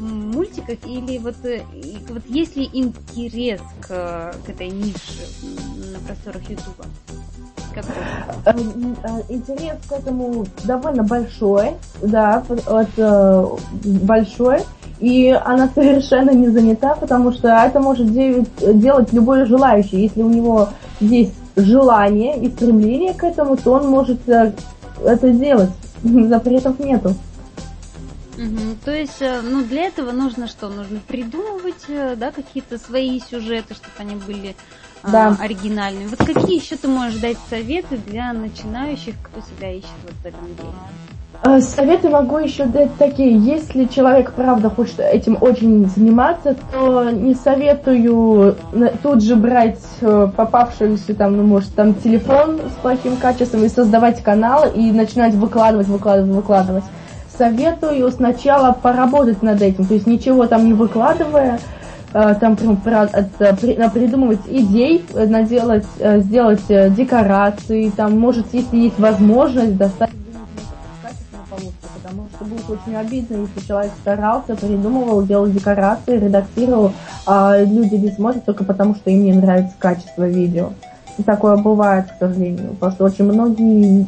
мультиках, 0.00 0.78
или 0.86 1.18
вот, 1.18 1.44
э, 1.44 1.64
вот 2.08 2.22
есть 2.28 2.54
ли 2.54 2.70
интерес 2.72 3.60
к, 3.80 4.32
к 4.46 4.48
этой 4.48 4.68
нише 4.68 5.26
на 5.92 5.98
просторах 6.06 6.48
ютуба? 6.48 6.86
Э, 8.44 8.52
э, 8.52 9.22
интерес 9.28 9.76
к 9.88 9.92
этому 9.92 10.46
довольно 10.64 11.02
большой, 11.02 11.72
да, 12.02 12.42
вот, 12.48 12.88
э, 12.96 13.46
большой, 13.82 14.60
и 14.98 15.30
она 15.44 15.68
совершенно 15.74 16.30
не 16.30 16.48
занята, 16.48 16.94
потому 16.94 17.32
что 17.32 17.48
это 17.48 17.80
может 17.80 18.12
делать 18.12 19.12
любой 19.12 19.46
желающий. 19.46 20.02
Если 20.02 20.22
у 20.22 20.30
него 20.30 20.70
есть 21.00 21.34
желание 21.56 22.38
и 22.38 22.50
стремление 22.50 23.14
к 23.14 23.24
этому, 23.24 23.56
то 23.56 23.72
он 23.72 23.88
может 23.88 24.20
это 24.28 25.32
сделать. 25.32 25.70
Запретов 26.02 26.78
нету. 26.78 27.14
Угу. 28.36 28.76
То 28.86 28.92
есть, 28.92 29.20
ну, 29.20 29.62
для 29.64 29.82
этого 29.82 30.12
нужно 30.12 30.48
что? 30.48 30.70
Нужно 30.70 30.98
придумывать, 31.06 31.84
да, 32.16 32.30
какие-то 32.30 32.78
свои 32.78 33.20
сюжеты, 33.20 33.74
чтобы 33.74 33.94
они 33.98 34.14
были 34.14 34.56
да. 35.04 35.36
а, 35.38 35.42
оригинальными. 35.42 36.08
Вот 36.08 36.18
какие 36.18 36.60
еще 36.62 36.76
ты 36.76 36.88
можешь 36.88 37.20
дать 37.20 37.38
советы 37.48 37.98
для 38.06 38.32
начинающих, 38.32 39.14
кто 39.22 39.40
себя 39.40 39.72
ищет 39.72 39.88
вот 40.04 40.14
в 40.22 40.26
этом 40.26 40.46
деле? 40.56 40.68
А, 41.42 41.60
советы 41.62 42.10
могу 42.10 42.36
еще 42.36 42.66
дать 42.66 42.94
такие. 42.96 43.34
Если 43.34 43.86
человек, 43.86 44.32
правда, 44.32 44.68
хочет 44.68 45.00
этим 45.00 45.38
очень 45.40 45.88
заниматься, 45.88 46.54
то 46.70 47.10
не 47.10 47.34
советую 47.34 48.56
тут 49.02 49.22
же 49.22 49.36
брать 49.36 49.80
э, 50.02 50.28
попавшийся 50.36 51.14
там, 51.14 51.38
ну, 51.38 51.44
может, 51.44 51.74
там 51.74 51.94
телефон 51.94 52.58
с 52.58 52.82
плохим 52.82 53.16
качеством 53.16 53.64
и 53.64 53.68
создавать 53.68 54.22
канал 54.22 54.70
и 54.74 54.92
начинать 54.92 55.34
выкладывать, 55.34 55.86
выкладывать, 55.86 56.34
выкладывать. 56.34 56.84
Советую 57.38 58.10
сначала 58.10 58.72
поработать 58.72 59.42
над 59.42 59.62
этим, 59.62 59.86
то 59.86 59.94
есть 59.94 60.06
ничего 60.06 60.46
там 60.46 60.66
не 60.66 60.74
выкладывая, 60.74 61.58
Э, 61.58 61.79
там 62.12 62.56
прям 62.56 62.76
придумывать 62.76 64.40
идей, 64.48 65.04
э, 65.14 65.26
наделать, 65.26 65.86
э, 65.98 66.20
сделать 66.20 66.66
декорации, 66.68 67.90
там, 67.90 68.18
может, 68.18 68.46
если 68.52 68.76
есть 68.76 68.98
возможность, 68.98 69.76
достать 69.76 70.10
потому 72.02 72.28
что 72.34 72.44
будет 72.44 72.68
очень 72.70 72.96
обидно, 72.96 73.36
если 73.36 73.66
человек 73.66 73.92
старался, 74.00 74.56
придумывал, 74.56 75.22
делал 75.22 75.46
декорации, 75.46 76.18
редактировал, 76.18 76.92
а 77.26 77.58
люди 77.58 77.94
не 77.94 78.10
смотрят 78.10 78.44
только 78.44 78.64
потому, 78.64 78.94
что 78.94 79.10
им 79.10 79.24
не 79.24 79.32
нравится 79.32 79.74
качество 79.78 80.26
видео. 80.26 80.70
И 81.18 81.22
такое 81.22 81.56
бывает, 81.56 82.06
к 82.06 82.18
сожалению, 82.18 82.74
потому 82.74 82.92
что 82.92 83.04
очень 83.04 83.24
многие... 83.24 84.06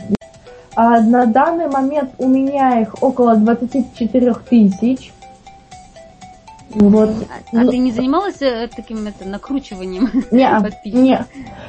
А 0.75 1.01
на 1.01 1.27
данный 1.27 1.69
момент 1.69 2.11
у 2.19 2.27
меня 2.27 2.81
их 2.81 3.03
около 3.03 3.37
24 3.37 4.35
тысяч, 4.49 5.13
вот. 6.75 7.11
А, 7.53 7.61
а 7.61 7.67
ты 7.67 7.77
не 7.79 7.93
занималась 7.93 8.41
э, 8.41 8.69
таким 8.75 9.07
это, 9.07 9.29
накручиванием 9.29 10.11
Нет, 10.31 10.73
нет. 10.85 11.27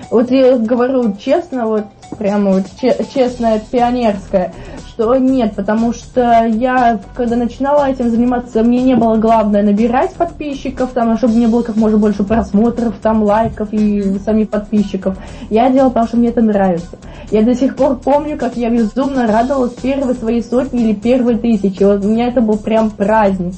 Вот 0.09 0.31
я 0.31 0.57
говорю 0.57 1.15
честно, 1.15 1.67
вот 1.67 1.85
прямо 2.17 2.51
вот 2.51 2.65
честное, 3.13 3.61
пионерское, 3.71 4.53
что 4.87 5.15
нет, 5.15 5.55
потому 5.55 5.93
что 5.93 6.45
я, 6.45 6.99
когда 7.15 7.35
начинала 7.35 7.89
этим 7.89 8.09
заниматься, 8.09 8.63
мне 8.63 8.83
не 8.83 8.95
было 8.95 9.15
главное 9.15 9.63
набирать 9.63 10.13
подписчиков, 10.13 10.91
там, 10.91 11.11
а 11.11 11.17
чтобы 11.17 11.33
мне 11.33 11.47
было 11.47 11.63
как 11.63 11.75
можно 11.75 11.97
больше 11.97 12.23
просмотров, 12.23 12.95
там, 13.01 13.23
лайков 13.23 13.69
и 13.71 14.19
самих 14.19 14.49
подписчиков. 14.49 15.17
Я 15.49 15.69
делала, 15.69 15.89
потому 15.89 16.07
что 16.07 16.17
мне 16.17 16.29
это 16.29 16.41
нравится. 16.41 16.97
Я 17.31 17.41
до 17.41 17.55
сих 17.55 17.75
пор 17.75 17.97
помню, 17.97 18.37
как 18.37 18.55
я 18.55 18.69
безумно 18.69 19.25
радовалась 19.25 19.73
первой 19.73 20.13
своей 20.13 20.43
сотни 20.43 20.83
или 20.83 20.93
первой 20.93 21.37
тысячи. 21.37 21.83
Вот 21.83 22.05
у 22.05 22.07
меня 22.07 22.27
это 22.27 22.41
был 22.41 22.57
прям 22.57 22.91
праздник. 22.91 23.53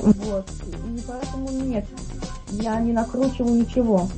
Вот. 0.00 0.46
И 0.70 1.00
поэтому 1.06 1.50
нет, 1.64 1.84
я 2.50 2.80
не 2.80 2.92
накручиваю 2.92 3.54
ничего. 3.54 4.08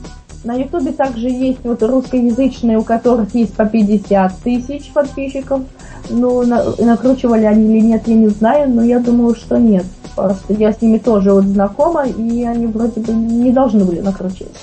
На 0.42 0.54
Ютубе 0.54 0.92
также 0.92 1.28
есть 1.28 1.60
вот 1.64 1.82
русскоязычные, 1.82 2.78
у 2.78 2.82
которых 2.82 3.34
есть 3.34 3.54
по 3.54 3.66
50 3.66 4.38
тысяч 4.38 4.90
подписчиков. 4.92 5.62
Ну, 6.08 6.42
на, 6.46 6.74
накручивали 6.78 7.44
они 7.44 7.76
или 7.76 7.86
нет, 7.86 8.08
я 8.08 8.14
не 8.14 8.28
знаю, 8.28 8.70
но 8.70 8.82
я 8.82 8.98
думаю, 9.00 9.34
что 9.34 9.58
нет. 9.58 9.84
Просто 10.16 10.54
я 10.54 10.72
с 10.72 10.80
ними 10.80 10.98
тоже 10.98 11.32
вот 11.32 11.44
знакома, 11.44 12.06
и 12.06 12.42
они 12.44 12.66
вроде 12.66 13.00
бы 13.00 13.12
не 13.12 13.52
должны 13.52 13.84
были 13.84 14.00
накручивать. 14.00 14.56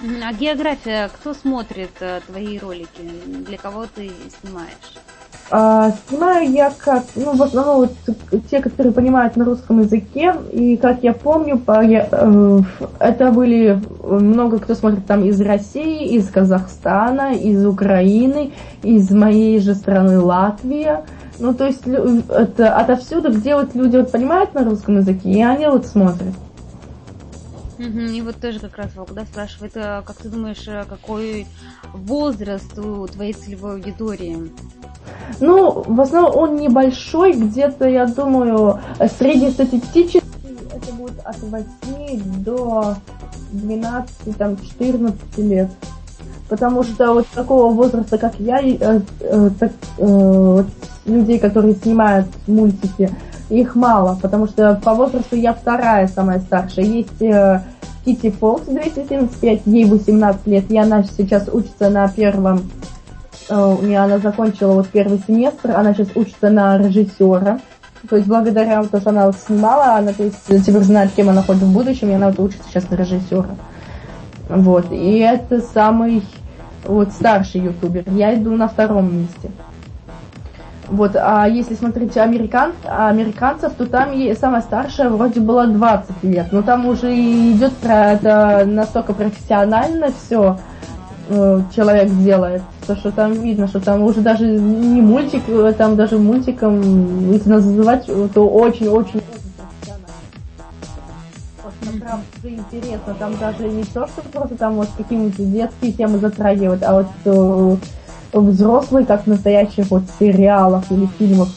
А 0.00 0.32
география, 0.32 1.08
кто 1.08 1.34
смотрит 1.34 1.90
э, 2.00 2.20
твои 2.26 2.58
ролики? 2.58 3.02
Для 3.26 3.58
кого 3.58 3.86
ты 3.92 4.12
снимаешь? 4.40 4.94
А, 5.50 5.92
снимаю 6.08 6.50
я 6.50 6.70
как, 6.76 7.04
ну, 7.16 7.34
в 7.34 7.42
основном 7.42 7.78
вот 7.78 7.92
те, 8.50 8.60
которые 8.60 8.92
понимают 8.92 9.36
на 9.36 9.46
русском 9.46 9.80
языке, 9.80 10.34
и 10.52 10.76
как 10.76 11.02
я 11.02 11.14
помню, 11.14 11.58
по, 11.58 11.82
я, 11.82 12.06
э, 12.10 12.60
это 12.98 13.30
были 13.30 13.80
много 14.02 14.58
кто 14.58 14.74
смотрит 14.74 15.06
там 15.06 15.24
из 15.24 15.40
России, 15.40 16.14
из 16.14 16.28
Казахстана, 16.28 17.32
из 17.32 17.64
Украины, 17.64 18.52
из 18.82 19.10
моей 19.10 19.58
же 19.60 19.74
страны 19.74 20.20
Латвия. 20.20 21.04
Ну, 21.38 21.54
то 21.54 21.66
есть 21.66 21.86
это 21.86 22.76
отовсюду, 22.76 23.32
где 23.32 23.54
вот 23.54 23.74
люди 23.74 23.96
вот 23.96 24.12
понимают 24.12 24.54
на 24.54 24.64
русском 24.64 24.98
языке, 24.98 25.30
и 25.30 25.42
они 25.42 25.66
вот 25.66 25.86
смотрят. 25.86 26.34
И 27.78 28.20
вот 28.22 28.36
тоже 28.40 28.58
как 28.58 28.76
раз 28.76 28.94
Волк, 28.96 29.12
да, 29.12 29.24
спрашивает, 29.24 29.72
а 29.76 30.02
как 30.02 30.16
ты 30.16 30.28
думаешь, 30.28 30.66
а 30.66 30.84
какой 30.84 31.46
возраст 31.94 32.76
у 32.78 33.06
твоей 33.06 33.32
целевой 33.32 33.74
аудитории? 33.74 34.50
Ну, 35.40 35.84
в 35.86 36.00
основном 36.00 36.36
он 36.36 36.56
небольшой, 36.56 37.32
где-то, 37.32 37.88
я 37.88 38.06
думаю, 38.06 38.80
среднестатистический, 39.18 40.22
это 40.74 40.92
будет 40.92 41.20
от 41.24 41.38
8 41.40 42.42
до 42.42 42.96
12, 43.52 44.36
там, 44.36 44.56
14 44.56 45.38
лет. 45.38 45.70
Потому 46.48 46.82
что 46.82 47.12
вот 47.12 47.26
такого 47.28 47.72
возраста, 47.72 48.16
как 48.18 48.40
я, 48.40 48.60
э, 48.60 49.00
э, 49.20 49.50
так, 49.58 49.72
э, 49.98 50.64
людей, 51.04 51.38
которые 51.38 51.74
снимают 51.74 52.26
мультики, 52.46 53.10
их 53.50 53.74
мало, 53.74 54.18
потому 54.20 54.46
что 54.46 54.78
по 54.82 54.94
возрасту 54.94 55.36
я 55.36 55.52
вторая 55.54 56.06
самая 56.06 56.40
старшая. 56.40 56.84
Есть 56.84 57.22
э, 57.22 57.62
Кити 58.04 58.30
Фокс 58.30 58.66
275, 58.66 59.62
ей 59.66 59.84
18 59.84 60.46
лет, 60.46 60.70
и 60.70 60.78
она 60.78 61.02
сейчас 61.02 61.48
учится 61.52 61.90
на 61.90 62.08
первом, 62.08 62.70
э, 63.48 63.76
нее 63.82 64.00
она 64.00 64.18
закончила 64.18 64.72
вот 64.72 64.88
первый 64.88 65.20
семестр, 65.26 65.72
она 65.72 65.94
сейчас 65.94 66.08
учится 66.14 66.50
на 66.50 66.78
режиссера. 66.78 67.60
То 68.08 68.16
есть 68.16 68.28
благодаря 68.28 68.82
тому, 68.82 69.00
что 69.00 69.10
она 69.10 69.26
вот 69.26 69.36
снимала, 69.36 69.96
она 69.96 70.12
то 70.12 70.22
есть 70.22 70.38
теперь 70.46 70.82
знает, 70.82 71.10
кем 71.16 71.30
она 71.30 71.42
хочет 71.42 71.62
в 71.62 71.72
будущем, 71.72 72.10
и 72.10 72.14
она 72.14 72.28
вот 72.28 72.38
учится 72.38 72.68
сейчас 72.68 72.88
на 72.90 72.94
режиссера. 72.94 73.56
Вот. 74.48 74.92
И 74.92 75.18
это 75.18 75.60
самый 75.60 76.22
вот 76.84 77.12
старший 77.12 77.62
ютубер. 77.62 78.04
Я 78.06 78.34
иду 78.34 78.56
на 78.56 78.68
втором 78.68 79.14
месте. 79.14 79.50
Вот, 80.88 81.16
а 81.16 81.46
если 81.46 81.74
смотреть 81.74 82.16
американ, 82.16 82.72
американцев, 82.84 83.74
то 83.74 83.84
там 83.84 84.10
самая 84.34 84.62
старшая 84.62 85.10
вроде 85.10 85.40
была 85.40 85.66
20 85.66 86.22
лет, 86.22 86.46
но 86.50 86.62
там 86.62 86.86
уже 86.86 87.14
идет 87.14 87.74
про 87.74 88.12
это 88.12 88.64
настолько 88.66 89.12
профессионально 89.12 90.08
все 90.12 90.58
э, 91.28 91.60
человек 91.76 92.10
делает, 92.18 92.62
то 92.86 92.96
что 92.96 93.10
там 93.10 93.32
видно, 93.32 93.68
что 93.68 93.80
там 93.80 94.02
уже 94.02 94.20
даже 94.20 94.46
не 94.46 95.02
мультик, 95.02 95.42
э, 95.48 95.74
там 95.76 95.94
даже 95.96 96.16
мультиком, 96.16 97.32
если 97.32 97.50
называть, 97.50 98.06
то 98.32 98.48
очень-очень 98.48 99.20
прям 102.00 102.22
интересно, 102.42 103.14
там 103.18 103.36
даже 103.38 103.68
не 103.68 103.84
то, 103.84 104.06
что 104.06 104.22
просто 104.32 104.56
там 104.56 104.76
вот 104.76 104.88
какие-нибудь 104.96 105.52
детские 105.52 105.92
темы 105.92 106.18
затрагивать, 106.18 106.82
а 106.82 106.94
вот 106.94 107.06
э, 107.24 107.76
взрослый, 108.32 109.04
как 109.04 109.24
в 109.24 109.26
настоящих 109.26 109.90
вот 109.90 110.02
сериалах 110.18 110.90
или 110.90 111.06
фильмах. 111.18 111.48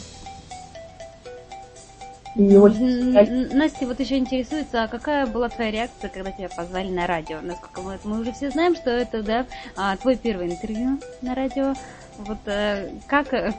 И 2.35 2.55
очень... 2.55 3.53
Настя 3.53 3.85
вот 3.85 3.99
еще 3.99 4.17
интересуется, 4.17 4.83
а 4.83 4.87
какая 4.87 5.27
была 5.27 5.49
твоя 5.49 5.71
реакция, 5.71 6.09
когда 6.09 6.31
тебя 6.31 6.47
позвали 6.49 6.89
на 6.89 7.05
радио? 7.05 7.37
Насколько 7.41 7.81
мы, 7.81 7.99
мы 8.05 8.21
уже 8.21 8.31
все 8.31 8.49
знаем, 8.49 8.75
что 8.75 8.89
это 8.89 9.21
да, 9.21 9.45
а, 9.75 9.97
твой 9.97 10.15
первый 10.15 10.47
интервью 10.47 10.97
на 11.21 11.35
радио. 11.35 11.73
Вот 12.19 12.37
э, 12.45 12.89
как, 13.07 13.33
э, 13.33 13.53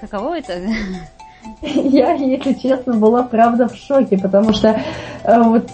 каково 0.00 0.38
это? 0.38 0.58
Я, 1.62 2.12
если 2.14 2.54
честно, 2.54 2.94
была 2.94 3.24
правда 3.24 3.68
в 3.68 3.74
шоке, 3.74 4.16
потому 4.16 4.54
что 4.54 4.80
э, 5.24 5.42
вот 5.42 5.68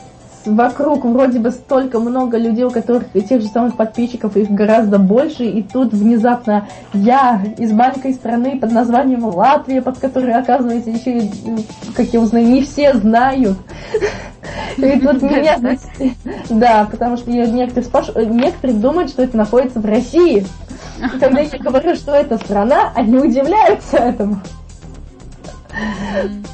вокруг 0.45 1.05
вроде 1.05 1.39
бы 1.39 1.51
столько 1.51 1.99
много 1.99 2.39
людей, 2.39 2.65
у 2.65 2.71
которых 2.71 3.13
тех 3.13 3.41
же 3.41 3.49
самых 3.49 3.77
подписчиков, 3.77 4.37
их 4.37 4.51
гораздо 4.51 4.99
больше, 4.99 5.45
и 5.45 5.63
тут 5.63 5.93
внезапно 5.93 6.69
я 6.93 7.43
из 7.59 7.73
маленькой 7.73 8.15
страны 8.15 8.59
под 8.59 8.73
названием 8.73 9.25
Латвия, 9.25 9.83
под 9.83 9.99
которой, 9.99 10.35
оказывается, 10.35 10.91
еще, 10.91 11.31
как 11.95 12.07
я 12.07 12.21
узнаю, 12.21 12.47
не 12.47 12.63
все 12.63 12.95
знают. 12.95 13.59
И 14.77 15.01
тут 15.01 15.23
меня... 15.23 15.59
Да, 16.49 16.89
потому 16.91 17.17
что 17.17 17.31
некоторые 17.31 17.85
спрашивают, 17.85 18.31
некоторые 18.31 18.79
думают, 18.79 19.11
что 19.11 19.23
это 19.23 19.37
находится 19.37 19.81
в 19.81 19.85
России. 19.85 20.47
И 20.99 21.19
когда 21.19 21.41
я 21.41 21.59
говорю, 21.59 21.95
что 21.95 22.13
это 22.13 22.37
страна, 22.39 22.93
они 22.95 23.17
удивляются 23.17 23.97
этому. 23.97 24.41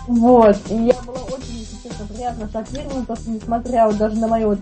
Вот. 0.07 0.57
И 0.71 0.75
я 0.75 0.95
была 1.05 1.19
очень 1.25 1.56
приятно 2.05 2.49
шокирован, 2.53 3.07
потому 3.07 3.19
что 3.19 3.31
несмотря 3.31 3.87
вот 3.87 3.97
даже 3.97 4.17
на 4.17 4.29
мое 4.29 4.47
вот, 4.47 4.59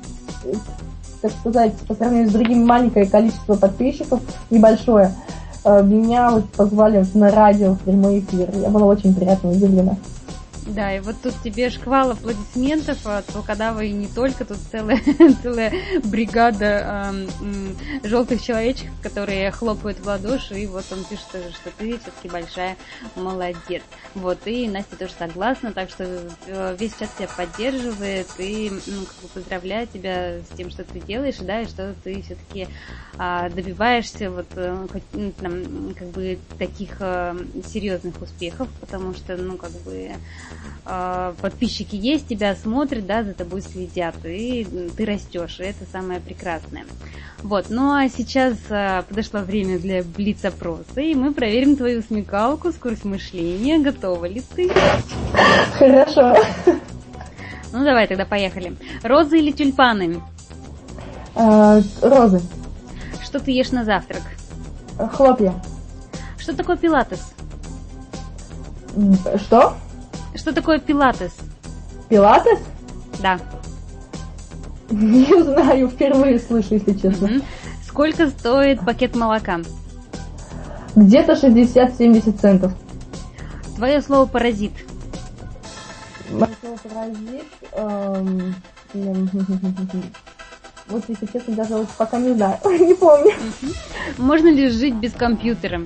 так 1.21 1.33
сказать, 1.41 1.73
по 1.89 1.95
сравнению 1.95 2.31
с 2.31 2.33
другими 2.33 2.65
маленькое 2.65 3.07
количество 3.07 3.55
подписчиков, 3.55 4.21
небольшое, 4.51 5.13
э, 5.65 5.83
меня 5.83 6.31
вот 6.31 6.51
позвали 6.51 7.05
на 7.15 7.31
радио 7.31 7.75
в 7.75 7.81
прямой 7.81 8.21
эфир. 8.21 8.51
Я 8.55 8.69
была 8.69 8.87
очень 8.87 9.15
приятно 9.15 9.51
удивлена. 9.51 9.97
Да, 10.67 10.97
и 10.97 11.01
вот 11.01 11.17
тут 11.23 11.35
тебе 11.43 11.69
шквал 11.69 12.13
аплодисментов 12.13 13.07
от 13.07 13.31
Волкодава 13.35 13.81
и 13.85 13.93
не 13.93 14.09
только, 14.09 14.47
тут 14.47 14.57
целая, 14.71 14.99
целая 15.43 15.73
бригада 16.05 17.15
э, 17.43 18.09
желтых 18.09 18.43
человечков, 18.43 18.89
которые 19.03 19.51
хлопают 19.51 20.01
в 20.01 20.07
ладоши, 20.07 20.61
и 20.61 20.67
вот 20.67 20.85
он 20.91 21.05
пишет 21.05 21.27
тоже, 21.31 21.51
что 21.53 21.71
ты 21.77 21.99
все-таки 21.99 22.29
большая 22.29 22.77
молодец. 23.15 23.83
Вот, 24.15 24.39
и 24.47 24.67
Настя 24.67 24.97
тоже 24.97 25.13
согласна, 25.19 25.73
так 25.73 25.91
что 25.91 26.05
э, 26.47 26.77
весь 26.79 26.97
чат 26.97 27.11
тебя 27.19 27.29
поддерживает, 27.37 28.29
и 28.39 28.71
ну, 28.87 29.05
как 29.05 29.17
бы 29.23 29.29
поздравляю 29.35 29.87
тебя 29.87 30.39
с 30.39 30.57
тем, 30.57 30.71
что 30.71 30.85
ты 30.85 31.01
делаешь, 31.01 31.37
да, 31.41 31.61
и 31.61 31.67
что 31.67 31.95
ты 32.03 32.23
все-таки 32.23 32.69
э, 33.19 33.51
добиваешься 33.51 34.31
вот 34.31 34.47
э, 34.57 34.87
ну, 35.13 35.33
там, 35.33 35.95
как 35.95 36.09
бы 36.09 36.39
таких 36.59 36.97
э, 37.01 37.37
серьезных 37.67 38.21
успехов, 38.23 38.69
потому 38.81 39.13
что, 39.13 39.37
ну, 39.37 39.59
как 39.59 39.73
бы 39.83 40.13
э, 40.87 41.35
подписчики 41.41 41.97
есть, 41.97 42.29
тебя 42.29 42.55
смотрят, 42.57 43.07
да, 43.07 43.25
за 43.25 43.35
тобой 43.35 43.63
следят, 43.63 44.15
и 44.25 44.67
ты 44.97 45.05
растешь, 45.05 45.61
и 45.61 45.65
это 45.65 45.85
самое 45.91 46.21
прекрасное. 46.21 46.85
Вот, 47.43 47.67
ну 47.69 47.93
а 47.93 48.09
сейчас 48.09 48.55
э, 48.71 49.03
подошло 49.07 49.41
время 49.41 49.79
для 49.79 50.03
блиц-опроса, 50.03 51.01
и 51.01 51.15
мы 51.15 51.35
проверим 51.35 51.77
твою 51.77 52.03
смекалку, 52.03 52.73
скорость 52.73 53.05
мышления. 53.05 53.79
Готова 53.79 54.25
ли 54.25 54.43
ты? 54.55 54.71
Хорошо. 55.79 56.37
Ну 57.73 57.85
давай 57.85 58.07
тогда 58.07 58.25
поехали. 58.25 58.77
Розы 59.03 59.41
или 59.41 59.51
тюльпаны? 59.51 60.23
Э, 61.35 61.83
розы. 62.01 62.41
Что 63.23 63.41
ты 63.41 63.51
ешь 63.51 63.73
на 63.73 63.85
завтрак? 63.85 64.23
Хлопья. 65.13 65.55
Что 66.39 66.57
такое 66.57 66.77
пилатес? 66.77 67.33
Что? 69.45 69.75
Что 70.45 70.53
такое 70.53 70.79
пилатес? 70.79 71.33
Пилатес? 72.11 72.59
Да. 73.23 73.41
Не 74.91 75.43
знаю, 75.43 75.89
впервые 75.89 76.39
слышу, 76.39 76.75
если 76.75 76.93
честно. 76.93 77.29
Угу. 77.29 77.45
Сколько 77.89 78.29
стоит 78.29 78.85
пакет 78.85 79.17
молока? 79.17 79.61
Где-то 80.97 81.33
60-70 81.33 82.39
центов. 82.39 82.73
Твое 83.77 84.03
слово 84.03 84.27
паразит. 84.27 84.73
Мое 86.31 86.51
слово 86.61 86.77
паразит. 86.77 87.47
Эм... 87.73 88.55
Вот, 90.87 91.03
если 91.09 91.25
честно, 91.25 91.55
даже 91.55 91.77
вот 91.77 91.89
пока 91.97 92.19
не 92.19 92.35
знаю. 92.35 92.59
не 92.65 92.93
помню. 92.93 93.33
Можно 94.19 94.49
ли 94.49 94.69
жить 94.69 94.95
без 94.95 95.13
компьютера? 95.13 95.81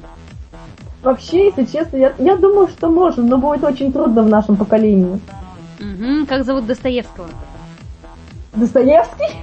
Вообще, 1.03 1.47
если 1.47 1.65
честно, 1.65 1.97
я, 1.97 2.13
я 2.19 2.37
думаю, 2.37 2.69
что 2.69 2.89
можно, 2.89 3.23
но 3.23 3.39
будет 3.39 3.63
очень 3.63 3.93
трудно 3.93 4.23
в 4.23 4.29
нашем 4.29 4.57
поколении. 4.57 5.21
Угу. 5.79 6.27
Как 6.29 6.45
зовут 6.45 6.67
Достоевского? 6.67 7.29
Достоевский? 8.55 9.37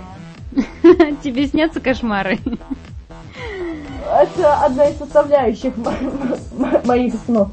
Тебе 1.24 1.48
снятся 1.48 1.80
кошмары? 1.80 2.40
Это 4.06 4.54
одна 4.66 4.86
из 4.88 4.98
составляющих 4.98 5.74
моих 6.86 7.14
снов. 7.26 7.50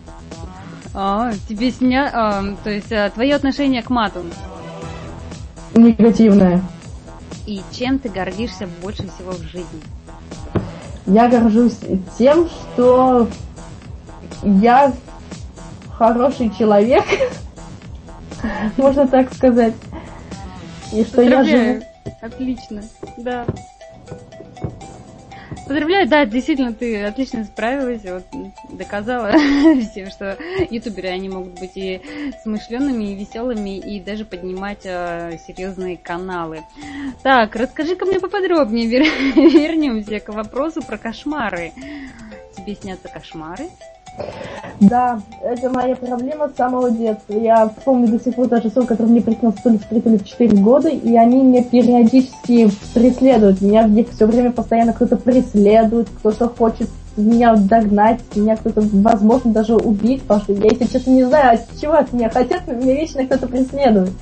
А, 0.94 1.32
тебе 1.48 1.70
сня... 1.70 2.10
А, 2.12 2.44
то 2.62 2.70
есть 2.70 2.92
а, 2.92 3.08
твое 3.10 3.34
отношение 3.34 3.82
к 3.82 3.88
мату? 3.88 4.20
Негативное. 5.74 6.60
и 7.46 7.62
чем 7.72 7.98
ты 7.98 8.10
гордишься 8.10 8.68
больше 8.82 9.08
всего 9.08 9.32
в 9.32 9.40
жизни? 9.40 9.80
Я 11.06 11.28
горжусь 11.28 11.78
тем, 12.18 12.46
что 12.48 13.26
я 14.42 14.92
хороший 15.96 16.50
человек, 16.56 17.04
можно 18.76 19.06
так 19.06 19.32
сказать. 19.34 19.74
И 20.92 21.04
что 21.04 21.22
я 21.22 21.44
живу... 21.44 21.82
Отлично, 22.20 22.82
да. 23.18 23.46
Поздравляю, 25.66 26.08
да, 26.08 26.26
действительно, 26.26 26.72
ты 26.72 27.04
отлично 27.04 27.44
справилась, 27.44 28.02
вот, 28.04 28.24
доказала 28.70 29.30
всем, 29.90 30.10
что 30.10 30.36
ютуберы, 30.70 31.08
они 31.08 31.28
могут 31.28 31.58
быть 31.58 31.72
и 31.76 32.02
смышленными, 32.42 33.04
и 33.04 33.14
веселыми, 33.14 33.78
и 33.78 34.00
даже 34.00 34.24
поднимать 34.24 34.80
э, 34.84 35.38
серьезные 35.46 35.96
каналы. 35.96 36.62
Так, 37.22 37.54
расскажи-ка 37.54 38.04
мне 38.04 38.18
поподробнее, 38.18 38.86
вер... 38.86 39.02
вернемся 39.36 40.18
к 40.20 40.28
вопросу 40.30 40.82
про 40.82 40.98
кошмары. 40.98 41.72
Тебе 42.56 42.74
снятся 42.74 43.08
кошмары? 43.08 43.68
Да, 44.80 45.20
это 45.44 45.70
моя 45.70 45.94
проблема 45.94 46.48
с 46.48 46.56
самого 46.56 46.90
детства. 46.90 47.34
Я 47.34 47.70
помню 47.84 48.08
до 48.08 48.22
сих 48.22 48.34
пор 48.34 48.48
даже 48.48 48.68
сон, 48.68 48.84
который 48.84 49.08
мне 49.08 49.20
приснился 49.20 49.58
то 49.62 49.70
ли 49.70 49.78
в 49.78 49.86
3, 49.86 50.00
то 50.00 50.10
ли 50.10 50.18
в 50.18 50.24
4 50.24 50.56
года, 50.56 50.88
и 50.88 51.14
они 51.16 51.42
меня 51.42 51.62
периодически 51.62 52.68
преследуют. 52.92 53.60
Меня 53.60 53.86
в 53.86 53.90
них 53.90 54.08
все 54.10 54.26
время 54.26 54.50
постоянно 54.50 54.92
кто-то 54.92 55.16
преследует, 55.16 56.08
кто-то 56.08 56.48
хочет 56.48 56.88
меня 57.16 57.54
догнать, 57.54 58.20
меня 58.34 58.56
кто-то, 58.56 58.80
возможно, 58.80 59.52
даже 59.52 59.76
убить, 59.76 60.22
потому 60.22 60.40
что 60.40 60.52
я, 60.54 60.70
если 60.70 60.86
честно, 60.86 61.10
не 61.10 61.24
знаю, 61.24 61.54
от 61.54 61.80
чего 61.80 61.92
от 61.92 62.12
меня 62.12 62.30
хотят, 62.30 62.66
меня 62.66 62.94
вечно 62.94 63.24
кто-то 63.24 63.46
преследует. 63.46 64.12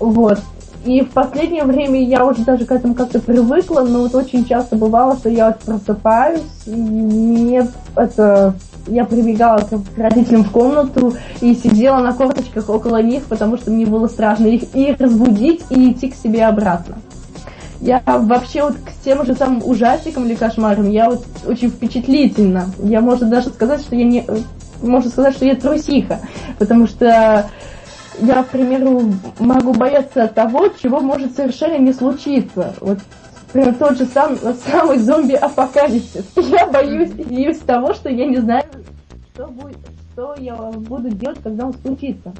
Вот. 0.00 0.40
И 0.86 1.02
в 1.02 1.10
последнее 1.10 1.64
время 1.64 2.00
я 2.00 2.24
уже 2.24 2.44
даже 2.44 2.64
к 2.64 2.70
этому 2.70 2.94
как-то 2.94 3.18
привыкла, 3.18 3.80
но 3.80 4.02
вот 4.02 4.14
очень 4.14 4.44
часто 4.44 4.76
бывало, 4.76 5.16
что 5.16 5.28
я 5.28 5.48
вот 5.48 5.58
просыпаюсь, 5.58 6.42
и 6.64 6.70
мне 6.70 7.68
это 7.96 8.54
я 8.86 9.04
прибегала 9.04 9.58
к 9.58 9.98
родителям 9.98 10.44
в 10.44 10.52
комнату 10.52 11.14
и 11.40 11.54
сидела 11.54 11.98
на 11.98 12.12
корточках 12.12 12.68
около 12.68 13.02
них, 13.02 13.24
потому 13.24 13.56
что 13.56 13.72
мне 13.72 13.84
было 13.84 14.06
страшно 14.06 14.46
их 14.46 14.62
и 14.74 14.94
разбудить, 14.96 15.64
и 15.70 15.90
идти 15.90 16.10
к 16.10 16.14
себе 16.14 16.46
обратно. 16.46 16.98
Я 17.80 18.00
вообще 18.06 18.62
вот 18.62 18.76
к 18.76 19.04
тем 19.04 19.26
же 19.26 19.34
самым 19.34 19.62
ужастикам 19.64 20.24
или 20.24 20.36
кошмарам, 20.36 20.88
я 20.88 21.10
вот 21.10 21.26
очень 21.46 21.68
впечатлительна. 21.68 22.66
Я 22.78 23.00
можно 23.00 23.26
даже 23.26 23.48
сказать, 23.48 23.80
что 23.80 23.96
я 23.96 24.04
не... 24.04 24.24
Можно 24.82 25.10
сказать, 25.10 25.34
что 25.34 25.46
я 25.46 25.56
трусиха, 25.56 26.20
потому 26.58 26.86
что 26.86 27.46
я, 28.20 28.42
к 28.42 28.48
примеру, 28.48 29.12
могу 29.38 29.72
бояться 29.72 30.28
того, 30.28 30.68
чего 30.68 31.00
может 31.00 31.34
совершенно 31.36 31.78
не 31.78 31.92
случиться. 31.92 32.74
Вот 32.80 32.98
Прям 33.52 33.74
тот 33.76 33.96
же 33.96 34.04
сам, 34.06 34.36
самый 34.36 34.98
зомби-апокалипсис. 34.98 36.26
Я 36.36 36.66
боюсь, 36.66 37.12
боюсь 37.12 37.58
того, 37.58 37.94
что 37.94 38.10
я 38.10 38.26
не 38.26 38.36
знаю, 38.36 38.64
что, 39.32 39.46
будет, 39.46 39.78
что 40.12 40.34
я 40.38 40.54
буду 40.56 41.08
делать, 41.10 41.38
когда 41.42 41.64
он 41.66 41.72
случится. 41.72 42.34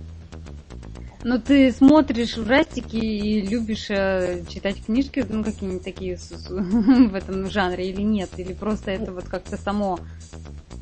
Ну, 1.23 1.41
ты 1.41 1.73
смотришь 1.73 2.37
ужастики 2.37 2.97
и 2.97 3.41
любишь 3.41 3.87
э, 3.89 4.43
читать 4.49 4.85
книжки, 4.85 5.25
ну, 5.29 5.43
какие-нибудь 5.43 5.85
такие 5.85 6.17
в 6.51 7.15
этом 7.15 7.51
жанре 7.51 7.89
или 7.89 8.03
нет? 8.03 8.31
Или 8.37 8.53
просто 8.53 8.91
это 8.91 9.11
вот 9.13 9.25
как-то 9.25 9.57
само 9.57 9.99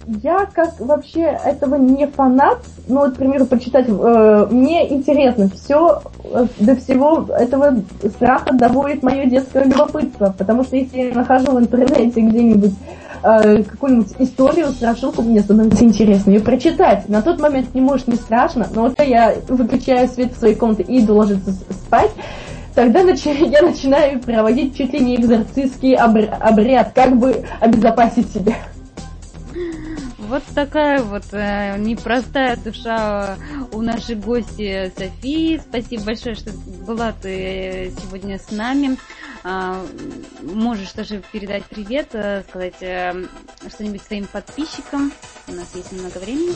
я 0.07 0.47
как 0.53 0.81
вообще 0.81 1.39
этого 1.45 1.77
не 1.77 2.07
фанат, 2.07 2.59
ну 2.89 3.01
вот, 3.01 3.15
к 3.15 3.17
примеру, 3.17 3.47
почитать, 3.47 3.87
э, 3.89 4.47
мне 4.51 4.93
интересно, 4.93 5.49
все, 5.49 6.03
э, 6.25 6.47
до 6.59 6.77
всего 6.77 7.27
этого 7.31 7.77
страха 8.17 8.53
доводит 8.53 9.03
мое 9.03 9.27
детское 9.27 9.65
любопытство, 9.65 10.35
потому 10.37 10.65
что 10.65 10.77
если 10.77 10.99
я 10.99 11.15
нахожу 11.15 11.53
в 11.53 11.59
интернете 11.59 12.21
где-нибудь 12.21 12.75
э, 13.23 13.63
какую-нибудь 13.63 14.13
историю, 14.19 14.69
страшилку, 14.69 15.23
мне 15.23 15.41
становится 15.41 15.85
интересно 15.85 16.31
ее 16.31 16.41
прочитать. 16.41 17.09
На 17.09 17.23
тот 17.23 17.41
момент 17.41 17.75
не 17.75 17.81
может 17.81 18.07
не 18.07 18.17
страшно, 18.17 18.67
но 18.75 18.83
вот 18.83 19.01
я 19.01 19.35
выключаю 19.49 20.09
свет 20.09 20.33
в 20.33 20.39
своей 20.39 20.55
комнате 20.55 20.83
и 20.83 21.01
иду 21.01 21.15
ложиться 21.17 21.53
спать, 21.71 22.11
тогда 22.75 23.01
я 23.01 23.63
начинаю 23.63 24.21
проводить 24.21 24.77
чуть 24.77 24.93
ли 24.93 25.01
не 25.01 25.17
экзорцистский 25.17 25.95
обряд, 25.95 26.93
как 26.95 27.17
бы 27.17 27.45
обезопасить 27.61 28.31
себя. 28.33 28.55
Вот 30.29 30.43
такая 30.55 31.03
вот 31.03 31.25
э, 31.33 31.77
непростая 31.79 32.57
душа 32.57 33.37
у 33.73 33.83
нашей 33.83 34.15
гости 34.17 34.91
Софии. 34.97 35.59
Спасибо 35.59 36.05
большое, 36.05 36.35
что 36.35 36.51
была 36.87 37.13
ты 37.13 37.93
сегодня 38.03 38.39
с 38.39 38.51
нами. 38.51 38.97
А, 39.47 39.77
можешь 40.43 40.91
тоже 40.93 41.23
передать 41.31 41.65
привет, 41.65 42.09
э, 42.15 42.43
сказать 42.49 42.81
э, 42.81 43.13
что-нибудь 43.69 44.01
своим 44.01 44.27
подписчикам. 44.27 45.13
У 45.47 45.53
нас 45.53 45.71
есть 45.75 45.93
немного 45.93 46.19
времени. 46.19 46.55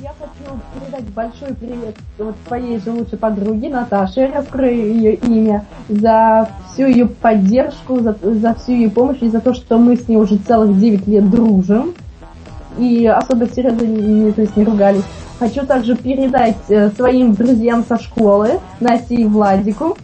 Я 0.00 0.14
хочу 0.18 0.58
передать 0.74 1.04
большой 1.10 1.54
привет 1.54 1.96
вот 2.16 2.34
своей 2.46 2.78
же 2.78 2.90
лучшей 2.90 3.18
подруге 3.18 3.68
Наташе, 3.68 4.28
раскрою 4.28 4.94
ее 4.94 5.16
имя, 5.16 5.66
за 5.90 6.48
всю 6.72 6.86
ее 6.86 7.06
поддержку, 7.06 8.00
за, 8.00 8.16
за 8.22 8.54
всю 8.54 8.72
ее 8.72 8.88
помощь 8.88 9.20
и 9.20 9.28
за 9.28 9.40
то, 9.40 9.52
что 9.52 9.76
мы 9.76 9.96
с 9.96 10.08
ней 10.08 10.16
уже 10.16 10.38
целых 10.38 10.78
9 10.78 11.06
лет 11.06 11.30
дружим 11.30 11.94
и 12.78 13.06
особо 13.06 13.46
серьезно 13.46 13.84
не, 13.84 14.32
то 14.32 14.42
есть 14.42 14.56
не 14.56 14.64
ругались. 14.64 15.04
Хочу 15.38 15.66
также 15.66 15.96
передать 15.96 16.56
э, 16.68 16.90
своим 16.90 17.34
друзьям 17.34 17.84
со 17.88 17.98
школы, 17.98 18.60
Насте 18.80 19.16
и 19.16 19.24
Владику, 19.24 19.96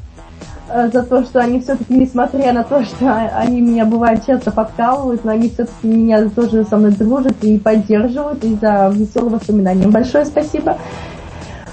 э, 0.68 0.90
за 0.92 1.02
то, 1.02 1.22
что 1.22 1.40
они 1.40 1.60
все-таки, 1.60 1.94
несмотря 1.94 2.52
на 2.52 2.64
то, 2.64 2.82
что 2.84 3.30
они 3.36 3.60
меня 3.60 3.84
бывает 3.84 4.26
часто 4.26 4.50
подкалывают, 4.50 5.24
но 5.24 5.32
они 5.32 5.48
все-таки 5.48 5.86
меня 5.86 6.28
тоже 6.28 6.64
со 6.64 6.76
мной 6.76 6.92
дружат 6.92 7.36
и 7.42 7.58
поддерживают, 7.58 8.42
и 8.44 8.54
за 8.56 8.90
веселые 8.92 9.34
воспоминания. 9.34 9.86
Большое 9.86 10.24
спасибо. 10.24 10.76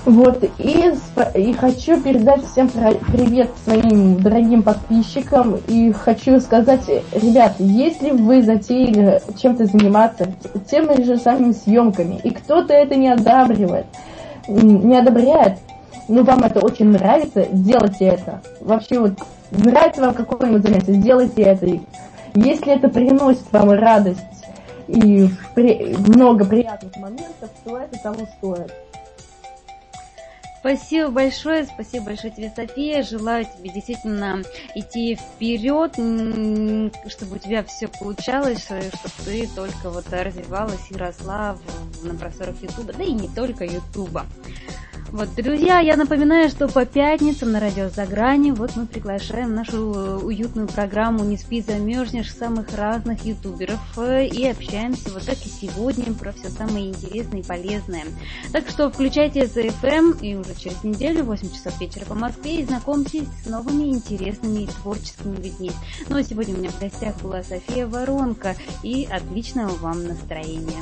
Вот, 0.06 0.44
и, 0.60 0.94
и 1.34 1.54
хочу 1.54 2.00
передать 2.00 2.46
всем 2.46 2.70
привет 2.70 3.50
своим 3.64 4.22
дорогим 4.22 4.62
подписчикам. 4.62 5.58
И 5.68 5.92
хочу 5.94 6.40
сказать, 6.40 6.88
ребят, 7.12 7.56
если 7.58 8.12
вы 8.12 8.44
затеяли 8.44 9.20
чем-то 9.42 9.66
заниматься, 9.66 10.32
теми 10.70 11.02
же 11.02 11.18
самыми 11.18 11.54
съемками, 11.54 12.20
и 12.24 12.30
кто-то 12.30 12.72
это 12.72 12.96
не 12.96 13.10
одабривает, 13.10 13.88
не 14.48 14.96
одобряет, 14.96 15.58
ну 16.08 16.24
вам 16.24 16.44
это 16.44 16.64
очень 16.64 16.90
нравится, 16.90 17.48
делайте 17.52 18.06
это. 18.06 18.42
Вообще 18.62 19.00
вот 19.00 19.14
нравится 19.50 20.02
вам 20.02 20.14
какое-нибудь 20.14 20.62
занятие, 20.62 20.94
сделайте 20.94 21.42
это. 21.42 21.66
Если 22.36 22.76
это 22.76 22.90
приносит 22.90 23.52
вам 23.52 23.72
радость 23.72 24.20
и 24.88 25.30
много 25.56 26.46
приятных 26.46 26.96
моментов, 26.98 27.50
то 27.64 27.78
это 27.80 27.98
того 28.04 28.20
стоит. 28.38 28.72
Спасибо 30.66 31.12
большое, 31.12 31.66
спасибо 31.66 32.06
большое 32.06 32.34
тебе, 32.34 32.50
София. 32.50 33.04
Желаю 33.04 33.46
тебе 33.46 33.70
действительно 33.70 34.42
идти 34.74 35.14
вперед, 35.14 35.92
чтобы 37.08 37.36
у 37.36 37.38
тебя 37.38 37.64
все 37.66 37.88
получалось, 37.88 38.64
чтобы 38.64 38.90
ты 39.24 39.48
только 39.56 39.92
вот 39.92 40.06
развивалась 40.10 40.90
и 40.90 40.96
росла 40.96 41.56
на 42.02 42.16
просторах 42.16 42.56
Ютуба, 42.64 42.94
да 42.94 43.04
и 43.04 43.12
не 43.12 43.28
только 43.28 43.64
Ютуба. 43.64 44.26
Вот, 45.12 45.30
друзья, 45.36 45.80
я 45.80 45.98
напоминаю, 45.98 46.50
что 46.50 46.68
по 46.68 46.86
пятницам 46.86 47.52
на 47.52 47.60
радио 47.60 47.90
«За 47.90 48.06
грани» 48.06 48.52
вот 48.52 48.76
мы 48.76 48.88
приглашаем 48.88 49.54
нашу 49.54 49.94
э, 49.94 50.18
уютную 50.18 50.68
программу 50.68 51.24
«Не 51.24 51.38
спи, 51.38 51.62
замерзнешь» 51.62 52.34
самых 52.34 52.74
разных 52.76 53.24
ютуберов 53.24 53.80
э, 53.98 54.26
и 54.26 54.48
общаемся 54.48 55.12
вот 55.12 55.24
так 55.26 55.38
и 55.46 55.50
сегодня 55.50 56.12
про 56.14 56.34
все 56.34 56.50
самое 56.50 56.90
интересное 56.90 57.42
и 57.42 57.44
полезное. 57.44 58.04
Так 58.52 58.68
что 58.68 58.90
включайте 58.90 59.44
ZFM 59.44 60.20
и 60.22 60.36
уже 60.36 60.56
через 60.56 60.84
неделю, 60.84 61.24
8 61.24 61.52
часов 61.52 61.80
вечера 61.80 62.06
по 62.06 62.16
Москве, 62.16 62.62
и 62.62 62.66
знакомьтесь 62.66 63.28
с 63.44 63.48
новыми 63.48 63.90
интересными 63.90 64.64
и 64.64 64.68
творческими 64.68 65.36
людьми. 65.36 65.72
Ну 66.10 66.18
а 66.18 66.24
сегодня 66.24 66.56
у 66.56 66.58
меня 66.58 66.72
в 66.72 66.80
гостях 66.80 67.16
была 67.22 67.44
София 67.44 67.88
Воронка 67.88 68.56
и 68.82 69.08
отличного 69.10 69.76
вам 69.76 70.08
настроения. 70.08 70.82